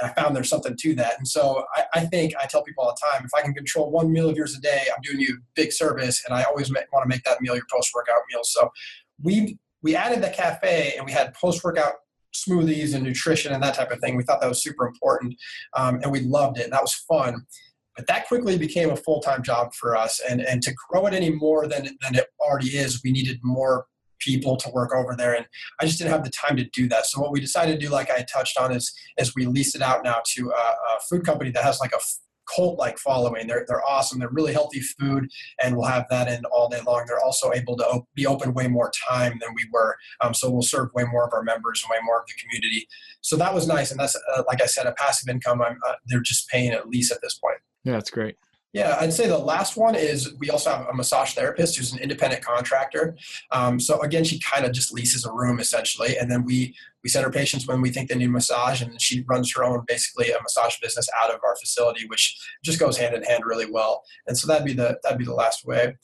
and 0.00 0.10
I 0.10 0.20
found 0.20 0.34
there's 0.34 0.48
something 0.48 0.76
to 0.76 0.94
that. 0.94 1.18
And 1.18 1.28
so 1.28 1.64
I, 1.76 1.84
I, 1.94 2.06
think 2.06 2.32
I 2.40 2.46
tell 2.46 2.62
people 2.62 2.84
all 2.84 2.94
the 2.94 3.06
time, 3.12 3.24
if 3.24 3.30
I 3.36 3.42
can 3.42 3.52
control 3.52 3.90
one 3.90 4.10
meal 4.12 4.28
of 4.28 4.36
yours 4.36 4.56
a 4.56 4.60
day, 4.60 4.82
I'm 4.92 5.02
doing 5.02 5.20
you 5.20 5.34
a 5.34 5.42
big 5.54 5.72
service. 5.72 6.22
And 6.26 6.36
I 6.36 6.44
always 6.44 6.72
want 6.72 6.86
to 7.02 7.08
make 7.08 7.24
that 7.24 7.40
meal 7.40 7.54
your 7.54 7.66
post 7.70 7.90
workout 7.94 8.22
meal. 8.32 8.42
So 8.44 8.70
we 9.22 9.58
we 9.82 9.96
added 9.96 10.22
the 10.22 10.30
cafe 10.30 10.94
and 10.96 11.06
we 11.06 11.12
had 11.12 11.34
post 11.34 11.62
workout 11.64 11.94
smoothies 12.34 12.94
and 12.94 13.04
nutrition 13.04 13.52
and 13.52 13.62
that 13.62 13.74
type 13.74 13.90
of 13.90 14.00
thing. 14.00 14.16
We 14.16 14.22
thought 14.22 14.40
that 14.40 14.48
was 14.48 14.62
super 14.62 14.86
important, 14.86 15.34
um, 15.74 16.00
and 16.02 16.12
we 16.12 16.20
loved 16.20 16.58
it. 16.58 16.64
And 16.64 16.72
that 16.72 16.82
was 16.82 16.94
fun. 16.94 17.46
But 17.96 18.06
that 18.06 18.28
quickly 18.28 18.56
became 18.56 18.90
a 18.90 18.96
full 18.96 19.20
time 19.20 19.42
job 19.42 19.74
for 19.74 19.96
us. 19.96 20.20
And 20.28 20.40
and 20.40 20.62
to 20.62 20.74
grow 20.88 21.06
it 21.06 21.14
any 21.14 21.30
more 21.30 21.66
than 21.66 21.96
than 22.02 22.14
it 22.14 22.26
already 22.40 22.76
is, 22.76 23.02
we 23.02 23.12
needed 23.12 23.38
more 23.42 23.86
people 24.20 24.56
to 24.56 24.68
work 24.70 24.92
over 24.92 25.14
there 25.16 25.34
and 25.34 25.46
i 25.80 25.86
just 25.86 25.98
didn't 25.98 26.10
have 26.10 26.24
the 26.24 26.30
time 26.30 26.56
to 26.56 26.64
do 26.70 26.88
that 26.88 27.06
so 27.06 27.20
what 27.20 27.30
we 27.30 27.40
decided 27.40 27.78
to 27.78 27.86
do 27.86 27.92
like 27.92 28.10
i 28.10 28.24
touched 28.32 28.58
on 28.58 28.72
is 28.72 28.92
is 29.16 29.32
we 29.36 29.46
leased 29.46 29.76
it 29.76 29.80
out 29.80 30.02
now 30.02 30.20
to 30.24 30.50
a, 30.50 30.60
a 30.60 31.00
food 31.08 31.24
company 31.24 31.52
that 31.52 31.62
has 31.62 31.78
like 31.78 31.92
a 31.92 32.00
cult 32.54 32.78
like 32.78 32.98
following. 32.98 33.46
They're, 33.46 33.64
they're 33.68 33.86
awesome. 33.86 34.18
They're 34.18 34.28
really 34.30 34.52
healthy 34.52 34.80
food, 34.80 35.28
and 35.62 35.76
we'll 35.76 35.86
have 35.86 36.06
that 36.10 36.28
in 36.28 36.44
all 36.46 36.68
day 36.68 36.80
long. 36.86 37.04
They're 37.06 37.24
also 37.24 37.52
able 37.52 37.76
to 37.76 37.86
op- 37.86 38.08
be 38.14 38.26
open 38.26 38.54
way 38.54 38.68
more 38.68 38.90
time 39.08 39.38
than 39.40 39.50
we 39.54 39.66
were. 39.72 39.96
Um, 40.20 40.34
so 40.34 40.50
we'll 40.50 40.62
serve 40.62 40.88
way 40.94 41.04
more 41.04 41.26
of 41.26 41.32
our 41.32 41.42
members 41.42 41.82
and 41.82 41.90
way 41.90 42.02
more 42.04 42.20
of 42.20 42.26
the 42.26 42.34
community. 42.40 42.86
So 43.20 43.36
that 43.36 43.54
was 43.54 43.66
nice. 43.66 43.90
And 43.90 44.00
that's, 44.00 44.16
uh, 44.16 44.42
like 44.46 44.62
I 44.62 44.66
said, 44.66 44.86
a 44.86 44.92
passive 44.92 45.28
income. 45.28 45.60
I'm, 45.62 45.78
uh, 45.88 45.94
they're 46.06 46.20
just 46.20 46.48
paying 46.48 46.72
at 46.72 46.88
least 46.88 47.12
at 47.12 47.18
this 47.22 47.38
point. 47.38 47.58
Yeah, 47.84 47.92
that's 47.92 48.10
great. 48.10 48.36
Yeah, 48.78 48.96
I'd 49.00 49.12
say 49.12 49.26
the 49.26 49.36
last 49.36 49.76
one 49.76 49.96
is 49.96 50.34
we 50.38 50.50
also 50.50 50.70
have 50.70 50.86
a 50.86 50.94
massage 50.94 51.32
therapist 51.32 51.76
who's 51.76 51.92
an 51.92 51.98
independent 51.98 52.44
contractor. 52.44 53.16
Um, 53.50 53.80
so 53.80 54.00
again, 54.02 54.22
she 54.22 54.38
kind 54.38 54.64
of 54.64 54.70
just 54.70 54.92
leases 54.92 55.24
a 55.24 55.32
room 55.32 55.58
essentially, 55.58 56.16
and 56.16 56.30
then 56.30 56.44
we 56.44 56.76
we 57.02 57.10
send 57.10 57.24
her 57.24 57.32
patients 57.32 57.66
when 57.66 57.80
we 57.80 57.90
think 57.90 58.08
they 58.08 58.14
need 58.14 58.28
massage, 58.28 58.80
and 58.80 59.02
she 59.02 59.24
runs 59.28 59.52
her 59.56 59.64
own 59.64 59.82
basically 59.88 60.30
a 60.30 60.40
massage 60.40 60.78
business 60.78 61.08
out 61.20 61.34
of 61.34 61.40
our 61.44 61.56
facility, 61.56 62.06
which 62.06 62.38
just 62.64 62.78
goes 62.78 62.96
hand 62.96 63.16
in 63.16 63.24
hand 63.24 63.42
really 63.44 63.68
well. 63.68 64.04
And 64.28 64.38
so 64.38 64.46
that'd 64.46 64.64
be 64.64 64.74
the 64.74 65.00
that'd 65.02 65.18
be 65.18 65.24
the 65.24 65.34
last 65.34 65.66
way. 65.66 65.96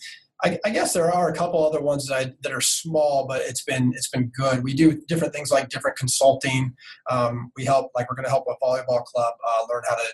I, 0.42 0.58
I, 0.64 0.70
guess 0.70 0.92
there 0.92 1.12
are 1.12 1.30
a 1.30 1.34
couple 1.34 1.64
other 1.64 1.80
ones 1.80 2.08
that, 2.08 2.18
I, 2.18 2.32
that 2.42 2.52
are 2.52 2.60
small, 2.60 3.24
but 3.28 3.40
it's 3.42 3.62
been 3.62 3.92
it's 3.94 4.08
been 4.08 4.32
good. 4.36 4.64
We 4.64 4.74
do 4.74 5.00
different 5.06 5.32
things 5.32 5.52
like 5.52 5.68
different 5.68 5.96
consulting. 5.96 6.74
Um, 7.08 7.52
we 7.56 7.64
help 7.64 7.92
like 7.94 8.10
we're 8.10 8.16
going 8.16 8.24
to 8.24 8.30
help 8.30 8.46
a 8.48 8.56
volleyball 8.64 9.04
club 9.04 9.34
uh, 9.48 9.66
learn 9.70 9.84
how 9.88 9.94
to 9.94 10.04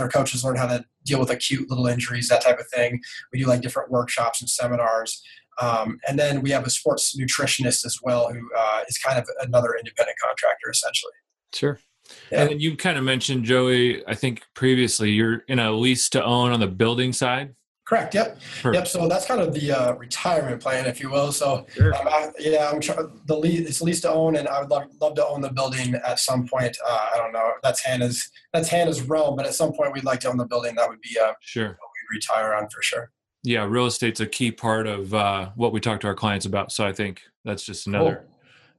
their 0.00 0.08
coaches 0.08 0.44
learn 0.44 0.56
how 0.56 0.66
to 0.66 0.84
deal 1.04 1.20
with 1.20 1.30
acute 1.30 1.68
little 1.70 1.86
injuries, 1.86 2.28
that 2.28 2.42
type 2.42 2.58
of 2.58 2.66
thing. 2.68 3.00
We 3.32 3.38
do 3.38 3.46
like 3.46 3.60
different 3.60 3.90
workshops 3.90 4.40
and 4.40 4.50
seminars. 4.50 5.22
Um, 5.60 5.98
and 6.08 6.18
then 6.18 6.40
we 6.40 6.50
have 6.50 6.66
a 6.66 6.70
sports 6.70 7.16
nutritionist 7.16 7.84
as 7.84 7.98
well, 8.02 8.32
who 8.32 8.48
uh, 8.56 8.80
is 8.88 8.98
kind 8.98 9.18
of 9.18 9.28
another 9.40 9.74
independent 9.78 10.16
contractor, 10.22 10.70
essentially. 10.70 11.12
Sure. 11.52 11.78
Yeah. 12.32 12.44
And 12.44 12.60
you 12.62 12.76
kind 12.76 12.98
of 12.98 13.04
mentioned, 13.04 13.44
Joey, 13.44 14.06
I 14.06 14.14
think 14.14 14.42
previously 14.54 15.10
you're 15.10 15.44
in 15.48 15.58
a 15.58 15.70
lease 15.70 16.08
to 16.10 16.24
own 16.24 16.50
on 16.52 16.60
the 16.60 16.66
building 16.66 17.12
side. 17.12 17.54
Correct. 17.90 18.14
Yep. 18.14 18.38
Yep. 18.72 18.86
So 18.86 19.08
that's 19.08 19.26
kind 19.26 19.40
of 19.40 19.52
the 19.52 19.72
uh, 19.72 19.94
retirement 19.94 20.62
plan, 20.62 20.86
if 20.86 21.00
you 21.00 21.10
will. 21.10 21.32
So 21.32 21.66
sure. 21.74 21.92
um, 21.96 22.06
I, 22.06 22.30
yeah, 22.38 22.70
I'm 22.72 22.80
trying 22.80 23.10
the 23.26 23.36
lease. 23.36 23.68
It's 23.68 23.82
lease 23.82 24.00
to 24.02 24.12
own, 24.12 24.36
and 24.36 24.46
I 24.46 24.60
would 24.60 24.70
love 24.70 24.84
love 25.00 25.16
to 25.16 25.26
own 25.26 25.40
the 25.40 25.50
building 25.50 25.96
at 26.06 26.20
some 26.20 26.46
point. 26.46 26.76
Uh, 26.86 27.08
I 27.12 27.18
don't 27.18 27.32
know. 27.32 27.50
That's 27.64 27.84
Hannah's 27.84 28.30
that's 28.52 28.68
Hannah's 28.68 29.02
realm, 29.02 29.34
but 29.34 29.44
at 29.44 29.54
some 29.54 29.72
point 29.72 29.92
we'd 29.92 30.04
like 30.04 30.20
to 30.20 30.28
own 30.28 30.36
the 30.36 30.46
building. 30.46 30.76
That 30.76 30.88
would 30.88 31.00
be 31.00 31.18
uh, 31.20 31.32
sure. 31.40 31.66
we'd 31.66 32.16
retire 32.16 32.54
on 32.54 32.68
for 32.68 32.80
sure. 32.80 33.10
Yeah, 33.42 33.64
real 33.64 33.86
estate's 33.86 34.20
a 34.20 34.26
key 34.26 34.52
part 34.52 34.86
of 34.86 35.12
uh, 35.12 35.50
what 35.56 35.72
we 35.72 35.80
talk 35.80 35.98
to 36.02 36.06
our 36.06 36.14
clients 36.14 36.46
about. 36.46 36.70
So 36.70 36.86
I 36.86 36.92
think 36.92 37.22
that's 37.44 37.64
just 37.64 37.88
another. 37.88 38.18
Cool 38.18 38.30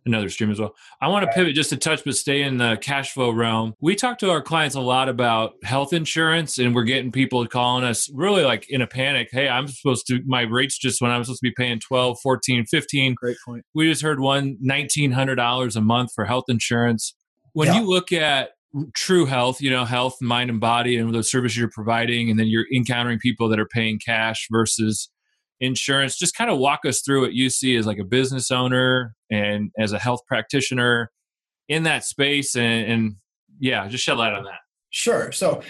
another 0.06 0.30
stream 0.30 0.52
as 0.52 0.60
well. 0.60 0.76
I 1.02 1.08
want 1.08 1.26
to 1.26 1.32
pivot 1.32 1.56
just 1.56 1.72
a 1.72 1.78
touch, 1.78 2.04
but 2.04 2.16
stay 2.16 2.42
in 2.42 2.58
the 2.58 2.78
cash 2.82 3.14
flow 3.14 3.32
realm. 3.32 3.74
We 3.82 3.96
talk 3.96 4.20
to 4.20 4.32
our 4.32 4.42
clients 4.42 4.76
a 4.76 4.82
lot 4.82 5.10
about 5.10 5.54
health 5.64 5.94
insurance, 5.94 6.58
and 6.58 6.74
we're 6.74 6.84
getting 6.84 7.12
people 7.12 7.46
calling 7.48 7.84
us 7.84 8.10
really 8.14 8.44
like 8.44 8.66
in 8.70 8.82
a 8.82 8.88
panic. 8.88 9.30
Hey, 9.32 9.48
I'm 9.48 9.68
supposed 9.68 10.08
to, 10.08 10.22
my 10.26 10.42
rates 10.42 10.78
just 10.78 11.02
when 11.02 11.12
I'm 11.12 11.24
supposed 11.24 11.42
to 11.42 11.50
be 11.50 11.54
paying 11.56 11.80
12, 11.80 12.20
14, 12.22 12.66
15. 12.66 13.16
Great 13.16 13.38
point. 13.46 13.64
We 13.74 13.90
just 13.90 14.02
heard 14.02 14.20
one 14.20 14.58
$1,900 14.66 15.76
a 15.76 15.82
month 15.82 16.12
for 16.14 16.26
health 16.26 16.46
insurance. 16.48 17.14
When 17.54 17.68
yeah. 17.68 17.80
you 17.80 17.88
look 17.88 18.12
at 18.12 18.52
true 18.96 19.26
health, 19.26 19.62
you 19.62 19.70
know, 19.70 19.86
health, 19.86 20.16
mind 20.22 20.50
and 20.50 20.60
body, 20.60 20.98
and 20.98 21.14
the 21.14 21.24
services 21.24 21.58
you're 21.58 21.70
providing, 21.70 22.30
and 22.30 22.40
then 22.40 22.48
you're 22.48 22.66
encountering 22.74 23.20
people 23.20 23.50
that 23.50 23.60
are 23.60 23.68
paying 23.68 24.00
cash 24.00 24.48
versus 24.50 25.10
insurance. 25.60 26.18
Just 26.18 26.36
kind 26.36 26.50
of 26.50 26.58
walk 26.58 26.82
us 26.86 27.02
through 27.02 27.22
what 27.22 27.34
you 27.34 27.50
see 27.50 27.76
as 27.76 27.86
like 27.86 28.00
a 28.00 28.04
business 28.04 28.52
owner 28.52 29.16
and 29.32 29.72
as 29.80 29.94
a 29.94 30.00
health 30.00 30.22
practitioner 30.28 31.10
in 31.68 31.84
that 31.84 32.04
space, 32.04 32.56
and, 32.56 32.92
and 32.92 33.16
yeah, 33.60 33.88
just 33.88 34.04
shed 34.04 34.18
light 34.18 34.34
on 34.34 34.44
that. 34.44 34.60
Sure. 34.90 35.32
So 35.32 35.62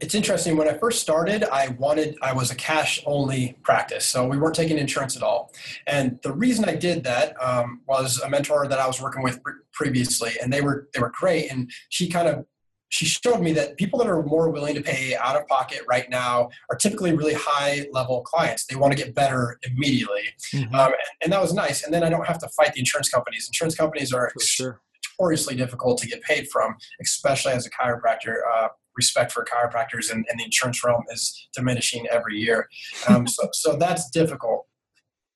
it's 0.00 0.14
interesting. 0.14 0.56
When 0.56 0.68
I 0.68 0.74
first 0.74 1.00
started, 1.00 1.44
I 1.44 1.68
wanted 1.78 2.16
I 2.20 2.32
was 2.32 2.50
a 2.50 2.54
cash 2.54 3.02
only 3.06 3.56
practice, 3.62 4.04
so 4.04 4.26
we 4.26 4.36
weren't 4.36 4.54
taking 4.54 4.76
insurance 4.76 5.16
at 5.16 5.22
all. 5.22 5.52
And 5.86 6.18
the 6.22 6.32
reason 6.32 6.66
I 6.66 6.74
did 6.74 7.04
that 7.04 7.40
um, 7.42 7.80
was 7.88 8.20
a 8.20 8.28
mentor 8.28 8.66
that 8.68 8.78
I 8.78 8.86
was 8.86 9.00
working 9.00 9.22
with 9.22 9.40
previously, 9.72 10.32
and 10.42 10.52
they 10.52 10.60
were 10.60 10.88
they 10.92 11.00
were 11.00 11.12
great. 11.18 11.50
And 11.50 11.70
she 11.88 12.08
kind 12.08 12.28
of 12.28 12.44
she 12.88 13.04
showed 13.04 13.40
me 13.40 13.52
that 13.52 13.76
people 13.76 13.98
that 13.98 14.08
are 14.08 14.22
more 14.22 14.50
willing 14.50 14.74
to 14.74 14.82
pay 14.82 15.16
out 15.16 15.36
of 15.36 15.46
pocket 15.48 15.82
right 15.88 16.08
now 16.08 16.48
are 16.70 16.76
typically 16.76 17.14
really 17.14 17.34
high 17.36 17.86
level 17.92 18.22
clients. 18.22 18.66
They 18.66 18.76
want 18.76 18.96
to 18.96 19.02
get 19.02 19.14
better 19.14 19.58
immediately. 19.64 20.22
Mm-hmm. 20.52 20.74
Um, 20.74 20.86
and, 20.86 20.94
and, 21.24 21.32
that 21.32 21.40
was 21.40 21.52
nice. 21.52 21.84
And 21.84 21.92
then 21.92 22.04
I 22.04 22.08
don't 22.08 22.26
have 22.26 22.38
to 22.38 22.48
fight 22.50 22.74
the 22.74 22.80
insurance 22.80 23.08
companies. 23.08 23.48
Insurance 23.48 23.74
companies 23.74 24.12
are 24.12 24.32
sure. 24.40 24.80
notoriously 25.18 25.56
difficult 25.56 25.98
to 25.98 26.06
get 26.06 26.22
paid 26.22 26.48
from, 26.48 26.76
especially 27.00 27.52
as 27.52 27.66
a 27.66 27.70
chiropractor. 27.70 28.36
Uh, 28.52 28.68
respect 28.96 29.30
for 29.30 29.44
chiropractors 29.44 30.10
and, 30.10 30.24
and, 30.30 30.40
the 30.40 30.44
insurance 30.44 30.82
realm 30.82 31.04
is 31.12 31.48
diminishing 31.54 32.06
every 32.10 32.38
year. 32.38 32.66
Um, 33.08 33.26
so, 33.26 33.48
so 33.52 33.76
that's 33.76 34.08
difficult. 34.08 34.66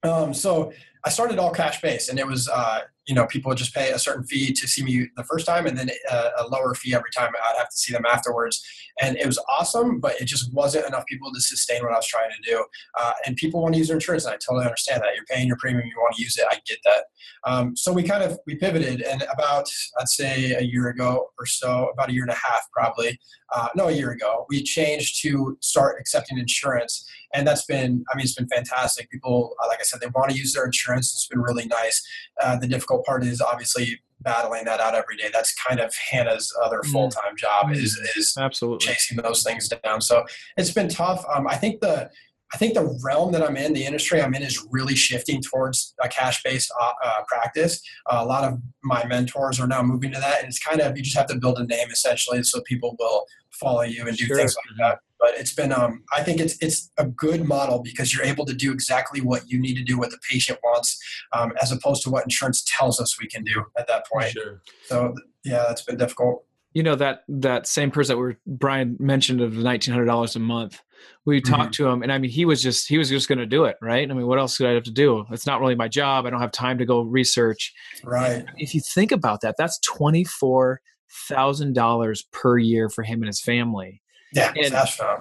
Um, 0.02 0.32
so 0.32 0.72
I 1.04 1.10
started 1.10 1.38
all 1.38 1.50
cash 1.50 1.80
based, 1.82 2.08
and 2.08 2.18
it 2.18 2.26
was 2.26 2.48
uh, 2.48 2.80
you 3.10 3.16
know 3.16 3.26
people 3.26 3.52
just 3.56 3.74
pay 3.74 3.90
a 3.90 3.98
certain 3.98 4.22
fee 4.22 4.52
to 4.52 4.68
see 4.68 4.84
me 4.84 5.08
the 5.16 5.24
first 5.24 5.44
time, 5.44 5.66
and 5.66 5.76
then 5.76 5.90
a, 5.90 6.14
uh, 6.14 6.30
a, 6.38 6.46
lower 6.46 6.76
fee 6.76 6.94
every 6.94 7.10
time 7.10 7.32
I'd 7.44 7.58
have 7.58 7.68
to 7.68 7.76
see 7.76 7.92
them 7.92 8.06
afterwards. 8.06 8.64
And 9.02 9.16
it 9.16 9.26
was 9.26 9.42
awesome, 9.48 9.98
but 9.98 10.20
it 10.20 10.26
just 10.26 10.54
wasn't 10.54 10.86
enough 10.86 11.04
people 11.06 11.32
to 11.34 11.40
sustain 11.40 11.82
what 11.82 11.92
I 11.92 11.96
was 11.96 12.06
trying 12.06 12.30
to 12.30 12.50
do. 12.50 12.64
Uh, 13.00 13.12
and 13.26 13.36
people 13.36 13.62
want 13.62 13.74
to 13.74 13.78
use 13.78 13.88
their 13.88 13.96
insurance, 13.96 14.26
and 14.26 14.34
I 14.34 14.36
totally 14.36 14.64
understand 14.64 15.02
that. 15.02 15.16
You're 15.16 15.24
paying 15.24 15.48
your 15.48 15.56
premium, 15.56 15.88
you 15.88 15.96
want 15.96 16.14
to 16.14 16.22
use 16.22 16.38
it. 16.38 16.46
I 16.48 16.60
get 16.68 16.78
that. 16.84 17.04
Um, 17.44 17.76
so 17.76 17.92
we 17.92 18.04
kind 18.04 18.22
of 18.22 18.38
we 18.46 18.54
pivoted, 18.54 19.02
and 19.02 19.22
about 19.22 19.68
I'd 19.98 20.08
say 20.08 20.52
a 20.52 20.62
year 20.62 20.88
ago 20.88 21.30
or 21.36 21.46
so, 21.46 21.88
about 21.92 22.10
a 22.10 22.12
year 22.12 22.22
and 22.22 22.30
a 22.30 22.34
half 22.34 22.62
probably, 22.72 23.18
uh, 23.52 23.70
no, 23.74 23.88
a 23.88 23.92
year 23.92 24.12
ago, 24.12 24.46
we 24.48 24.62
changed 24.62 25.20
to 25.22 25.58
start 25.60 25.96
accepting 25.98 26.38
insurance 26.38 27.10
and 27.34 27.46
that's 27.46 27.64
been 27.64 28.04
i 28.12 28.16
mean 28.16 28.24
it's 28.24 28.34
been 28.34 28.48
fantastic 28.48 29.10
people 29.10 29.54
like 29.68 29.78
i 29.80 29.82
said 29.82 30.00
they 30.00 30.08
want 30.14 30.30
to 30.30 30.36
use 30.36 30.52
their 30.52 30.64
insurance 30.64 31.12
it's 31.12 31.26
been 31.26 31.40
really 31.40 31.66
nice 31.66 32.02
uh, 32.42 32.56
the 32.56 32.66
difficult 32.66 32.99
part 33.02 33.24
is 33.24 33.40
obviously 33.40 34.00
battling 34.20 34.64
that 34.64 34.80
out 34.80 34.94
every 34.94 35.16
day. 35.16 35.30
That's 35.32 35.54
kind 35.54 35.80
of 35.80 35.94
hannah's 35.94 36.52
other 36.64 36.78
mm-hmm. 36.78 36.92
full-time 36.92 37.36
job 37.36 37.72
is 37.72 37.96
is 38.16 38.34
absolutely. 38.38 38.86
chasing 38.86 39.18
those 39.18 39.42
things 39.42 39.68
down. 39.68 40.00
So 40.00 40.24
it's 40.56 40.72
been 40.72 40.88
tough. 40.88 41.24
Um, 41.32 41.46
i 41.46 41.56
think 41.56 41.80
the 41.80 42.10
I 42.52 42.56
think 42.56 42.74
the 42.74 42.98
realm 43.04 43.30
that 43.30 43.44
I'm 43.44 43.56
in, 43.56 43.74
the 43.74 43.84
industry 43.84 44.20
I'm 44.20 44.34
in, 44.34 44.42
is 44.42 44.66
really 44.72 44.96
shifting 44.96 45.40
towards 45.40 45.94
a 46.02 46.08
cash-based 46.08 46.72
uh, 46.80 46.92
uh, 47.04 47.22
practice. 47.28 47.80
Uh, 48.06 48.18
a 48.22 48.24
lot 48.24 48.42
of 48.42 48.58
my 48.82 49.06
mentors 49.06 49.60
are 49.60 49.68
now 49.68 49.84
moving 49.84 50.10
to 50.10 50.18
that, 50.18 50.40
and 50.40 50.48
it's 50.48 50.58
kind 50.58 50.80
of 50.80 50.96
you 50.96 51.04
just 51.04 51.16
have 51.16 51.28
to 51.28 51.36
build 51.36 51.60
a 51.60 51.66
name 51.66 51.88
essentially, 51.92 52.42
so 52.42 52.60
people 52.62 52.96
will 52.98 53.24
follow 53.52 53.82
you 53.82 54.04
and 54.08 54.16
do 54.16 54.24
sure. 54.24 54.36
things 54.36 54.56
like 54.56 54.78
that 54.78 54.98
but 55.20 55.34
it's 55.36 55.52
been 55.52 55.72
um, 55.72 56.02
i 56.12 56.22
think 56.22 56.40
it's 56.40 56.56
it's 56.60 56.90
a 56.98 57.06
good 57.06 57.46
model 57.46 57.82
because 57.82 58.12
you're 58.12 58.24
able 58.24 58.44
to 58.44 58.54
do 58.54 58.72
exactly 58.72 59.20
what 59.20 59.48
you 59.48 59.60
need 59.60 59.74
to 59.74 59.84
do 59.84 59.98
what 59.98 60.10
the 60.10 60.18
patient 60.28 60.58
wants 60.64 60.98
um, 61.32 61.52
as 61.60 61.70
opposed 61.70 62.02
to 62.02 62.10
what 62.10 62.24
insurance 62.24 62.64
tells 62.66 63.00
us 63.00 63.20
we 63.20 63.28
can 63.28 63.44
do 63.44 63.64
at 63.78 63.86
that 63.86 64.04
point. 64.06 64.30
Sure. 64.30 64.60
so 64.84 65.14
yeah 65.44 65.64
that's 65.68 65.82
been 65.82 65.96
difficult. 65.96 66.44
You 66.74 66.82
know 66.84 66.94
that 66.96 67.24
that 67.28 67.66
same 67.66 67.90
person 67.90 68.16
that 68.16 68.22
we 68.22 68.36
brian 68.46 68.96
mentioned 69.00 69.40
of 69.40 69.56
the 69.56 69.62
$1900 69.62 70.36
a 70.36 70.38
month 70.38 70.80
we 71.24 71.40
mm-hmm. 71.40 71.52
talked 71.52 71.74
to 71.74 71.88
him 71.88 72.02
and 72.02 72.12
i 72.12 72.18
mean 72.18 72.30
he 72.30 72.44
was 72.44 72.62
just 72.62 72.86
he 72.88 72.98
was 72.98 73.08
just 73.08 73.28
going 73.28 73.38
to 73.38 73.46
do 73.46 73.64
it 73.64 73.76
right? 73.82 74.08
I 74.08 74.14
mean 74.14 74.26
what 74.26 74.38
else 74.38 74.56
could 74.56 74.68
i 74.68 74.72
have 74.72 74.84
to 74.84 74.92
do? 74.92 75.24
It's 75.30 75.46
not 75.46 75.60
really 75.60 75.74
my 75.74 75.88
job. 75.88 76.26
I 76.26 76.30
don't 76.30 76.40
have 76.40 76.52
time 76.52 76.78
to 76.78 76.86
go 76.86 77.02
research. 77.02 77.74
Right. 78.04 78.44
If 78.56 78.74
you 78.74 78.80
think 78.80 79.12
about 79.12 79.40
that 79.40 79.56
that's 79.58 79.80
$24000 79.80 82.24
per 82.32 82.58
year 82.58 82.88
for 82.88 83.02
him 83.02 83.20
and 83.20 83.26
his 83.26 83.40
family 83.40 84.00
yeah, 84.32 84.52
and, 84.56 84.74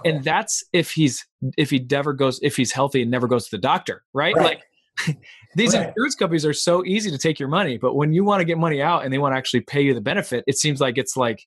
and 0.06 0.24
that's 0.24 0.63
if 0.74 0.91
he's 0.91 1.26
if 1.58 1.69
he 1.69 1.86
never 1.89 2.13
goes 2.13 2.39
if 2.41 2.56
he's 2.56 2.72
healthy 2.72 3.02
and 3.02 3.12
never 3.12 3.28
goes 3.28 3.45
to 3.45 3.52
the 3.52 3.62
doctor, 3.62 4.04
right? 4.13 4.36
right. 4.36 4.60
Like 5.08 5.17
these 5.56 5.74
right. 5.74 5.88
insurance 5.88 6.15
companies 6.15 6.45
are 6.45 6.54
so 6.54 6.84
easy 6.86 7.10
to 7.12 7.17
take 7.17 7.39
your 7.39 7.50
money, 7.50 7.78
but 7.78 7.95
when 7.95 8.13
you 8.13 8.24
want 8.24 8.41
to 8.41 8.45
get 8.45 8.58
money 8.58 8.82
out 8.82 9.04
and 9.04 9.13
they 9.13 9.17
want 9.17 9.34
to 9.34 9.38
actually 9.38 9.62
pay 9.62 9.82
you 9.82 9.93
the 9.93 10.02
benefit, 10.02 10.43
it 10.48 10.58
seems 10.58 10.82
like 10.82 10.98
it's 10.98 11.15
like 11.15 11.45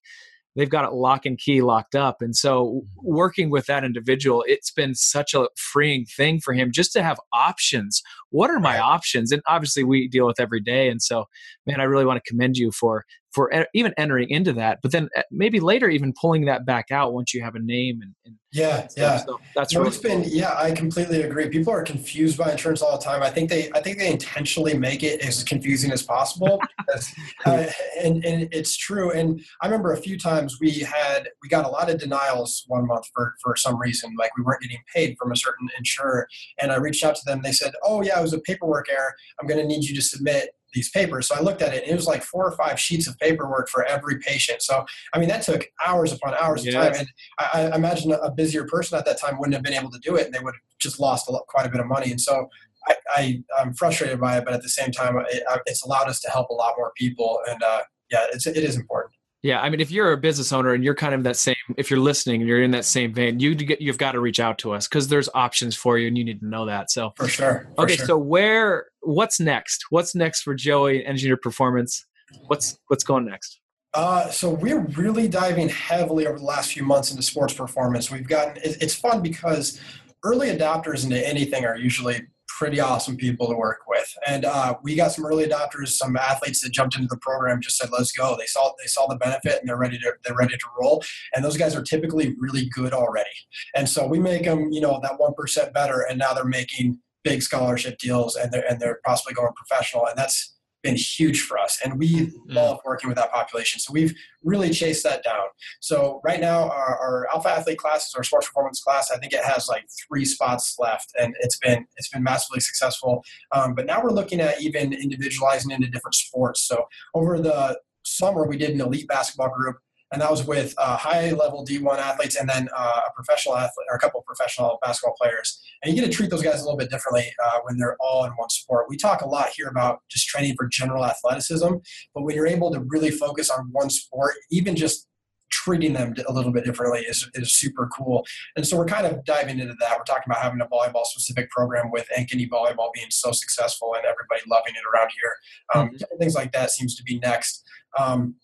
they've 0.56 0.70
got 0.70 0.84
it 0.84 0.92
lock 0.92 1.26
and 1.26 1.38
key 1.38 1.62
locked 1.62 1.94
up. 1.94 2.20
And 2.20 2.36
so 2.36 2.66
mm-hmm. 2.66 2.86
working 3.02 3.50
with 3.50 3.66
that 3.66 3.84
individual, 3.84 4.44
it's 4.46 4.70
been 4.70 4.94
such 4.94 5.34
a 5.34 5.48
freeing 5.56 6.04
thing 6.04 6.40
for 6.40 6.54
him 6.54 6.70
just 6.72 6.92
to 6.92 7.02
have 7.02 7.18
options. 7.32 8.02
What 8.30 8.50
are 8.50 8.60
my 8.60 8.78
options? 8.78 9.32
And 9.32 9.42
obviously 9.46 9.84
we 9.84 10.08
deal 10.08 10.26
with 10.26 10.40
every 10.40 10.60
day. 10.60 10.88
And 10.88 11.02
so, 11.02 11.26
man, 11.66 11.80
I 11.80 11.84
really 11.84 12.04
want 12.04 12.22
to 12.22 12.30
commend 12.30 12.56
you 12.56 12.70
for 12.70 13.04
for 13.32 13.50
even 13.74 13.94
entering 13.96 14.30
into 14.30 14.52
that, 14.54 14.80
but 14.82 14.92
then 14.92 15.08
uh, 15.16 15.22
maybe 15.30 15.60
later 15.60 15.88
even 15.88 16.12
pulling 16.20 16.44
that 16.46 16.66
back 16.66 16.90
out 16.90 17.12
once 17.14 17.32
you 17.32 17.42
have 17.42 17.54
a 17.54 17.60
name 17.60 18.00
and, 18.02 18.14
and 18.24 18.36
yeah, 18.52 18.86
yeah. 18.98 19.16
So 19.16 19.40
that's 19.54 19.72
no, 19.72 19.80
really 19.80 19.88
it's 19.88 19.98
cool. 19.98 20.20
been 20.20 20.24
yeah. 20.28 20.54
I 20.58 20.72
completely 20.72 21.22
agree. 21.22 21.48
People 21.48 21.72
are 21.72 21.82
confused 21.82 22.36
by 22.36 22.52
insurance 22.52 22.82
all 22.82 22.98
the 22.98 23.02
time. 23.02 23.22
I 23.22 23.30
think 23.30 23.48
they 23.48 23.70
I 23.72 23.80
think 23.80 23.96
they 23.96 24.10
intentionally 24.10 24.76
make 24.76 25.02
it 25.02 25.22
as 25.22 25.42
confusing 25.42 25.90
as 25.90 26.02
possible, 26.02 26.60
because, 26.78 27.10
uh, 27.46 27.66
and 27.98 28.22
and 28.26 28.48
it's 28.52 28.76
true. 28.76 29.10
And 29.10 29.40
I 29.62 29.66
remember 29.66 29.94
a 29.94 29.96
few 29.96 30.18
times 30.18 30.58
we 30.60 30.80
had 30.80 31.30
we 31.42 31.48
got 31.48 31.64
a 31.64 31.68
lot 31.68 31.88
of 31.88 31.98
denials 31.98 32.64
one 32.66 32.86
month 32.86 33.06
for 33.14 33.34
for 33.42 33.56
some 33.56 33.80
reason, 33.80 34.14
like 34.18 34.36
we 34.36 34.44
weren't 34.44 34.60
getting 34.60 34.82
paid 34.94 35.16
from 35.18 35.32
a 35.32 35.36
certain 35.36 35.70
insurer. 35.78 36.28
And 36.60 36.72
I 36.72 36.76
reached 36.76 37.04
out 37.04 37.14
to 37.14 37.22
them. 37.24 37.40
They 37.42 37.52
said, 37.52 37.72
"Oh 37.82 38.02
yeah, 38.02 38.18
it 38.18 38.22
was 38.22 38.34
a 38.34 38.40
paperwork 38.40 38.90
error. 38.90 39.14
I'm 39.40 39.46
going 39.46 39.60
to 39.60 39.66
need 39.66 39.84
you 39.84 39.94
to 39.94 40.02
submit 40.02 40.50
these 40.72 40.90
papers. 40.90 41.28
So 41.28 41.34
I 41.34 41.40
looked 41.40 41.62
at 41.62 41.74
it, 41.74 41.82
and 41.82 41.92
it 41.92 41.94
was 41.94 42.06
like 42.06 42.22
four 42.22 42.46
or 42.46 42.52
five 42.52 42.78
sheets 42.78 43.06
of 43.06 43.18
paperwork 43.18 43.68
for 43.68 43.84
every 43.84 44.18
patient. 44.18 44.62
So 44.62 44.84
I 45.14 45.18
mean, 45.18 45.28
that 45.28 45.42
took 45.42 45.66
hours 45.84 46.12
upon 46.12 46.34
hours 46.34 46.64
yes. 46.64 46.74
of 46.74 46.82
time, 46.82 46.94
and 47.00 47.08
I, 47.38 47.70
I, 47.72 47.76
imagine 47.76 48.12
a 48.12 48.30
busier 48.30 48.64
person 48.66 48.98
at 48.98 49.04
that 49.06 49.20
time 49.20 49.38
wouldn't 49.38 49.54
have 49.54 49.62
been 49.62 49.74
able 49.74 49.90
to 49.90 49.98
do 49.98 50.16
it, 50.16 50.26
and 50.26 50.34
they 50.34 50.40
would 50.40 50.54
have 50.54 50.78
just 50.78 51.00
lost 51.00 51.28
a 51.28 51.32
lot, 51.32 51.46
quite 51.46 51.66
a 51.66 51.70
bit 51.70 51.80
of 51.80 51.86
money. 51.86 52.10
And 52.10 52.20
so 52.20 52.48
I, 52.88 52.94
I 53.16 53.42
am 53.60 53.74
frustrated 53.74 54.20
by 54.20 54.38
it, 54.38 54.44
but 54.44 54.54
at 54.54 54.62
the 54.62 54.68
same 54.68 54.90
time, 54.90 55.16
it, 55.30 55.42
it's 55.66 55.84
allowed 55.84 56.08
us 56.08 56.20
to 56.20 56.30
help 56.30 56.50
a 56.50 56.54
lot 56.54 56.74
more 56.76 56.92
people, 56.96 57.40
and 57.48 57.62
uh, 57.62 57.80
yeah, 58.10 58.26
it's 58.32 58.46
it 58.46 58.56
is 58.56 58.76
important. 58.76 59.14
Yeah, 59.42 59.60
I 59.60 59.70
mean, 59.70 59.80
if 59.80 59.90
you're 59.90 60.12
a 60.12 60.16
business 60.16 60.52
owner 60.52 60.72
and 60.72 60.84
you're 60.84 60.94
kind 60.94 61.14
of 61.14 61.24
that 61.24 61.36
same, 61.36 61.56
if 61.76 61.90
you're 61.90 61.98
listening 61.98 62.42
and 62.42 62.48
you're 62.48 62.62
in 62.62 62.70
that 62.70 62.84
same 62.84 63.12
vein, 63.12 63.40
you 63.40 63.56
get, 63.56 63.80
you've 63.80 63.98
got 63.98 64.12
to 64.12 64.20
reach 64.20 64.38
out 64.38 64.56
to 64.58 64.72
us 64.72 64.86
because 64.86 65.08
there's 65.08 65.28
options 65.34 65.74
for 65.74 65.98
you, 65.98 66.06
and 66.06 66.16
you 66.16 66.24
need 66.24 66.40
to 66.40 66.46
know 66.46 66.64
that. 66.66 66.92
So 66.92 67.12
for 67.16 67.26
sure. 67.26 67.68
For 67.74 67.82
okay, 67.82 67.96
sure. 67.96 68.06
so 68.06 68.18
where, 68.18 68.86
what's 69.00 69.40
next? 69.40 69.86
What's 69.90 70.14
next 70.14 70.42
for 70.42 70.54
Joey 70.54 71.00
and 71.00 71.08
Engineer 71.08 71.36
Performance? 71.36 72.06
What's 72.46 72.78
what's 72.86 73.02
going 73.02 73.26
next? 73.26 73.58
Uh, 73.94 74.30
so 74.30 74.48
we're 74.48 74.80
really 74.80 75.28
diving 75.28 75.68
heavily 75.68 76.26
over 76.26 76.38
the 76.38 76.44
last 76.44 76.72
few 76.72 76.84
months 76.84 77.10
into 77.10 77.22
sports 77.22 77.52
performance. 77.52 78.10
We've 78.10 78.26
gotten 78.26 78.58
it's 78.62 78.94
fun 78.94 79.22
because 79.22 79.80
early 80.24 80.48
adopters 80.48 81.04
into 81.04 81.26
anything 81.28 81.64
are 81.64 81.76
usually 81.76 82.22
pretty 82.62 82.78
awesome 82.78 83.16
people 83.16 83.48
to 83.48 83.56
work 83.56 83.80
with. 83.88 84.14
And 84.24 84.44
uh, 84.44 84.76
we 84.84 84.94
got 84.94 85.10
some 85.10 85.26
early 85.26 85.44
adopters, 85.44 85.88
some 85.88 86.16
athletes 86.16 86.62
that 86.62 86.70
jumped 86.70 86.94
into 86.94 87.08
the 87.08 87.16
program, 87.16 87.60
just 87.60 87.76
said, 87.76 87.90
"Let's 87.90 88.12
go." 88.12 88.36
They 88.38 88.46
saw 88.46 88.72
they 88.80 88.86
saw 88.86 89.08
the 89.08 89.16
benefit 89.16 89.58
and 89.58 89.68
they're 89.68 89.76
ready 89.76 89.98
to 89.98 90.12
they're 90.24 90.36
ready 90.36 90.56
to 90.56 90.66
roll. 90.80 91.02
And 91.34 91.44
those 91.44 91.56
guys 91.56 91.74
are 91.74 91.82
typically 91.82 92.36
really 92.38 92.66
good 92.66 92.92
already. 92.92 93.30
And 93.74 93.88
so 93.88 94.06
we 94.06 94.20
make 94.20 94.44
them, 94.44 94.70
you 94.70 94.80
know, 94.80 95.00
that 95.02 95.18
one 95.18 95.34
percent 95.34 95.74
better, 95.74 96.06
and 96.08 96.20
now 96.20 96.34
they're 96.34 96.44
making 96.44 97.00
big 97.24 97.42
scholarship 97.42 97.98
deals 97.98 98.36
and 98.36 98.52
they're 98.52 98.64
and 98.70 98.78
they're 98.80 99.00
possibly 99.04 99.34
going 99.34 99.52
professional. 99.56 100.06
And 100.06 100.16
that's 100.16 100.54
been 100.82 100.96
huge 100.96 101.42
for 101.42 101.58
us, 101.58 101.80
and 101.84 101.98
we 101.98 102.12
mm-hmm. 102.12 102.52
love 102.52 102.80
working 102.84 103.08
with 103.08 103.16
that 103.16 103.32
population. 103.32 103.80
So 103.80 103.92
we've 103.92 104.14
really 104.42 104.70
chased 104.70 105.04
that 105.04 105.22
down. 105.22 105.46
So 105.80 106.20
right 106.24 106.40
now, 106.40 106.68
our, 106.68 106.98
our 106.98 107.28
alpha 107.32 107.50
athlete 107.50 107.78
classes, 107.78 108.14
our 108.16 108.24
sports 108.24 108.48
performance 108.48 108.82
class, 108.82 109.10
I 109.10 109.18
think 109.18 109.32
it 109.32 109.44
has 109.44 109.68
like 109.68 109.84
three 110.06 110.24
spots 110.24 110.76
left, 110.78 111.12
and 111.20 111.34
it's 111.40 111.58
been 111.58 111.86
it's 111.96 112.08
been 112.08 112.22
massively 112.22 112.60
successful. 112.60 113.24
Um, 113.52 113.74
but 113.74 113.86
now 113.86 114.02
we're 114.02 114.10
looking 114.10 114.40
at 114.40 114.60
even 114.60 114.92
individualizing 114.92 115.70
into 115.70 115.88
different 115.88 116.14
sports. 116.14 116.66
So 116.66 116.84
over 117.14 117.38
the 117.38 117.78
summer, 118.04 118.46
we 118.46 118.56
did 118.56 118.70
an 118.70 118.80
elite 118.80 119.08
basketball 119.08 119.50
group 119.50 119.76
and 120.12 120.20
that 120.20 120.30
was 120.30 120.46
with 120.46 120.74
uh, 120.78 120.96
high 120.96 121.30
level 121.30 121.64
D1 121.64 121.98
athletes 121.98 122.36
and 122.36 122.48
then 122.48 122.68
uh, 122.76 123.00
a 123.08 123.12
professional 123.14 123.56
athlete 123.56 123.86
or 123.90 123.96
a 123.96 123.98
couple 123.98 124.20
of 124.20 124.26
professional 124.26 124.78
basketball 124.82 125.14
players. 125.20 125.60
And 125.82 125.94
you 125.94 126.00
get 126.00 126.10
to 126.10 126.14
treat 126.14 126.30
those 126.30 126.42
guys 126.42 126.60
a 126.60 126.64
little 126.64 126.78
bit 126.78 126.90
differently 126.90 127.26
uh, 127.44 127.60
when 127.64 127.78
they're 127.78 127.96
all 127.98 128.24
in 128.24 128.32
one 128.32 128.50
sport. 128.50 128.86
We 128.88 128.96
talk 128.96 129.22
a 129.22 129.28
lot 129.28 129.48
here 129.56 129.68
about 129.68 130.00
just 130.10 130.28
training 130.28 130.54
for 130.56 130.68
general 130.68 131.04
athleticism, 131.04 131.74
but 132.14 132.22
when 132.22 132.36
you're 132.36 132.46
able 132.46 132.70
to 132.72 132.80
really 132.80 133.10
focus 133.10 133.50
on 133.50 133.68
one 133.72 133.90
sport, 133.90 134.34
even 134.50 134.76
just 134.76 135.08
treating 135.50 135.92
them 135.92 136.14
a 136.28 136.32
little 136.32 136.50
bit 136.50 136.64
differently 136.64 137.00
is, 137.00 137.28
is 137.34 137.54
super 137.54 137.88
cool. 137.88 138.24
And 138.56 138.66
so 138.66 138.76
we're 138.76 138.86
kind 138.86 139.06
of 139.06 139.24
diving 139.24 139.60
into 139.60 139.74
that. 139.80 139.96
We're 139.96 140.04
talking 140.04 140.24
about 140.26 140.42
having 140.42 140.60
a 140.60 140.66
volleyball 140.66 141.04
specific 141.04 141.50
program 141.50 141.90
with 141.90 142.08
Ankeny 142.18 142.48
volleyball 142.48 142.92
being 142.94 143.10
so 143.10 143.32
successful 143.32 143.94
and 143.94 144.04
everybody 144.04 144.40
loving 144.50 144.72
it 144.74 144.82
around 144.92 145.10
here. 145.20 145.34
Um, 145.74 145.88
mm-hmm. 145.90 146.18
Things 146.18 146.34
like 146.34 146.52
that 146.52 146.70
seems 146.70 146.96
to 146.96 147.02
be 147.02 147.18
next. 147.18 147.64
Um, 147.98 148.34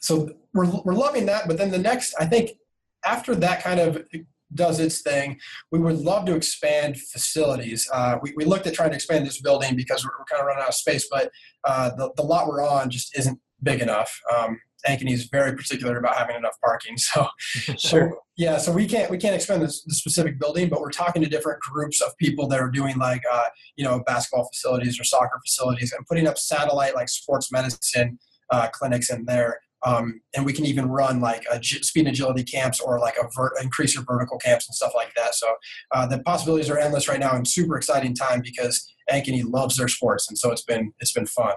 so 0.00 0.30
we're, 0.54 0.70
we're 0.84 0.94
loving 0.94 1.26
that. 1.26 1.46
But 1.46 1.58
then 1.58 1.70
the 1.70 1.78
next, 1.78 2.14
I 2.18 2.26
think 2.26 2.52
after 3.04 3.34
that 3.36 3.62
kind 3.62 3.80
of 3.80 4.04
does 4.54 4.80
its 4.80 5.02
thing, 5.02 5.38
we 5.70 5.78
would 5.78 5.98
love 5.98 6.26
to 6.26 6.34
expand 6.34 7.00
facilities. 7.00 7.88
Uh, 7.92 8.18
we, 8.22 8.32
we 8.36 8.44
looked 8.44 8.66
at 8.66 8.74
trying 8.74 8.90
to 8.90 8.96
expand 8.96 9.26
this 9.26 9.40
building 9.40 9.76
because 9.76 10.04
we're, 10.04 10.12
we're 10.18 10.24
kind 10.24 10.40
of 10.40 10.46
running 10.46 10.62
out 10.62 10.70
of 10.70 10.74
space, 10.74 11.08
but 11.10 11.30
uh, 11.64 11.90
the, 11.96 12.12
the 12.16 12.22
lot 12.22 12.46
we're 12.46 12.66
on 12.66 12.90
just 12.90 13.16
isn't 13.18 13.38
big 13.62 13.80
enough. 13.80 14.20
Um, 14.34 14.58
Ankeny 14.86 15.12
is 15.12 15.24
very 15.24 15.56
particular 15.56 15.98
about 15.98 16.16
having 16.16 16.36
enough 16.36 16.56
parking. 16.64 16.96
So, 17.06 17.26
sure. 17.76 17.76
so 17.76 18.18
yeah, 18.36 18.58
so 18.58 18.72
we 18.72 18.86
can't 18.86 19.10
we 19.10 19.18
can't 19.18 19.34
expand 19.34 19.62
this, 19.62 19.82
the 19.82 19.94
specific 19.94 20.38
building, 20.38 20.68
but 20.68 20.80
we're 20.80 20.90
talking 20.90 21.22
to 21.22 21.28
different 21.28 21.60
groups 21.60 22.00
of 22.00 22.16
people 22.18 22.46
that 22.48 22.60
are 22.60 22.70
doing 22.70 22.98
like 22.98 23.22
uh, 23.30 23.46
you 23.76 23.84
know 23.84 24.02
basketball 24.06 24.48
facilities 24.52 25.00
or 25.00 25.04
soccer 25.04 25.40
facilities 25.44 25.92
and 25.92 26.06
putting 26.06 26.26
up 26.26 26.36
satellite 26.36 26.94
like 26.94 27.08
sports 27.08 27.50
medicine 27.50 28.18
uh, 28.50 28.68
clinics 28.72 29.10
in 29.10 29.24
there 29.24 29.60
um, 29.84 30.20
and 30.34 30.44
we 30.44 30.52
can 30.52 30.64
even 30.64 30.88
run 30.88 31.20
like 31.20 31.44
a 31.50 31.62
speed 31.62 32.06
and 32.06 32.08
agility 32.08 32.44
camps 32.44 32.80
or 32.80 32.98
like 32.98 33.16
a 33.16 33.28
vert- 33.34 33.52
increase 33.62 33.94
your 33.94 34.04
vertical 34.04 34.38
camps 34.38 34.68
and 34.68 34.74
stuff 34.74 34.92
like 34.94 35.14
that. 35.14 35.34
So 35.34 35.46
uh, 35.92 36.06
the 36.06 36.18
possibilities 36.20 36.70
are 36.70 36.78
endless 36.78 37.08
right 37.08 37.20
now 37.20 37.34
and 37.34 37.46
super 37.46 37.76
exciting 37.76 38.14
time 38.14 38.40
because 38.40 38.92
Ankeny 39.10 39.42
loves 39.44 39.76
their 39.76 39.88
sports. 39.88 40.28
And 40.28 40.38
so 40.38 40.50
it's 40.50 40.62
been, 40.62 40.92
it's 40.98 41.12
been 41.12 41.26
fun. 41.26 41.54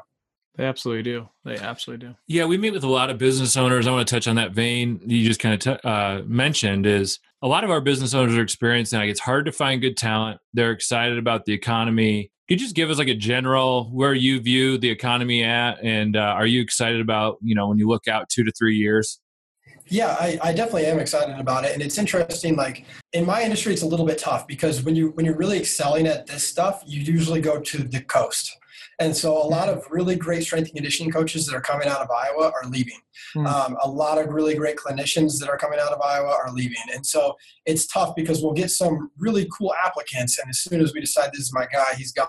They 0.59 0.65
absolutely 0.65 1.03
do. 1.03 1.29
They 1.45 1.55
absolutely 1.55 2.07
do. 2.07 2.15
Yeah, 2.27 2.43
we 2.43 2.57
meet 2.57 2.73
with 2.73 2.83
a 2.83 2.89
lot 2.89 3.09
of 3.09 3.17
business 3.17 3.55
owners. 3.55 3.87
I 3.87 3.91
want 3.91 4.05
to 4.05 4.13
touch 4.13 4.27
on 4.27 4.35
that 4.35 4.51
vein 4.51 4.99
you 5.05 5.25
just 5.25 5.39
kind 5.39 5.53
of 5.55 5.59
t- 5.61 5.87
uh, 5.87 6.21
mentioned. 6.25 6.85
Is 6.85 7.19
a 7.41 7.47
lot 7.47 7.63
of 7.63 7.69
our 7.69 7.79
business 7.79 8.13
owners 8.13 8.35
are 8.35 8.41
experiencing 8.41 8.99
like 8.99 9.09
it's 9.09 9.21
hard 9.21 9.45
to 9.45 9.53
find 9.53 9.79
good 9.79 9.95
talent. 9.95 10.41
They're 10.53 10.71
excited 10.71 11.17
about 11.17 11.45
the 11.45 11.53
economy. 11.53 12.31
Could 12.49 12.59
you 12.59 12.65
just 12.65 12.75
give 12.75 12.89
us 12.89 12.97
like 12.97 13.09
a 13.09 13.13
general 13.13 13.91
where 13.91 14.15
you 14.15 14.39
view 14.39 14.79
the 14.79 14.89
economy 14.89 15.43
at, 15.43 15.83
and 15.83 16.17
uh, 16.17 16.33
are 16.35 16.47
you 16.47 16.61
excited 16.61 16.99
about 16.99 17.37
you 17.43 17.53
know 17.53 17.67
when 17.67 17.77
you 17.77 17.87
look 17.87 18.07
out 18.07 18.27
two 18.27 18.43
to 18.43 18.51
three 18.51 18.75
years? 18.75 19.19
Yeah, 19.85 20.15
I, 20.19 20.39
I, 20.41 20.53
definitely 20.53 20.87
am 20.87 20.97
excited 20.97 21.39
about 21.39 21.63
it, 21.65 21.73
and 21.73 21.81
it's 21.83 21.99
interesting. 21.99 22.55
Like 22.55 22.87
in 23.13 23.23
my 23.23 23.43
industry, 23.43 23.73
it's 23.73 23.83
a 23.83 23.85
little 23.85 24.05
bit 24.05 24.17
tough 24.17 24.47
because 24.47 24.81
when 24.81 24.95
you 24.95 25.11
when 25.11 25.27
you're 25.27 25.37
really 25.37 25.59
excelling 25.59 26.07
at 26.07 26.25
this 26.25 26.43
stuff, 26.43 26.81
you 26.87 27.01
usually 27.01 27.39
go 27.39 27.59
to 27.59 27.83
the 27.83 28.01
coast. 28.01 28.57
And 28.99 29.15
so 29.15 29.31
a 29.33 29.47
lot 29.47 29.69
of 29.69 29.85
really 29.89 30.15
great 30.15 30.43
strength 30.43 30.67
and 30.67 30.75
conditioning 30.75 31.11
coaches 31.11 31.45
that 31.45 31.55
are 31.55 31.61
coming 31.61 31.87
out 31.87 32.01
of 32.01 32.09
Iowa 32.11 32.51
are 32.51 32.69
leaving. 32.69 32.99
Mm. 33.35 33.47
Um, 33.47 33.77
a 33.81 33.89
lot 33.89 34.17
of 34.17 34.27
really 34.29 34.55
great 34.55 34.75
clinicians 34.75 35.39
that 35.39 35.49
are 35.49 35.57
coming 35.57 35.79
out 35.79 35.93
of 35.93 36.01
Iowa 36.01 36.29
are 36.29 36.51
leaving. 36.51 36.77
And 36.93 37.05
so 37.05 37.35
it's 37.65 37.87
tough 37.87 38.13
because 38.15 38.41
we'll 38.41 38.53
get 38.53 38.71
some 38.71 39.11
really 39.17 39.47
cool 39.57 39.73
applicants, 39.85 40.37
and 40.37 40.49
as 40.49 40.59
soon 40.59 40.81
as 40.81 40.93
we 40.93 40.99
decide 40.99 41.31
this 41.31 41.41
is 41.41 41.53
my 41.53 41.65
guy, 41.71 41.93
he's 41.97 42.11
gone. 42.11 42.27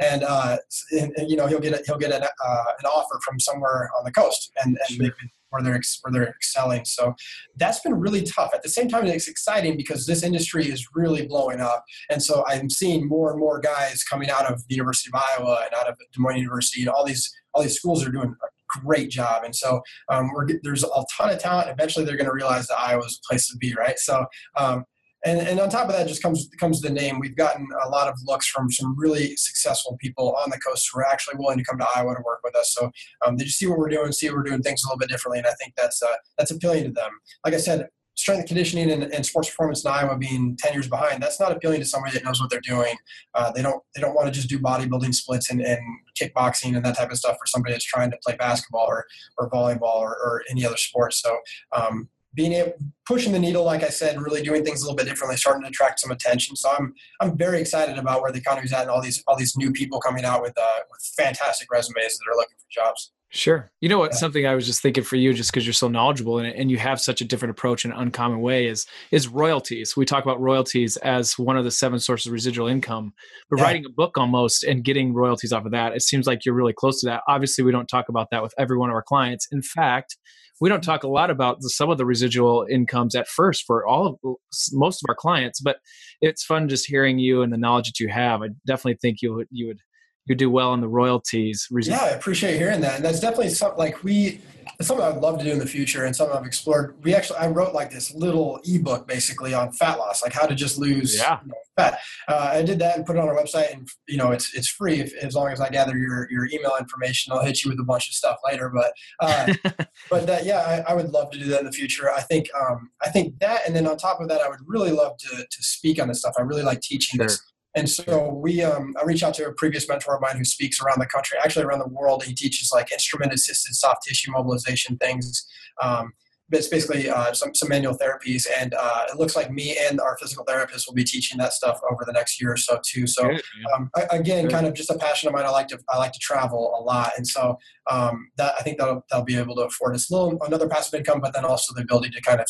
And, 0.00 0.22
uh, 0.22 0.58
and, 0.92 1.12
and 1.16 1.30
you 1.30 1.36
know 1.36 1.46
he'll 1.46 1.60
get 1.60 1.72
a, 1.72 1.82
he'll 1.86 1.98
get 1.98 2.12
an, 2.12 2.22
uh, 2.22 2.64
an 2.78 2.86
offer 2.86 3.18
from 3.24 3.40
somewhere 3.40 3.90
on 3.98 4.04
the 4.04 4.12
coast, 4.12 4.52
and, 4.62 4.78
and 4.88 4.96
sure 4.96 5.10
where 5.56 5.64
they're 5.64 5.82
where 6.02 6.12
they're 6.12 6.28
excelling. 6.28 6.84
So 6.84 7.14
that's 7.56 7.80
been 7.80 7.94
really 7.94 8.22
tough. 8.22 8.50
At 8.54 8.62
the 8.62 8.68
same 8.68 8.88
time, 8.88 9.06
it's 9.06 9.28
exciting 9.28 9.76
because 9.76 10.06
this 10.06 10.22
industry 10.22 10.66
is 10.66 10.86
really 10.94 11.26
blowing 11.26 11.60
up, 11.60 11.84
and 12.10 12.22
so 12.22 12.44
I'm 12.46 12.70
seeing 12.70 13.08
more 13.08 13.30
and 13.30 13.40
more 13.40 13.60
guys 13.60 14.02
coming 14.04 14.30
out 14.30 14.50
of 14.50 14.66
the 14.68 14.74
University 14.74 15.10
of 15.14 15.22
Iowa 15.38 15.62
and 15.64 15.74
out 15.74 15.88
of 15.88 15.96
Des 15.98 16.20
Moines 16.20 16.38
University, 16.38 16.82
and 16.82 16.90
all 16.90 17.04
these 17.04 17.30
all 17.54 17.62
these 17.62 17.76
schools 17.76 18.06
are 18.06 18.10
doing 18.10 18.34
a 18.42 18.80
great 18.80 19.10
job. 19.10 19.44
And 19.44 19.54
so 19.54 19.80
um, 20.08 20.30
there's 20.62 20.84
a 20.84 20.88
ton 21.16 21.30
of 21.30 21.38
talent. 21.38 21.70
Eventually, 21.70 22.04
they're 22.04 22.16
going 22.16 22.26
to 22.26 22.34
realize 22.34 22.66
that 22.68 22.78
Iowa 22.78 23.04
is 23.04 23.20
a 23.24 23.26
place 23.28 23.48
to 23.48 23.56
be, 23.56 23.74
right? 23.74 23.98
So 23.98 24.26
um, 24.56 24.84
and, 25.24 25.40
and 25.40 25.58
on 25.58 25.68
top 25.68 25.88
of 25.88 25.94
that 25.94 26.06
just 26.06 26.22
comes 26.22 26.48
comes 26.60 26.80
the 26.80 26.90
name. 26.90 27.18
We've 27.18 27.36
gotten 27.36 27.66
a 27.84 27.88
lot 27.88 28.08
of 28.08 28.14
looks 28.24 28.46
from 28.46 28.70
some 28.70 28.96
really 28.96 29.36
successful 29.36 29.96
people 30.00 30.36
on 30.42 30.50
the 30.50 30.58
coast 30.58 30.88
who 30.92 31.00
are 31.00 31.06
actually 31.06 31.36
willing 31.38 31.58
to 31.58 31.64
come 31.64 31.78
to 31.78 31.86
iowa 31.96 32.14
to 32.14 32.22
work 32.24 32.40
with 32.44 32.54
us. 32.54 32.74
So 32.74 32.90
um, 33.26 33.36
they 33.36 33.44
just 33.44 33.58
see 33.58 33.66
what 33.66 33.78
we're 33.78 33.88
doing? 33.88 34.12
See 34.12 34.30
we're 34.30 34.42
doing 34.42 34.62
things 34.62 34.84
a 34.84 34.88
little 34.88 34.98
bit 34.98 35.08
differently. 35.08 35.38
And 35.38 35.46
i 35.46 35.52
think 35.60 35.74
that's 35.76 36.02
uh, 36.02 36.14
that's 36.38 36.50
appealing 36.50 36.84
to 36.84 36.90
them. 36.90 37.10
Like 37.44 37.54
i 37.54 37.58
said 37.58 37.88
strength 38.16 38.46
conditioning 38.46 38.90
and, 38.90 39.02
and, 39.12 39.26
sports 39.26 39.50
performance 39.50 39.84
in 39.84 39.90
iowa 39.90 40.16
being 40.16 40.56
10 40.58 40.72
years 40.72 40.88
behind 40.88 41.22
that's 41.22 41.38
not 41.38 41.52
appealing 41.52 41.78
to 41.78 41.84
somebody 41.84 42.14
that 42.14 42.24
knows 42.24 42.40
what 42.40 42.48
they're 42.48 42.60
doing. 42.62 42.96
Uh, 43.34 43.52
they 43.52 43.62
don't 43.62 43.82
they 43.94 44.00
don't 44.00 44.14
want 44.14 44.26
to 44.26 44.32
just 44.32 44.48
do 44.48 44.58
bodybuilding 44.58 45.14
splits 45.14 45.50
and, 45.50 45.60
and 45.60 45.80
kickboxing 46.20 46.76
and 46.76 46.84
that 46.84 46.96
type 46.96 47.10
of 47.10 47.18
stuff 47.18 47.36
for 47.36 47.46
somebody 47.46 47.72
that's 47.72 47.84
trying 47.84 48.10
to 48.10 48.16
play 48.24 48.34
basketball 48.36 48.86
or, 48.86 49.04
or 49.38 49.50
volleyball 49.50 49.96
or, 49.96 50.10
or 50.10 50.42
any 50.50 50.64
other 50.64 50.76
sport. 50.76 51.12
So 51.12 51.36
um, 51.72 52.08
being 52.36 52.52
able 52.52 52.74
pushing 53.06 53.32
the 53.32 53.38
needle, 53.38 53.64
like 53.64 53.82
I 53.82 53.88
said, 53.88 54.20
really 54.20 54.42
doing 54.42 54.64
things 54.64 54.82
a 54.82 54.84
little 54.84 54.96
bit 54.96 55.06
differently, 55.06 55.36
starting 55.36 55.62
to 55.62 55.68
attract 55.68 56.00
some 56.00 56.10
attention. 56.10 56.54
So 56.54 56.70
I'm 56.70 56.92
I'm 57.20 57.36
very 57.36 57.60
excited 57.60 57.98
about 57.98 58.22
where 58.22 58.30
the 58.30 58.38
economy's 58.38 58.72
at 58.72 58.82
and 58.82 58.90
all 58.90 59.00
these 59.00 59.22
all 59.26 59.36
these 59.36 59.56
new 59.56 59.72
people 59.72 60.00
coming 60.00 60.24
out 60.24 60.42
with 60.42 60.54
uh, 60.56 60.80
with 60.90 61.00
fantastic 61.16 61.68
resumes 61.72 62.18
that 62.18 62.30
are 62.30 62.36
looking 62.36 62.56
for 62.58 62.66
jobs. 62.70 63.12
Sure. 63.30 63.70
You 63.80 63.88
know 63.88 63.98
what? 63.98 64.12
Yeah. 64.12 64.18
Something 64.18 64.46
I 64.46 64.54
was 64.54 64.66
just 64.66 64.80
thinking 64.80 65.02
for 65.02 65.16
you, 65.16 65.34
just 65.34 65.50
because 65.50 65.66
you're 65.66 65.72
so 65.72 65.88
knowledgeable 65.88 66.38
in 66.38 66.46
it, 66.46 66.56
and 66.56 66.70
you 66.70 66.78
have 66.78 67.00
such 67.00 67.20
a 67.20 67.24
different 67.24 67.50
approach 67.50 67.84
in 67.84 67.90
an 67.90 67.98
uncommon 67.98 68.40
way, 68.40 68.66
is 68.66 68.86
is 69.10 69.28
royalties. 69.28 69.96
We 69.96 70.04
talk 70.04 70.24
about 70.24 70.40
royalties 70.40 70.96
as 70.98 71.38
one 71.38 71.56
of 71.56 71.64
the 71.64 71.70
seven 71.70 71.98
sources 71.98 72.26
of 72.26 72.32
residual 72.32 72.68
income. 72.68 73.12
But 73.50 73.58
yeah. 73.58 73.64
writing 73.64 73.84
a 73.84 73.90
book 73.90 74.16
almost 74.16 74.62
and 74.62 74.84
getting 74.84 75.12
royalties 75.12 75.52
off 75.52 75.64
of 75.64 75.72
that, 75.72 75.94
it 75.94 76.02
seems 76.02 76.26
like 76.26 76.44
you're 76.44 76.54
really 76.54 76.72
close 76.72 77.00
to 77.00 77.06
that. 77.06 77.22
Obviously, 77.28 77.64
we 77.64 77.72
don't 77.72 77.88
talk 77.88 78.08
about 78.08 78.28
that 78.30 78.42
with 78.42 78.54
every 78.58 78.78
one 78.78 78.90
of 78.90 78.94
our 78.94 79.02
clients. 79.02 79.48
In 79.50 79.60
fact, 79.62 80.16
we 80.60 80.68
don't 80.68 80.82
talk 80.82 81.02
a 81.02 81.08
lot 81.08 81.30
about 81.30 81.60
the, 81.60 81.70
some 81.70 81.90
of 81.90 81.98
the 81.98 82.06
residual 82.06 82.66
incomes 82.70 83.14
at 83.14 83.28
first 83.28 83.64
for 83.66 83.86
all 83.86 84.06
of 84.06 84.36
most 84.72 85.02
of 85.02 85.06
our 85.08 85.14
clients 85.14 85.60
but 85.60 85.76
it's 86.20 86.44
fun 86.44 86.68
just 86.68 86.86
hearing 86.86 87.18
you 87.18 87.42
and 87.42 87.52
the 87.52 87.58
knowledge 87.58 87.86
that 87.86 88.00
you 88.00 88.08
have. 88.08 88.42
I 88.42 88.48
definitely 88.66 88.98
think 89.00 89.22
you 89.22 89.34
would 89.34 89.48
you 89.50 89.68
would 89.68 89.80
you 90.26 90.34
do 90.34 90.50
well 90.50 90.70
on 90.70 90.80
the 90.80 90.88
royalties 90.88 91.68
yeah 91.70 92.04
i 92.04 92.08
appreciate 92.08 92.56
hearing 92.56 92.80
that 92.80 92.96
and 92.96 93.04
that's 93.04 93.20
definitely 93.20 93.48
something 93.48 93.78
like 93.78 94.02
we 94.04 94.40
it's 94.78 94.88
something 94.88 95.06
I'd 95.06 95.16
love 95.16 95.38
to 95.38 95.44
do 95.44 95.50
in 95.50 95.58
the 95.58 95.66
future 95.66 96.04
and 96.04 96.14
something 96.14 96.36
I've 96.36 96.44
explored. 96.44 96.96
We 97.02 97.14
actually, 97.14 97.38
I 97.38 97.46
wrote 97.48 97.72
like 97.72 97.90
this 97.90 98.14
little 98.14 98.60
ebook 98.64 99.06
basically 99.06 99.54
on 99.54 99.72
fat 99.72 99.98
loss, 99.98 100.22
like 100.22 100.32
how 100.32 100.46
to 100.46 100.54
just 100.54 100.78
lose 100.78 101.16
yeah. 101.16 101.38
you 101.42 101.48
know, 101.48 101.54
fat. 101.78 101.98
Uh, 102.28 102.50
I 102.52 102.62
did 102.62 102.78
that 102.80 102.96
and 102.96 103.06
put 103.06 103.16
it 103.16 103.20
on 103.20 103.28
our 103.28 103.34
website 103.34 103.72
and, 103.72 103.88
you 104.06 104.18
know, 104.18 104.32
it's, 104.32 104.54
it's 104.54 104.68
free 104.68 105.00
if, 105.00 105.14
as 105.16 105.34
long 105.34 105.48
as 105.48 105.60
I 105.60 105.70
gather 105.70 105.96
your, 105.96 106.30
your 106.30 106.46
email 106.52 106.72
information, 106.78 107.32
I'll 107.32 107.44
hit 107.44 107.64
you 107.64 107.70
with 107.70 107.80
a 107.80 107.84
bunch 107.84 108.08
of 108.08 108.14
stuff 108.14 108.36
later. 108.44 108.70
But, 108.74 108.92
uh, 109.20 109.54
but 110.10 110.26
that, 110.26 110.44
yeah, 110.44 110.84
I, 110.86 110.92
I, 110.92 110.94
would 110.94 111.10
love 111.10 111.30
to 111.30 111.38
do 111.38 111.46
that 111.46 111.60
in 111.60 111.66
the 111.66 111.72
future. 111.72 112.10
I 112.10 112.20
think, 112.20 112.48
um, 112.54 112.90
I 113.02 113.08
think 113.08 113.38
that, 113.38 113.62
and 113.66 113.74
then 113.74 113.86
on 113.86 113.96
top 113.96 114.20
of 114.20 114.28
that, 114.28 114.42
I 114.42 114.48
would 114.48 114.60
really 114.66 114.92
love 114.92 115.16
to, 115.18 115.36
to 115.36 115.62
speak 115.62 116.00
on 116.00 116.08
this 116.08 116.20
stuff. 116.20 116.34
I 116.38 116.42
really 116.42 116.62
like 116.62 116.80
teaching 116.80 117.18
sure. 117.18 117.26
this 117.26 117.40
and 117.76 117.88
so 117.88 118.32
we, 118.32 118.62
um, 118.62 118.94
I 119.00 119.04
reached 119.04 119.22
out 119.22 119.34
to 119.34 119.46
a 119.46 119.52
previous 119.52 119.86
mentor 119.88 120.16
of 120.16 120.22
mine 120.22 120.38
who 120.38 120.44
speaks 120.44 120.80
around 120.80 120.98
the 120.98 121.06
country, 121.06 121.38
actually 121.44 121.66
around 121.66 121.80
the 121.80 121.88
world. 121.88 122.24
He 122.24 122.34
teaches 122.34 122.72
like 122.72 122.90
instrument 122.90 123.32
assisted 123.34 123.74
soft 123.74 124.02
tissue 124.08 124.32
mobilization 124.32 124.96
things. 124.96 125.46
Um, 125.82 126.12
but 126.48 126.60
it's 126.60 126.68
basically 126.68 127.10
uh, 127.10 127.32
some, 127.32 127.54
some 127.54 127.68
manual 127.68 127.98
therapies. 127.98 128.46
And 128.58 128.72
uh, 128.72 129.06
it 129.10 129.18
looks 129.18 129.36
like 129.36 129.50
me 129.50 129.76
and 129.76 130.00
our 130.00 130.16
physical 130.16 130.44
therapist 130.44 130.86
will 130.86 130.94
be 130.94 131.04
teaching 131.04 131.36
that 131.38 131.52
stuff 131.52 131.78
over 131.90 132.04
the 132.06 132.12
next 132.12 132.40
year 132.40 132.52
or 132.52 132.56
so 132.56 132.78
too. 132.86 133.06
So 133.06 133.30
um, 133.74 133.90
again, 134.10 134.48
kind 134.48 134.66
of 134.66 134.72
just 134.72 134.88
a 134.88 134.96
passion 134.96 135.28
of 135.28 135.34
mine. 135.34 135.44
I 135.44 135.50
like 135.50 135.68
to, 135.68 135.78
I 135.88 135.98
like 135.98 136.12
to 136.12 136.20
travel 136.20 136.76
a 136.78 136.82
lot. 136.82 137.12
And 137.16 137.26
so 137.26 137.58
um, 137.90 138.30
that, 138.36 138.54
I 138.58 138.62
think 138.62 138.78
that'll, 138.78 139.04
they'll 139.10 139.24
be 139.24 139.36
able 139.36 139.56
to 139.56 139.62
afford 139.62 139.96
us 139.96 140.08
a 140.08 140.14
little, 140.14 140.38
another 140.46 140.68
passive 140.68 140.98
income, 140.98 141.20
but 141.20 141.34
then 141.34 141.44
also 141.44 141.74
the 141.74 141.82
ability 141.82 142.10
to 142.10 142.22
kind 142.22 142.40
of 142.40 142.46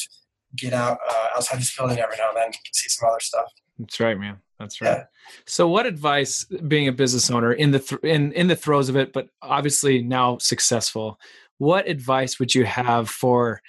get 0.55 0.73
out 0.73 0.99
uh, 1.11 1.29
outside 1.35 1.59
this 1.59 1.75
building 1.75 1.99
every 1.99 2.17
now 2.19 2.29
and 2.29 2.37
then, 2.37 2.47
and 2.47 2.55
see 2.73 2.89
some 2.89 3.09
other 3.09 3.21
stuff. 3.21 3.51
That's 3.79 3.99
right, 3.99 4.19
man. 4.19 4.37
That's 4.59 4.81
right. 4.81 4.99
Yeah. 4.99 5.05
So, 5.47 5.69
what 5.69 5.87
advice, 5.87 6.45
being 6.45 6.89
a 6.89 6.93
business 6.93 7.31
owner 7.31 7.53
in 7.53 7.73
the 7.73 7.79
th- 7.79 8.01
in 8.03 8.33
in 8.33 8.49
the 8.49 8.57
throes 8.57 8.89
of 8.89 8.97
it, 8.97 9.13
but 9.13 9.29
obviously 9.43 10.03
now 10.03 10.39
successful, 10.39 11.19
what 11.59 11.89
advice 11.89 12.39
would 12.39 12.55
you 12.55 12.65
have 12.65 13.09
for 13.09 13.61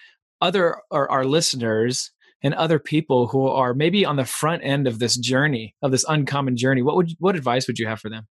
other 0.42 0.78
or 0.92 1.10
our 1.12 1.26
listeners 1.26 2.12
and 2.44 2.54
other 2.54 2.80
people 2.80 3.28
who 3.28 3.48
are 3.48 3.74
maybe 3.74 4.06
on 4.06 4.16
the 4.16 4.26
front 4.26 4.64
end 4.64 4.88
of 4.88 5.00
this 5.00 5.18
journey 5.18 5.76
of 5.82 5.92
this 5.92 6.06
uncommon 6.08 6.56
journey? 6.56 6.82
What 6.82 6.96
would 6.96 7.12
what 7.20 7.36
advice 7.36 7.68
would 7.68 7.80
you 7.80 7.88
have 7.88 8.00
for 8.00 8.10
them? 8.10 8.28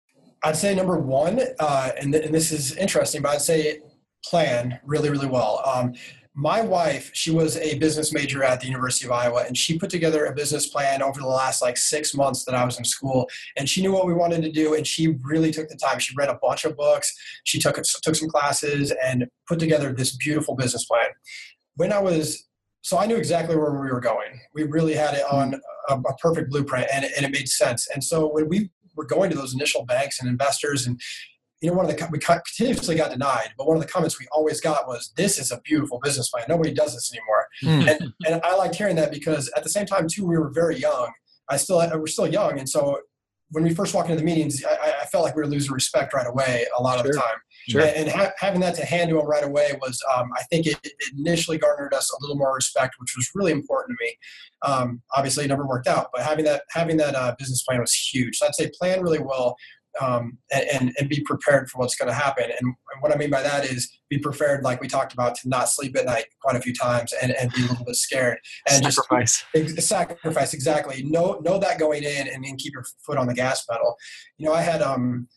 I'd 0.45 0.57
say 0.57 0.75
number 0.75 0.99
one, 0.99 1.41
uh, 1.61 1.91
and, 2.01 2.13
th- 2.13 2.25
and 2.25 2.35
this 2.35 2.51
is 2.51 2.77
interesting, 2.77 3.23
but 3.23 3.31
I'd 3.31 3.43
say 3.43 3.79
plan 4.25 4.81
really, 4.85 5.09
really 5.09 5.27
well. 5.27 5.63
Um, 5.65 5.95
my 6.35 6.63
wife, 6.63 7.11
she 7.13 7.31
was 7.31 7.59
a 7.59 7.79
business 7.79 8.13
major 8.13 8.43
at 8.43 8.61
the 8.61 8.67
University 8.67 9.05
of 9.05 9.13
Iowa, 9.13 9.45
and 9.47 9.57
she 9.57 9.79
put 9.79 9.91
together 9.91 10.25
a 10.25 10.35
business 10.35 10.67
plan 10.67 11.03
over 11.03 11.21
the 11.21 11.27
last 11.27 11.61
like 11.61 11.77
six 11.77 12.15
months 12.15 12.45
that 12.45 12.55
I 12.55 12.65
was 12.65 12.79
in 12.79 12.85
school. 12.85 13.29
And 13.57 13.69
she 13.69 13.83
knew 13.83 13.93
what 13.93 14.07
we 14.07 14.15
wanted 14.15 14.43
to 14.43 14.51
do, 14.51 14.75
and 14.75 14.87
she 14.87 15.19
really 15.23 15.51
took 15.51 15.69
the 15.69 15.77
time. 15.77 15.99
She 15.99 16.15
read 16.17 16.31
a 16.31 16.39
bunch 16.41 16.65
of 16.65 16.77
books, 16.77 17.13
she 17.45 17.59
took 17.59 17.77
took 17.77 18.15
some 18.15 18.31
classes, 18.31 18.93
and 19.05 19.27
put 19.47 19.59
together 19.59 19.93
this 19.93 20.17
beautiful 20.17 20.55
business 20.55 20.85
plan. 20.85 21.09
When 21.77 21.93
I 21.93 22.01
was 22.01 22.49
so 22.81 22.99
I 22.99 23.07
knew 23.07 23.17
exactly 23.17 23.57
where 23.57 23.71
we 23.71 23.91
were 23.91 24.01
going. 24.01 24.41
We 24.55 24.65
really 24.65 24.95
had 24.95 25.15
it 25.15 25.25
on 25.31 25.61
a, 25.89 25.95
a 25.95 26.17
perfect 26.17 26.51
blueprint, 26.51 26.89
and, 26.93 27.05
and 27.05 27.25
it 27.25 27.31
made 27.31 27.49
sense. 27.49 27.89
And 27.93 28.03
so 28.03 28.27
when 28.29 28.49
we 28.49 28.71
were 28.97 29.07
going 29.07 29.31
to 29.31 29.37
those 29.37 29.55
initial 29.55 29.85
banks 29.85 30.21
and 30.21 30.29
investors 30.29 30.87
and 30.87 31.01
you 31.63 31.71
know, 31.71 31.77
one 31.77 31.89
of 31.89 31.97
the 31.97 32.09
we 32.11 32.19
continuously 32.19 32.97
got 32.97 33.13
denied, 33.13 33.51
but 33.57 33.69
one 33.69 33.77
of 33.77 33.83
the 33.83 33.89
comments 33.89 34.19
we 34.19 34.27
always 34.33 34.61
got 34.61 34.89
was, 34.89 35.13
"This 35.17 35.39
is 35.39 35.53
a 35.53 35.61
beautiful 35.61 36.01
business 36.03 36.29
plan. 36.29 36.45
Nobody 36.49 36.75
does 36.75 36.93
this 36.93 37.13
anymore." 37.13 37.47
Mm. 37.63 37.91
And 37.91 38.13
and 38.27 38.41
I 38.43 38.57
liked 38.57 38.75
hearing 38.75 38.97
that 38.97 39.13
because 39.13 39.51
at 39.57 39.63
the 39.63 39.71
same 39.71 39.87
time 39.87 40.09
too, 40.09 40.27
we 40.27 40.37
were 40.37 40.51
very 40.51 40.77
young. 40.77 41.13
I 41.49 41.57
still 41.57 41.79
we're 41.95 42.07
still 42.09 42.27
young, 42.27 42.59
and 42.59 42.69
so 42.69 42.99
when 43.53 43.65
we 43.65 43.75
first 43.75 43.95
walked 43.95 44.09
into 44.09 44.19
the 44.19 44.25
meetings, 44.25 44.65
I, 44.65 44.95
I 45.03 45.05
felt 45.07 45.25
like 45.25 45.37
we 45.37 45.43
were 45.43 45.49
losing 45.49 45.73
respect 45.73 46.15
right 46.15 46.27
away 46.27 46.65
a 46.77 46.83
lot 46.83 46.99
sure. 46.99 47.07
of 47.07 47.13
the 47.13 47.19
time. 47.19 47.37
Sure. 47.69 47.81
And, 47.83 47.91
and 47.97 48.09
ha- 48.09 48.33
having 48.39 48.61
that 48.61 48.75
to 48.77 48.85
hand 48.85 49.11
to 49.11 49.17
them 49.17 49.27
right 49.27 49.45
away 49.45 49.73
was, 49.81 50.03
um, 50.17 50.31
I 50.37 50.43
think 50.45 50.67
it, 50.67 50.79
it, 50.83 50.93
initially 51.17 51.59
garnered 51.59 51.93
us 51.95 52.11
a 52.11 52.17
little 52.23 52.37
more 52.37 52.55
respect, 52.55 52.95
which 52.99 53.15
was 53.15 53.31
really 53.35 53.53
important 53.53 53.99
to 53.99 54.05
me. 54.05 54.17
Um, 54.63 55.03
obviously, 55.15 55.45
it 55.45 55.49
never 55.49 55.67
worked 55.67 55.87
out, 55.87 56.09
but 56.15 56.23
having 56.23 56.45
that 56.47 56.63
having 56.71 56.97
that 56.97 57.15
uh, 57.15 57.35
business 57.39 57.63
plan 57.63 57.81
was 57.81 57.95
huge. 57.95 58.39
So 58.39 58.47
I'd 58.47 58.55
say 58.55 58.71
plan 58.79 59.03
really 59.03 59.21
well 59.21 59.57
um, 60.01 60.39
and, 60.53 60.93
and 60.99 61.09
be 61.09 61.21
prepared 61.21 61.69
for 61.71 61.79
what's 61.79 61.97
going 61.97 62.09
to 62.09 62.15
happen. 62.15 62.45
And, 62.45 62.53
and, 62.61 62.75
what 63.01 63.13
I 63.13 63.17
mean 63.17 63.31
by 63.31 63.43
that 63.43 63.65
is 63.65 63.91
be 64.09 64.19
prepared, 64.19 64.63
like 64.63 64.81
we 64.81 64.89
talked 64.89 65.13
about, 65.13 65.35
to 65.37 65.49
not 65.49 65.69
sleep 65.69 65.97
at 65.97 66.07
night 66.07 66.27
quite 66.41 66.57
a 66.57 66.61
few 66.61 66.75
times 66.75 67.13
and, 67.21 67.33
and 67.33 67.53
be 67.53 67.65
a 67.65 67.69
little 67.69 67.85
bit 67.85 67.97
scared. 67.97 68.39
And 68.69 68.85
sacrifice. 68.85 69.45
Just, 69.55 69.89
sacrifice, 69.89 70.55
exactly. 70.55 71.03
Know 71.03 71.41
know 71.45 71.59
that 71.59 71.79
going 71.79 72.05
in 72.05 72.29
and 72.29 72.45
then 72.45 72.57
keep 72.57 72.73
your 72.73 72.85
foot 73.05 73.19
on 73.19 73.27
the 73.27 73.35
gas 73.35 73.65
pedal. 73.65 73.97
You 74.39 74.47
know, 74.47 74.55
I 74.55 74.63
had 74.63 74.83
um, 74.83 75.29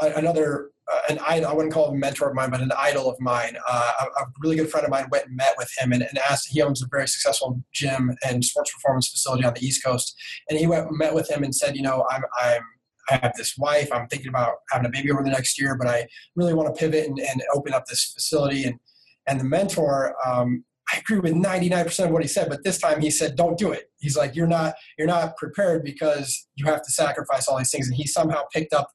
another 0.00 0.70
uh, 0.90 1.00
an 1.10 1.18
idol, 1.26 1.50
I 1.50 1.52
wouldn't 1.52 1.74
call 1.74 1.88
him 1.88 1.96
a 1.96 1.98
mentor 1.98 2.30
of 2.30 2.34
mine, 2.34 2.50
but 2.50 2.62
an 2.62 2.72
idol 2.76 3.10
of 3.10 3.20
mine. 3.20 3.56
Uh, 3.68 3.92
a, 4.00 4.22
a, 4.22 4.26
really 4.40 4.56
good 4.56 4.70
friend 4.70 4.86
of 4.86 4.90
mine 4.90 5.06
went 5.10 5.26
and 5.26 5.36
met 5.36 5.54
with 5.58 5.70
him 5.76 5.92
and, 5.92 6.02
and, 6.02 6.18
asked, 6.30 6.48
he 6.50 6.62
owns 6.62 6.82
a 6.82 6.86
very 6.90 7.06
successful 7.06 7.62
gym 7.74 8.16
and 8.26 8.42
sports 8.42 8.72
performance 8.72 9.08
facility 9.08 9.44
on 9.44 9.52
the 9.52 9.60
East 9.60 9.84
Coast. 9.84 10.14
And 10.48 10.58
he 10.58 10.66
went 10.66 10.88
and 10.88 10.96
met 10.96 11.14
with 11.14 11.30
him 11.30 11.42
and 11.42 11.54
said, 11.54 11.76
you 11.76 11.82
know, 11.82 12.06
I'm, 12.10 12.22
I'm 12.40 12.62
I 13.10 13.16
have 13.16 13.32
this 13.36 13.56
wife. 13.56 13.88
I'm 13.92 14.08
thinking 14.08 14.28
about 14.28 14.54
having 14.70 14.86
a 14.86 14.90
baby 14.90 15.10
over 15.10 15.22
the 15.22 15.30
next 15.30 15.60
year, 15.60 15.76
but 15.76 15.88
I 15.88 16.06
really 16.36 16.54
want 16.54 16.74
to 16.74 16.78
pivot 16.78 17.06
and, 17.06 17.18
and 17.18 17.42
open 17.54 17.72
up 17.72 17.86
this 17.86 18.12
facility. 18.14 18.64
And 18.64 18.78
and 19.26 19.38
the 19.38 19.44
mentor, 19.44 20.14
um, 20.26 20.64
I 20.90 20.98
agree 20.98 21.18
with 21.18 21.34
99% 21.34 22.06
of 22.06 22.10
what 22.10 22.22
he 22.22 22.28
said, 22.28 22.48
but 22.48 22.64
this 22.64 22.78
time 22.78 23.00
he 23.00 23.10
said, 23.10 23.36
"Don't 23.36 23.58
do 23.58 23.72
it." 23.72 23.90
He's 23.98 24.16
like, 24.16 24.34
"You're 24.34 24.46
not 24.46 24.74
you're 24.98 25.06
not 25.06 25.36
prepared 25.36 25.84
because 25.84 26.46
you 26.54 26.66
have 26.66 26.82
to 26.82 26.90
sacrifice 26.90 27.46
all 27.46 27.58
these 27.58 27.70
things." 27.70 27.88
And 27.88 27.96
he 27.96 28.06
somehow 28.06 28.42
picked 28.52 28.72
up 28.72 28.88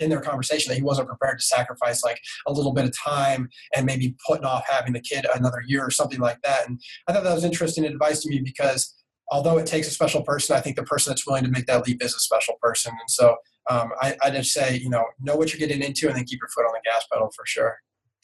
in 0.00 0.10
their 0.10 0.20
conversation 0.20 0.70
that 0.70 0.76
he 0.76 0.82
wasn't 0.82 1.08
prepared 1.08 1.38
to 1.38 1.44
sacrifice 1.44 2.02
like 2.02 2.18
a 2.46 2.52
little 2.52 2.72
bit 2.72 2.86
of 2.86 2.92
time 2.98 3.48
and 3.76 3.84
maybe 3.84 4.16
putting 4.26 4.46
off 4.46 4.64
having 4.66 4.92
the 4.92 5.00
kid 5.00 5.26
another 5.34 5.62
year 5.66 5.84
or 5.84 5.90
something 5.90 6.20
like 6.20 6.40
that. 6.42 6.66
And 6.66 6.80
I 7.06 7.12
thought 7.12 7.22
that 7.24 7.34
was 7.34 7.44
interesting 7.44 7.84
advice 7.84 8.22
to 8.22 8.30
me 8.30 8.40
because 8.42 8.94
although 9.30 9.58
it 9.58 9.66
takes 9.66 9.86
a 9.86 9.92
special 9.92 10.22
person, 10.22 10.56
I 10.56 10.60
think 10.60 10.76
the 10.76 10.82
person 10.82 11.10
that's 11.10 11.26
willing 11.26 11.44
to 11.44 11.50
make 11.50 11.66
that 11.66 11.86
leap 11.86 12.02
is 12.02 12.14
a 12.14 12.20
special 12.20 12.54
person. 12.60 12.92
And 12.92 13.10
so 13.10 13.36
um, 13.68 13.90
I, 14.00 14.16
I 14.22 14.30
just 14.30 14.52
say, 14.52 14.78
you 14.78 14.88
know, 14.88 15.04
know 15.20 15.36
what 15.36 15.52
you're 15.52 15.58
getting 15.58 15.82
into 15.82 16.08
and 16.08 16.16
then 16.16 16.24
keep 16.24 16.40
your 16.40 16.48
foot 16.48 16.64
on 16.64 16.72
the 16.72 16.80
gas 16.84 17.04
pedal 17.12 17.30
for 17.34 17.44
sure. 17.46 17.76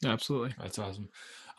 Absolutely. 0.04 0.54
That's 0.60 0.78
awesome. 0.78 1.08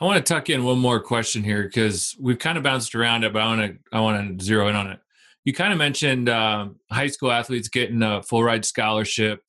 I 0.00 0.04
want 0.04 0.24
to 0.24 0.32
tuck 0.34 0.48
in 0.48 0.64
one 0.64 0.78
more 0.78 1.00
question 1.00 1.42
here 1.42 1.64
because 1.64 2.14
we've 2.20 2.38
kind 2.38 2.56
of 2.56 2.62
bounced 2.64 2.94
around 2.94 3.24
it, 3.24 3.32
but 3.32 3.42
I 3.42 3.46
want 3.46 3.60
to 3.60 3.96
I 3.96 4.00
want 4.00 4.38
to 4.38 4.44
zero 4.44 4.68
in 4.68 4.76
on 4.76 4.86
it. 4.88 5.00
You 5.44 5.52
kind 5.52 5.72
of 5.72 5.78
mentioned 5.78 6.28
um, 6.28 6.76
high 6.90 7.08
school 7.08 7.32
athletes 7.32 7.68
getting 7.68 8.02
a 8.02 8.22
full 8.22 8.44
ride 8.44 8.64
scholarship. 8.64 9.40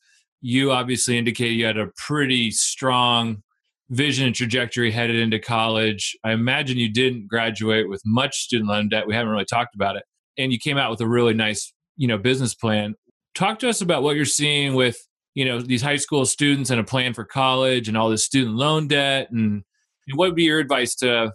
You 0.42 0.72
obviously 0.72 1.18
indicated 1.18 1.54
you 1.54 1.66
had 1.66 1.78
a 1.78 1.92
pretty 1.98 2.50
strong 2.52 3.44
vision 3.90 4.26
and 4.28 4.36
trajectory 4.36 4.92
headed 4.92 5.18
into 5.18 5.38
college. 5.38 6.18
I 6.24 6.32
imagine 6.32 6.78
you 6.78 6.92
didn't 6.92 7.28
graduate 7.28 7.90
with 7.90 8.02
much 8.06 8.40
student 8.40 8.70
loan 8.70 8.90
debt. 8.90 9.08
We 9.08 9.14
haven't 9.16 9.32
really 9.32 9.46
talked 9.46 9.76
about 9.76 9.98
it, 9.98 10.04
and 10.38 10.52
you 10.52 10.58
came 10.58 10.78
out 10.78 10.90
with 10.90 11.02
a 11.02 11.08
really 11.08 11.36
nice, 11.36 11.74
you 11.96 12.08
know, 12.08 12.18
business 12.18 12.56
plan 12.56 12.96
talk 13.36 13.60
to 13.60 13.70
us 13.70 13.82
about 13.82 14.04
what 14.04 14.16
you're 14.16 14.26
seeing 14.26 14.74
with 14.74 14.98
you 15.36 15.46
know 15.46 15.62
these 15.62 15.82
high 15.82 15.96
school 15.96 16.26
students 16.26 16.70
and 16.70 16.80
a 16.80 16.84
plan 16.84 17.14
for 17.14 17.24
college 17.24 17.88
and 17.88 17.98
all 17.98 18.10
this 18.10 18.26
student 18.26 18.56
loan 18.56 18.88
debt 18.88 19.30
and, 19.32 19.64
and 20.08 20.18
what 20.18 20.30
would 20.30 20.36
be 20.36 20.44
your 20.44 20.60
advice 20.60 20.96
to 20.96 21.32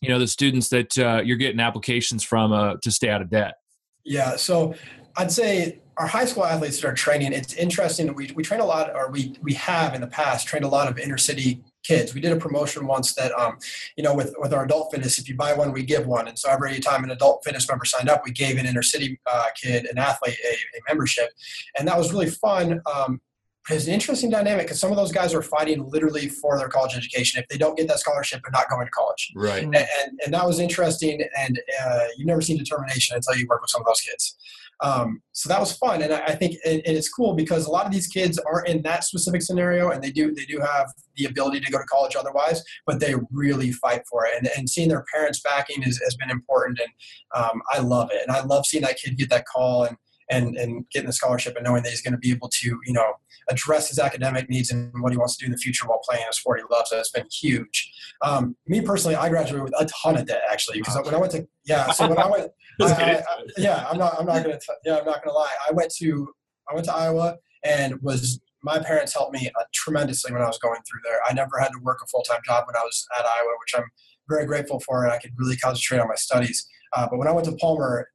you 0.00 0.08
know 0.08 0.18
the 0.18 0.28
students 0.28 0.68
that 0.68 0.98
uh, 0.98 1.20
you're 1.24 1.36
getting 1.36 1.60
applications 1.60 2.24
from 2.24 2.52
uh, 2.52 2.74
to 2.82 2.90
stay 2.90 3.08
out 3.08 3.22
of 3.22 3.30
debt? 3.30 3.54
Yeah 4.04 4.36
so 4.36 4.74
i'd 5.16 5.30
say 5.30 5.80
our 6.00 6.06
high 6.06 6.24
school 6.24 6.46
athletes 6.46 6.80
that 6.80 6.88
are 6.88 6.94
training. 6.94 7.34
It's 7.34 7.52
interesting 7.54 8.14
we, 8.14 8.30
we 8.34 8.42
train 8.42 8.60
a 8.60 8.64
lot 8.64 8.90
or 8.94 9.10
we 9.10 9.36
we 9.42 9.52
have 9.54 9.94
in 9.94 10.00
the 10.00 10.06
past 10.06 10.48
trained 10.48 10.64
a 10.64 10.68
lot 10.68 10.88
of 10.88 10.98
inner 10.98 11.18
city 11.18 11.62
kids. 11.82 12.14
We 12.14 12.20
did 12.20 12.32
a 12.32 12.36
promotion 12.36 12.86
once 12.86 13.14
that, 13.14 13.32
um, 13.32 13.58
you 13.96 14.04
know, 14.04 14.14
with, 14.14 14.34
with 14.38 14.52
our 14.52 14.64
adult 14.64 14.92
fitness, 14.92 15.18
if 15.18 15.28
you 15.28 15.36
buy 15.36 15.52
one, 15.54 15.72
we 15.72 15.82
give 15.82 16.06
one. 16.06 16.28
And 16.28 16.38
so 16.38 16.50
every 16.50 16.78
time 16.80 17.04
an 17.04 17.10
adult 17.10 17.42
fitness 17.44 17.68
member 17.68 17.84
signed 17.84 18.08
up, 18.08 18.22
we 18.24 18.32
gave 18.32 18.58
an 18.58 18.66
inner 18.66 18.82
city 18.82 19.20
uh, 19.30 19.46
kid, 19.60 19.86
an 19.86 19.98
athlete, 19.98 20.36
a, 20.44 20.52
a, 20.52 20.80
membership. 20.88 21.30
And 21.78 21.86
that 21.88 21.96
was 21.96 22.12
really 22.12 22.30
fun. 22.30 22.80
Um, 22.92 23.20
it's 23.68 23.86
an 23.86 23.92
interesting 23.92 24.30
dynamic 24.30 24.66
because 24.66 24.80
some 24.80 24.90
of 24.90 24.96
those 24.96 25.12
guys 25.12 25.34
are 25.34 25.42
fighting 25.42 25.86
literally 25.88 26.28
for 26.28 26.58
their 26.58 26.68
college 26.68 26.96
education. 26.96 27.40
If 27.40 27.48
they 27.48 27.58
don't 27.58 27.76
get 27.76 27.88
that 27.88 28.00
scholarship, 28.00 28.40
they're 28.42 28.50
not 28.50 28.68
going 28.70 28.86
to 28.86 28.90
college. 28.90 29.32
Right. 29.36 29.62
And, 29.62 29.76
and, 29.76 30.20
and 30.24 30.34
that 30.34 30.46
was 30.46 30.58
interesting. 30.58 31.22
And 31.38 31.60
uh, 31.84 32.00
you've 32.16 32.26
never 32.26 32.40
seen 32.40 32.56
determination 32.56 33.16
until 33.16 33.36
you 33.36 33.46
work 33.48 33.60
with 33.60 33.70
some 33.70 33.82
of 33.82 33.86
those 33.86 34.00
kids. 34.00 34.36
Um, 34.82 35.20
so 35.32 35.48
that 35.48 35.60
was 35.60 35.72
fun, 35.76 36.00
and 36.02 36.12
I, 36.12 36.20
I 36.20 36.34
think 36.34 36.56
and, 36.64 36.82
and 36.86 36.96
it's 36.96 37.08
cool 37.08 37.34
because 37.34 37.66
a 37.66 37.70
lot 37.70 37.84
of 37.84 37.92
these 37.92 38.06
kids 38.06 38.38
aren't 38.38 38.68
in 38.68 38.82
that 38.82 39.04
specific 39.04 39.42
scenario, 39.42 39.90
and 39.90 40.02
they 40.02 40.10
do 40.10 40.34
they 40.34 40.46
do 40.46 40.58
have 40.58 40.90
the 41.16 41.26
ability 41.26 41.60
to 41.60 41.70
go 41.70 41.78
to 41.78 41.84
college 41.84 42.16
otherwise, 42.16 42.62
but 42.86 42.98
they 42.98 43.14
really 43.30 43.72
fight 43.72 44.02
for 44.10 44.24
it, 44.26 44.32
and, 44.38 44.48
and 44.56 44.70
seeing 44.70 44.88
their 44.88 45.04
parents 45.12 45.40
backing 45.40 45.82
is, 45.82 46.00
has 46.02 46.16
been 46.16 46.30
important, 46.30 46.80
and 46.80 47.44
um, 47.44 47.60
I 47.70 47.80
love 47.80 48.10
it, 48.10 48.22
and 48.26 48.34
I 48.34 48.42
love 48.42 48.64
seeing 48.64 48.82
that 48.84 48.96
kid 48.96 49.18
get 49.18 49.28
that 49.30 49.44
call 49.46 49.84
and 49.84 49.96
and 50.30 50.56
and 50.56 50.88
getting 50.90 51.08
the 51.08 51.12
scholarship 51.12 51.56
and 51.56 51.64
knowing 51.64 51.82
that 51.82 51.90
he's 51.90 52.02
going 52.02 52.12
to 52.12 52.18
be 52.18 52.30
able 52.30 52.48
to 52.48 52.80
you 52.86 52.92
know 52.92 53.14
address 53.50 53.88
his 53.88 53.98
academic 53.98 54.48
needs 54.48 54.70
and 54.70 54.92
what 55.02 55.12
he 55.12 55.18
wants 55.18 55.36
to 55.36 55.44
do 55.44 55.46
in 55.46 55.52
the 55.52 55.58
future 55.58 55.86
while 55.86 56.00
playing 56.08 56.24
a 56.30 56.32
sport 56.32 56.60
he 56.60 56.74
loves. 56.74 56.90
That's 56.90 57.10
been 57.10 57.26
huge. 57.30 57.92
Um, 58.22 58.56
me 58.66 58.80
personally, 58.80 59.16
I 59.16 59.28
graduated 59.28 59.64
with 59.64 59.74
a 59.78 59.86
ton 59.86 60.16
of 60.16 60.26
debt 60.26 60.42
actually 60.50 60.78
because 60.78 60.96
when 61.04 61.14
I 61.14 61.18
went 61.18 61.32
to 61.32 61.46
yeah, 61.64 61.90
so 61.90 62.08
when 62.08 62.18
I 62.18 62.26
went 62.26 62.50
I, 62.82 63.22
I, 63.28 63.44
yeah, 63.58 63.86
I'm 63.90 63.98
not 63.98 64.18
I'm 64.18 64.26
not 64.26 64.42
gonna 64.42 64.58
t- 64.58 64.72
yeah 64.84 64.98
I'm 64.98 65.04
not 65.04 65.22
gonna 65.24 65.36
lie. 65.36 65.52
I 65.68 65.72
went 65.72 65.92
to 65.98 66.28
I 66.70 66.74
went 66.74 66.86
to 66.86 66.94
Iowa 66.94 67.36
and 67.64 68.00
was 68.02 68.40
my 68.62 68.78
parents 68.78 69.14
helped 69.14 69.32
me 69.32 69.50
uh, 69.58 69.64
tremendously 69.72 70.32
when 70.32 70.42
I 70.42 70.46
was 70.46 70.58
going 70.58 70.80
through 70.88 71.00
there. 71.04 71.18
I 71.26 71.32
never 71.32 71.58
had 71.58 71.68
to 71.68 71.78
work 71.82 71.98
a 72.02 72.06
full 72.08 72.22
time 72.22 72.40
job 72.44 72.64
when 72.66 72.76
I 72.76 72.80
was 72.80 73.06
at 73.18 73.24
Iowa, 73.24 73.52
which 73.58 73.74
I'm 73.76 73.88
very 74.28 74.46
grateful 74.46 74.80
for, 74.80 75.04
and 75.04 75.12
I 75.12 75.18
could 75.18 75.32
really 75.36 75.56
concentrate 75.56 75.98
on 75.98 76.08
my 76.08 76.14
studies. 76.14 76.66
Uh, 76.94 77.06
but 77.10 77.18
when 77.18 77.28
I 77.28 77.32
went 77.32 77.46
to 77.46 77.52
Palmer, 77.56 78.08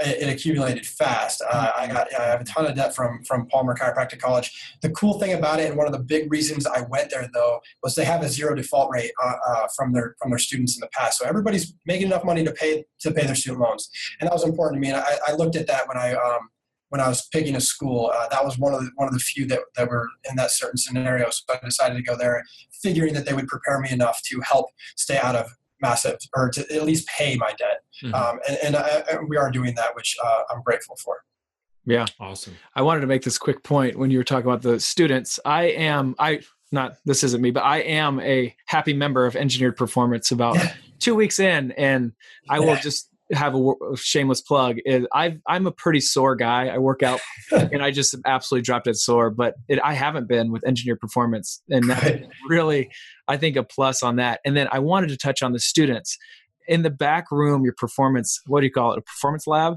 it, 0.00 0.28
accumulated 0.28 0.86
fast. 0.86 1.42
Uh, 1.48 1.70
I 1.76 1.86
got 1.86 2.12
I 2.14 2.24
have 2.24 2.40
a 2.40 2.44
ton 2.44 2.66
of 2.66 2.74
debt 2.74 2.94
from 2.94 3.22
from 3.24 3.46
Palmer 3.48 3.74
Chiropractic 3.74 4.18
College. 4.18 4.76
The 4.80 4.90
cool 4.90 5.18
thing 5.18 5.34
about 5.34 5.60
it, 5.60 5.68
and 5.68 5.76
one 5.76 5.86
of 5.86 5.92
the 5.92 5.98
big 5.98 6.30
reasons 6.30 6.66
I 6.66 6.82
went 6.82 7.10
there 7.10 7.28
though, 7.32 7.60
was 7.82 7.94
they 7.94 8.04
have 8.04 8.22
a 8.22 8.28
zero 8.28 8.54
default 8.54 8.90
rate 8.90 9.12
uh, 9.22 9.34
uh, 9.46 9.68
from 9.76 9.92
their 9.92 10.16
from 10.20 10.30
their 10.30 10.38
students 10.38 10.76
in 10.76 10.80
the 10.80 10.88
past. 10.88 11.18
So 11.18 11.26
everybody's 11.26 11.74
making 11.86 12.06
enough 12.06 12.24
money 12.24 12.44
to 12.44 12.52
pay 12.52 12.84
to 13.00 13.10
pay 13.10 13.26
their 13.26 13.34
student 13.34 13.60
loans, 13.60 13.90
and 14.20 14.28
that 14.28 14.32
was 14.32 14.44
important 14.44 14.76
to 14.76 14.80
me. 14.80 14.94
And 14.94 15.02
I, 15.04 15.18
I 15.28 15.32
looked 15.34 15.56
at 15.56 15.66
that 15.66 15.88
when 15.88 15.96
I 15.96 16.14
um, 16.14 16.48
when 16.92 17.00
I 17.00 17.08
was 17.08 17.26
picking 17.28 17.56
a 17.56 17.60
school. 17.60 18.12
Uh, 18.14 18.28
that 18.28 18.44
was 18.44 18.58
one 18.58 18.74
of 18.74 18.80
the 18.80 18.90
one 18.96 19.08
of 19.08 19.14
the 19.14 19.20
few 19.20 19.46
that, 19.46 19.60
that 19.76 19.88
were 19.88 20.08
in 20.28 20.36
that 20.36 20.50
certain 20.50 20.76
scenario. 20.76 21.30
So 21.30 21.42
I 21.54 21.64
decided 21.64 21.96
to 21.96 22.02
go 22.02 22.16
there, 22.16 22.42
figuring 22.82 23.14
that 23.14 23.24
they 23.24 23.32
would 23.32 23.46
prepare 23.46 23.80
me 23.80 23.90
enough 23.90 24.20
to 24.24 24.40
help 24.40 24.66
stay 24.96 25.18
out 25.18 25.34
of 25.34 25.50
massive 25.82 26.18
or 26.34 26.48
to 26.50 26.74
at 26.74 26.84
least 26.84 27.08
pay 27.08 27.36
my 27.36 27.52
debt. 27.58 27.82
Mm-hmm. 28.02 28.14
Um, 28.14 28.38
and, 28.48 28.58
and, 28.62 28.76
I, 28.76 29.02
and, 29.10 29.28
we 29.28 29.36
are 29.36 29.50
doing 29.50 29.74
that, 29.74 29.94
which 29.94 30.16
uh, 30.24 30.42
I'm 30.50 30.62
grateful 30.62 30.96
for. 30.96 31.22
Yeah. 31.84 32.06
Awesome. 32.20 32.54
I 32.74 32.82
wanted 32.82 33.00
to 33.00 33.06
make 33.06 33.22
this 33.22 33.38
quick 33.38 33.62
point 33.62 33.98
when 33.98 34.10
you 34.10 34.18
were 34.18 34.24
talking 34.24 34.46
about 34.46 34.62
the 34.62 34.78
students. 34.78 35.40
I 35.44 35.64
am, 35.64 36.14
I, 36.18 36.40
not, 36.70 36.96
this 37.04 37.24
isn't 37.24 37.42
me, 37.42 37.50
but 37.50 37.64
I 37.64 37.78
am 37.78 38.20
a 38.20 38.54
happy 38.66 38.94
member 38.94 39.26
of 39.26 39.36
engineered 39.36 39.76
performance 39.76 40.30
about 40.30 40.56
two 41.00 41.14
weeks 41.14 41.38
in. 41.38 41.72
And 41.72 42.12
I 42.48 42.58
yeah. 42.58 42.66
will 42.66 42.76
just 42.76 43.08
have 43.32 43.54
a, 43.54 43.72
a 43.92 43.96
shameless 43.96 44.40
plug 44.40 44.76
is 44.84 45.06
i 45.12 45.36
am 45.48 45.66
a 45.66 45.72
pretty 45.72 46.00
sore 46.00 46.36
guy. 46.36 46.68
I 46.68 46.78
work 46.78 47.02
out 47.02 47.20
and 47.52 47.82
I 47.82 47.90
just 47.90 48.14
absolutely 48.26 48.62
dropped 48.62 48.86
it 48.86 48.96
sore, 48.96 49.30
but 49.30 49.54
it, 49.68 49.78
I 49.82 49.94
haven't 49.94 50.28
been 50.28 50.52
with 50.52 50.64
engineered 50.64 51.00
performance. 51.00 51.62
And 51.70 51.88
that's 51.88 52.26
really, 52.48 52.90
I 53.28 53.36
think, 53.36 53.56
a 53.56 53.62
plus 53.62 54.02
on 54.02 54.16
that. 54.16 54.40
And 54.44 54.56
then 54.56 54.68
I 54.70 54.78
wanted 54.78 55.08
to 55.10 55.16
touch 55.16 55.42
on 55.42 55.52
the 55.52 55.60
students 55.60 56.18
in 56.68 56.82
the 56.82 56.90
back 56.90 57.30
room, 57.30 57.64
your 57.64 57.74
performance, 57.76 58.40
what 58.46 58.60
do 58.60 58.66
you 58.66 58.72
call 58.72 58.92
it? 58.92 58.98
A 58.98 59.02
performance 59.02 59.46
lab? 59.46 59.74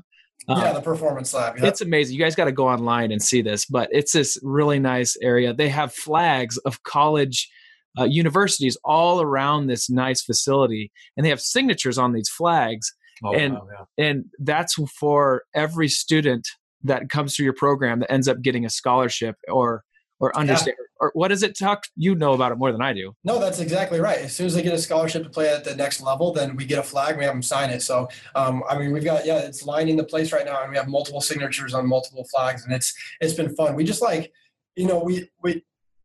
Um, 0.47 0.61
yeah, 0.61 0.73
the 0.73 0.81
performance 0.81 1.33
lab. 1.33 1.55
It's 1.57 1.81
amazing. 1.81 2.15
You 2.15 2.21
guys 2.21 2.35
got 2.35 2.45
to 2.45 2.51
go 2.51 2.67
online 2.67 3.11
and 3.11 3.21
see 3.21 3.41
this, 3.41 3.65
but 3.65 3.89
it's 3.91 4.11
this 4.11 4.37
really 4.43 4.79
nice 4.79 5.17
area. 5.21 5.53
They 5.53 5.69
have 5.69 5.93
flags 5.93 6.57
of 6.59 6.83
college 6.83 7.49
uh, 7.97 8.03
universities 8.03 8.77
all 8.83 9.21
around 9.21 9.67
this 9.67 9.89
nice 9.89 10.21
facility, 10.21 10.91
and 11.15 11.25
they 11.25 11.29
have 11.29 11.41
signatures 11.41 11.97
on 11.97 12.13
these 12.13 12.29
flags. 12.29 12.93
Oh, 13.23 13.33
and 13.33 13.53
wow, 13.53 13.67
yeah. 13.97 14.05
and 14.05 14.25
that's 14.39 14.75
for 14.99 15.43
every 15.53 15.87
student 15.87 16.47
that 16.83 17.09
comes 17.09 17.35
through 17.35 17.45
your 17.45 17.53
program 17.53 17.99
that 17.99 18.11
ends 18.11 18.27
up 18.27 18.41
getting 18.41 18.65
a 18.65 18.69
scholarship 18.69 19.35
or 19.49 19.83
or 20.19 20.35
understand 20.37 20.75
yeah. 20.79 20.85
or 20.99 21.11
what 21.13 21.27
does 21.27 21.43
it 21.43 21.57
talk 21.57 21.83
you 21.97 22.15
know 22.15 22.33
about 22.33 22.51
it 22.51 22.57
more 22.57 22.71
than 22.71 22.81
i 22.81 22.93
do. 22.93 23.13
No 23.23 23.39
that's 23.39 23.59
exactly 23.59 23.99
right. 23.99 24.19
As 24.19 24.33
soon 24.33 24.47
as 24.47 24.53
they 24.53 24.61
get 24.61 24.73
a 24.73 24.79
scholarship 24.79 25.23
to 25.23 25.29
play 25.29 25.49
at 25.49 25.63
the 25.63 25.75
next 25.75 26.01
level 26.01 26.31
then 26.31 26.55
we 26.55 26.65
get 26.65 26.79
a 26.79 26.83
flag 26.83 27.17
we 27.17 27.23
have 27.23 27.33
them 27.33 27.41
sign 27.41 27.69
it. 27.69 27.81
So 27.81 28.07
um, 28.35 28.63
i 28.69 28.77
mean 28.77 28.91
we've 28.91 29.03
got 29.03 29.25
yeah 29.25 29.39
it's 29.39 29.65
lining 29.65 29.97
the 29.97 30.03
place 30.03 30.31
right 30.31 30.45
now 30.45 30.61
and 30.61 30.71
we 30.71 30.77
have 30.77 30.87
multiple 30.87 31.21
signatures 31.21 31.73
on 31.73 31.87
multiple 31.87 32.25
flags 32.33 32.65
and 32.65 32.73
it's 32.73 32.93
it's 33.21 33.33
been 33.33 33.55
fun. 33.55 33.75
We 33.75 33.83
just 33.83 34.01
like 34.01 34.31
you 34.75 34.87
know 34.87 34.99
we 34.99 35.29
we 35.41 35.63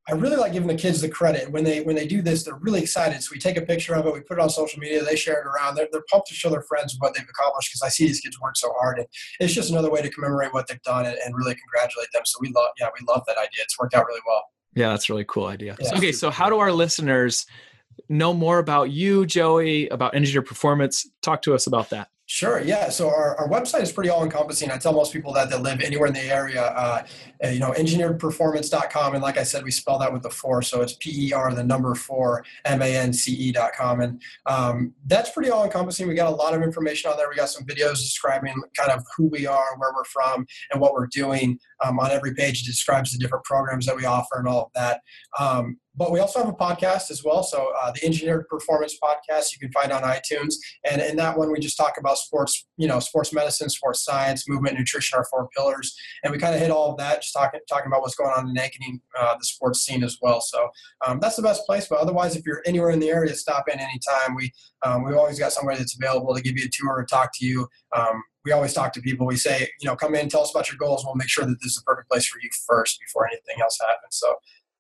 I 0.09 0.15
really 0.15 0.37
like 0.37 0.53
giving 0.53 0.69
the 0.69 0.75
kids 0.75 1.01
the 1.01 1.09
credit 1.09 1.51
when 1.53 1.63
they 1.63 1.83
when 1.83 1.95
they 1.95 2.07
do 2.07 2.23
this. 2.23 2.43
They're 2.43 2.57
really 2.57 2.81
excited. 2.81 3.23
So 3.23 3.31
we 3.33 3.39
take 3.39 3.57
a 3.57 3.63
picture 3.63 3.95
of 3.95 4.07
it, 4.07 4.15
we 4.15 4.21
put 4.21 4.39
it 4.39 4.41
on 4.41 4.51
social 4.51 4.81
media, 4.81 5.05
they 5.05 5.15
share 5.15 5.41
it 5.41 5.47
around. 5.47 5.75
They're, 5.77 5.89
they're 5.93 6.05
pumped 6.11 6.29
to 6.29 6.35
show 6.35 6.49
their 6.49 6.63
friends 6.63 6.97
what 6.99 7.15
they've 7.15 7.27
accomplished 7.29 7.71
because 7.71 7.83
I 7.83 7.91
see 7.91 8.07
these 8.07 8.21
kids 8.21 8.41
work 8.41 8.57
so 8.57 8.73
hard, 8.79 8.99
and 8.99 9.07
it's 9.39 9.53
just 9.53 9.71
another 9.71 9.91
way 9.91 10.01
to 10.03 10.11
commemorate 10.11 10.55
what 10.55 10.67
they've 10.67 10.83
done 10.83 11.07
and, 11.07 11.17
and, 11.25 11.35
really 11.37 11.55
congratulate 11.55 12.09
them. 12.13 12.23
So 12.25 12.39
we 12.41 12.51
love, 12.55 12.71
yeah, 12.79 12.89
we 12.99 13.07
love 13.07 13.23
that 13.27 13.37
idea. 13.37 13.63
It's 13.63 13.79
worked 13.79 13.95
out 13.95 14.07
really 14.07 14.21
well. 14.27 14.45
Yeah, 14.75 14.91
that's 14.91 15.09
a 15.09 15.13
really 15.13 15.25
cool 15.29 15.47
idea. 15.47 15.77
Yeah. 15.81 15.97
Okay, 15.97 16.13
so 16.13 16.31
how 16.31 16.49
do 16.49 16.59
our 16.59 16.73
listeners 16.73 17.47
know 18.09 18.33
more 18.33 18.59
about 18.59 18.91
you, 18.91 19.27
Joey, 19.27 19.89
about 19.89 20.15
engineer 20.15 20.43
performance? 20.43 21.09
Talk 21.23 21.43
to 21.43 21.55
us 21.55 21.67
about 21.67 21.91
that. 21.91 22.09
Sure. 22.33 22.61
Yeah. 22.61 22.91
So 22.91 23.09
our, 23.09 23.37
our 23.41 23.49
website 23.49 23.83
is 23.83 23.91
pretty 23.91 24.09
all 24.09 24.23
encompassing. 24.23 24.71
I 24.71 24.79
tell 24.79 24.93
most 24.93 25.13
people 25.13 25.33
that 25.33 25.51
that 25.51 25.63
live 25.63 25.81
anywhere 25.81 26.07
in 26.07 26.15
the 26.15 26.33
area, 26.33 26.63
uh, 26.63 27.05
uh, 27.43 27.49
you 27.49 27.59
know, 27.59 27.73
engineeredperformance.com. 27.73 29.15
And 29.15 29.21
like 29.21 29.37
I 29.37 29.43
said, 29.43 29.65
we 29.65 29.73
spell 29.73 29.99
that 29.99 30.13
with 30.13 30.23
the 30.23 30.31
four. 30.31 30.63
So 30.63 30.81
it's 30.81 30.93
P 30.93 31.27
E 31.27 31.33
R, 31.33 31.53
the 31.53 31.65
number 31.65 31.93
four, 31.97 32.45
M 32.65 32.83
A 32.83 32.97
N 32.97 33.13
C 33.13 33.33
E.com. 33.33 34.01
And 34.01 34.23
um, 34.47 34.95
that's 35.09 35.31
pretty 35.31 35.51
all 35.51 35.65
encompassing. 35.65 36.07
We 36.07 36.15
got 36.15 36.33
a 36.33 36.37
lot 36.37 36.55
of 36.55 36.63
information 36.63 37.11
on 37.11 37.17
there. 37.17 37.29
We 37.29 37.35
got 37.35 37.49
some 37.49 37.65
videos 37.65 37.95
describing 37.95 38.55
kind 38.79 38.93
of 38.93 39.05
who 39.17 39.27
we 39.27 39.49
are, 39.49 39.77
where 39.79 39.93
we're 39.93 40.05
from, 40.05 40.47
and 40.71 40.81
what 40.81 40.93
we're 40.93 41.09
doing. 41.09 41.59
Um, 41.85 41.99
on 41.99 42.13
every 42.13 42.35
page, 42.35 42.63
it 42.63 42.67
describes 42.67 43.11
the 43.11 43.19
different 43.19 43.45
programs 43.45 43.87
that 43.87 43.97
we 43.97 44.05
offer 44.05 44.39
and 44.39 44.47
all 44.47 44.67
of 44.67 44.73
that. 44.77 45.01
Um, 45.41 45.79
but 46.01 46.11
we 46.11 46.19
also 46.19 46.39
have 46.39 46.49
a 46.49 46.53
podcast 46.55 47.11
as 47.11 47.23
well. 47.23 47.43
So 47.43 47.75
uh, 47.79 47.93
the 47.93 48.03
Engineered 48.07 48.49
Performance 48.49 48.97
Podcast 49.05 49.53
you 49.53 49.59
can 49.59 49.71
find 49.71 49.93
on 49.93 50.03
iTunes, 50.03 50.55
and 50.91 51.03
in 51.03 51.17
that 51.17 51.37
one 51.37 51.53
we 51.53 51.61
just 51.61 51.77
talk 51.77 51.99
about 51.99 52.17
sports, 52.17 52.67
you 52.79 52.89
know, 52.89 53.01
sports 53.01 53.35
medicine, 53.35 53.69
sports 53.69 54.03
science, 54.03 54.49
movement, 54.49 54.79
nutrition, 54.79 55.19
our 55.19 55.27
four 55.27 55.51
pillars, 55.55 55.95
and 56.25 56.33
we 56.33 56.39
kind 56.39 56.55
of 56.55 56.61
hit 56.63 56.71
all 56.71 56.91
of 56.91 56.97
that, 56.97 57.21
just 57.21 57.35
talking 57.35 57.61
talking 57.69 57.89
about 57.89 58.01
what's 58.01 58.15
going 58.15 58.33
on 58.35 58.49
in 58.49 58.55
Ankeny, 58.55 58.99
uh, 59.21 59.37
the 59.39 59.45
sports 59.45 59.81
scene 59.85 60.03
as 60.03 60.17
well. 60.23 60.41
So 60.41 60.71
um, 61.07 61.21
that's 61.21 61.37
the 61.37 61.43
best 61.43 61.67
place. 61.67 61.87
But 61.87 61.99
otherwise, 61.99 62.35
if 62.35 62.47
you're 62.47 62.63
anywhere 62.65 62.91
in 62.93 62.99
the 62.99 63.11
area, 63.11 63.35
stop 63.35 63.69
in 63.71 63.79
anytime. 63.79 64.35
We 64.35 64.53
um, 64.83 65.05
we've 65.05 65.19
always 65.19 65.39
got 65.39 65.53
somebody 65.53 65.77
that's 65.77 65.99
available 66.01 66.35
to 66.35 66.41
give 66.41 66.57
you 66.57 66.65
a 66.65 66.71
tour 66.73 66.97
or 66.97 67.05
talk 67.05 67.31
to 67.35 67.45
you. 67.45 67.69
Um, 67.95 68.23
we 68.45 68.53
always 68.53 68.73
talk 68.73 68.93
to 68.95 69.03
people. 69.03 69.27
We 69.27 69.37
say, 69.37 69.69
you 69.81 69.87
know, 69.87 69.97
come 69.97 70.15
in, 70.15 70.29
tell 70.29 70.43
us 70.43 70.51
about 70.51 70.71
your 70.71 70.79
goals. 70.79 71.05
We'll 71.05 71.15
make 71.15 71.29
sure 71.29 71.45
that 71.45 71.59
this 71.61 71.73
is 71.73 71.77
the 71.77 71.83
perfect 71.83 72.09
place 72.09 72.27
for 72.27 72.39
you 72.41 72.49
first 72.67 72.99
before 72.99 73.27
anything 73.27 73.61
else 73.63 73.79
happens. 73.81 74.17
So 74.17 74.37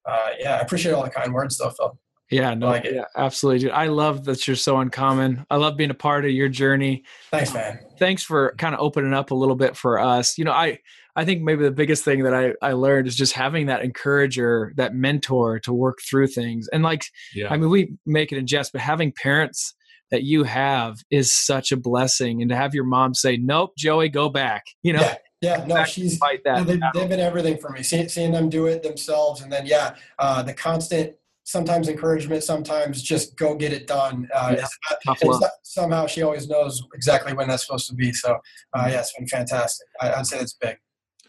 uh, 0.06 0.30
yeah, 0.38 0.56
I 0.56 0.60
appreciate 0.60 0.92
all 0.92 1.04
the 1.04 1.10
kind 1.10 1.32
words 1.32 1.58
though, 1.58 1.70
Phil. 1.70 1.98
Yeah, 2.30 2.54
no, 2.54 2.66
like 2.68 2.84
yeah, 2.84 3.06
absolutely, 3.16 3.60
dude. 3.60 3.72
I 3.72 3.86
love 3.86 4.24
that 4.24 4.46
you're 4.46 4.54
so 4.54 4.78
uncommon. 4.78 5.44
I 5.50 5.56
love 5.56 5.76
being 5.76 5.90
a 5.90 5.94
part 5.94 6.24
of 6.24 6.30
your 6.30 6.48
journey. 6.48 7.02
Thanks, 7.32 7.52
man. 7.52 7.80
Thanks 7.98 8.22
for 8.22 8.54
kind 8.56 8.72
of 8.72 8.80
opening 8.80 9.12
up 9.12 9.32
a 9.32 9.34
little 9.34 9.56
bit 9.56 9.76
for 9.76 9.98
us. 9.98 10.38
You 10.38 10.44
know, 10.44 10.52
I 10.52 10.78
I 11.16 11.24
think 11.24 11.42
maybe 11.42 11.64
the 11.64 11.72
biggest 11.72 12.04
thing 12.04 12.22
that 12.22 12.32
I 12.34 12.54
I 12.62 12.72
learned 12.72 13.08
is 13.08 13.16
just 13.16 13.32
having 13.32 13.66
that 13.66 13.82
encourager, 13.82 14.72
that 14.76 14.94
mentor 14.94 15.58
to 15.60 15.72
work 15.72 15.98
through 16.08 16.28
things. 16.28 16.68
And 16.72 16.84
like, 16.84 17.04
yeah. 17.34 17.52
I 17.52 17.56
mean, 17.56 17.68
we 17.68 17.96
make 18.06 18.30
it 18.30 18.38
in 18.38 18.46
jest, 18.46 18.70
but 18.70 18.80
having 18.80 19.12
parents 19.12 19.74
that 20.12 20.22
you 20.22 20.44
have 20.44 20.98
is 21.10 21.34
such 21.34 21.72
a 21.72 21.76
blessing. 21.76 22.42
And 22.42 22.48
to 22.50 22.56
have 22.56 22.74
your 22.74 22.84
mom 22.84 23.12
say, 23.12 23.38
"Nope, 23.38 23.72
Joey, 23.76 24.08
go 24.08 24.28
back," 24.28 24.66
you 24.84 24.92
know. 24.92 25.00
Yeah 25.00 25.16
yeah, 25.40 25.64
no, 25.66 25.84
she's 25.84 26.18
fight 26.18 26.42
that. 26.44 26.66
They've, 26.66 26.80
they've, 26.94 27.08
been 27.08 27.20
everything 27.20 27.58
for 27.58 27.70
me. 27.70 27.82
Seeing, 27.82 28.08
seeing 28.08 28.32
them 28.32 28.50
do 28.50 28.66
it 28.66 28.82
themselves, 28.82 29.40
and 29.40 29.50
then 29.50 29.66
yeah, 29.66 29.96
uh, 30.18 30.42
the 30.42 30.52
constant 30.52 31.14
sometimes 31.44 31.88
encouragement, 31.88 32.44
sometimes 32.44 33.02
just 33.02 33.36
go 33.36 33.54
get 33.54 33.72
it 33.72 33.86
done. 33.86 34.28
Uh, 34.34 34.54
yeah, 34.56 34.64
it's, 34.64 35.22
it's 35.22 35.40
not, 35.40 35.50
somehow 35.62 36.06
she 36.06 36.22
always 36.22 36.48
knows 36.48 36.82
exactly 36.94 37.32
when 37.32 37.48
that's 37.48 37.66
supposed 37.66 37.88
to 37.88 37.94
be. 37.94 38.12
So 38.12 38.38
uh, 38.74 38.88
yeah, 38.90 39.00
it's 39.00 39.12
been 39.16 39.26
fantastic. 39.26 39.86
I, 40.00 40.16
would 40.16 40.26
say 40.26 40.38
it's 40.38 40.54
big. 40.54 40.76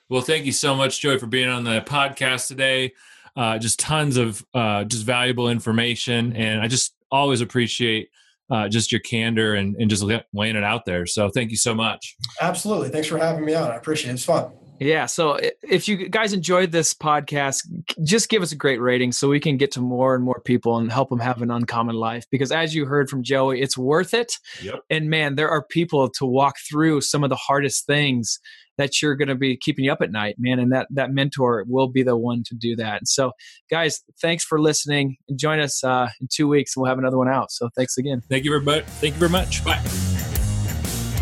Well, 0.10 0.22
thank 0.22 0.46
you 0.46 0.52
so 0.52 0.76
much, 0.76 1.00
Joey, 1.00 1.18
for 1.18 1.28
being 1.28 1.50
on 1.50 1.64
the 1.64 1.82
podcast 1.82 2.48
today. 2.48 2.94
Uh, 3.36 3.58
just 3.58 3.80
tons 3.80 4.18
of 4.18 4.46
uh, 4.54 4.84
just 4.84 5.06
valuable 5.06 5.50
information, 5.50 6.36
and 6.36 6.62
I 6.62 6.68
just 6.68 6.94
always 7.10 7.40
appreciate 7.40 8.10
uh, 8.52 8.68
just 8.68 8.92
your 8.92 9.02
candor 9.02 9.56
and, 9.56 9.76
and 9.78 9.90
just 9.90 10.04
laying 10.34 10.56
it 10.56 10.64
out 10.64 10.86
there. 10.86 11.06
So 11.06 11.30
thank 11.30 11.52
you 11.52 11.58
so 11.58 11.74
much. 11.74 12.16
Absolutely. 12.42 12.90
Thanks 12.90 13.08
for 13.08 13.18
having 13.18 13.46
me 13.46 13.56
on. 13.56 13.72
I 13.72 13.76
appreciate 13.76 14.12
it. 14.12 14.16
It's 14.16 14.26
fun. 14.26 14.52
Yeah. 14.82 15.06
So 15.06 15.38
if 15.62 15.88
you 15.88 16.10
guys 16.10 16.34
enjoyed 16.34 16.72
this 16.72 16.92
podcast, 16.92 17.68
just 18.04 18.30
give 18.30 18.42
us 18.42 18.52
a 18.52 18.56
great 18.56 18.82
rating 18.82 19.12
so 19.12 19.30
we 19.30 19.40
can 19.40 19.56
get 19.56 19.72
to 19.74 19.80
more 19.80 20.16
and 20.16 20.24
more 20.24 20.42
people 20.44 20.78
and 20.78 20.92
help 20.92 21.10
them 21.10 21.20
have 21.20 21.44
an 21.44 21.52
uncommon 21.52 21.96
life. 21.96 22.26
Because 22.32 22.52
as 22.52 22.74
you 22.74 22.86
heard 22.86 23.08
from 23.08 23.22
Joey, 23.22 23.62
it's 23.62 23.78
worth 23.78 24.16
it. 24.16 24.34
Yep. 24.64 24.80
And 24.90 25.08
man, 25.08 25.36
there 25.36 25.50
are 25.50 25.64
people 25.64 26.10
to 26.10 26.26
walk 26.26 26.56
through 26.68 27.02
some 27.02 27.24
of 27.24 27.30
the 27.30 27.36
hardest 27.36 27.86
things 27.86 28.40
that 28.78 29.02
you're 29.02 29.16
going 29.16 29.28
to 29.28 29.36
be 29.36 29.58
keeping 29.58 29.86
you 29.86 29.92
up 29.92 30.02
at 30.02 30.12
night, 30.12 30.36
man. 30.38 30.60
And 30.60 30.72
that 30.72 30.88
that 30.92 31.12
mentor 31.12 31.66
will 31.68 31.88
be 31.88 32.04
the 32.04 32.18
one 32.18 32.44
to 32.48 32.56
do 32.56 32.76
that. 32.78 33.08
So, 33.08 33.32
guys, 33.70 34.02
thanks 34.22 34.44
for 34.44 34.60
listening. 34.60 35.18
Join 35.36 35.60
us 35.60 35.84
uh, 35.84 36.10
in 36.20 36.28
two 36.32 36.48
weeks, 36.48 36.76
we'll 36.76 36.88
have 36.88 36.98
another 36.98 37.18
one 37.18 37.30
out. 37.30 37.52
So, 37.52 37.70
thanks 37.76 37.98
again. 37.98 38.22
Thank 38.30 38.46
you 38.46 38.52
very 38.52 38.64
much. 38.64 38.86
Thank 38.86 39.16
you 39.16 39.20
very 39.20 39.32
much. 39.32 39.64
Bye. 39.64 39.82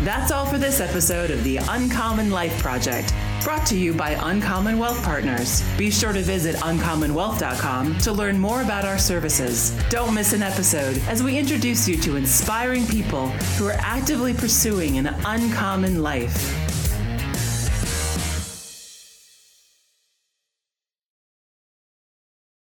That's 0.02 0.32
all 0.32 0.46
for 0.46 0.56
this 0.56 0.80
episode 0.80 1.30
of 1.30 1.44
the 1.44 1.58
Uncommon 1.58 2.30
Life 2.30 2.58
Project, 2.58 3.12
brought 3.44 3.66
to 3.66 3.76
you 3.76 3.92
by 3.92 4.12
Uncommon 4.12 4.78
Wealth 4.78 5.02
Partners. 5.02 5.62
Be 5.76 5.90
sure 5.90 6.14
to 6.14 6.22
visit 6.22 6.56
uncommonwealth.com 6.56 7.98
to 7.98 8.12
learn 8.12 8.38
more 8.38 8.62
about 8.62 8.86
our 8.86 8.96
services. 8.96 9.78
Don't 9.90 10.14
miss 10.14 10.32
an 10.32 10.42
episode 10.42 10.96
as 11.06 11.22
we 11.22 11.36
introduce 11.36 11.86
you 11.86 11.98
to 11.98 12.16
inspiring 12.16 12.86
people 12.86 13.28
who 13.58 13.66
are 13.66 13.76
actively 13.80 14.32
pursuing 14.32 14.96
an 14.96 15.08
uncommon 15.26 16.02
life. 16.02 16.69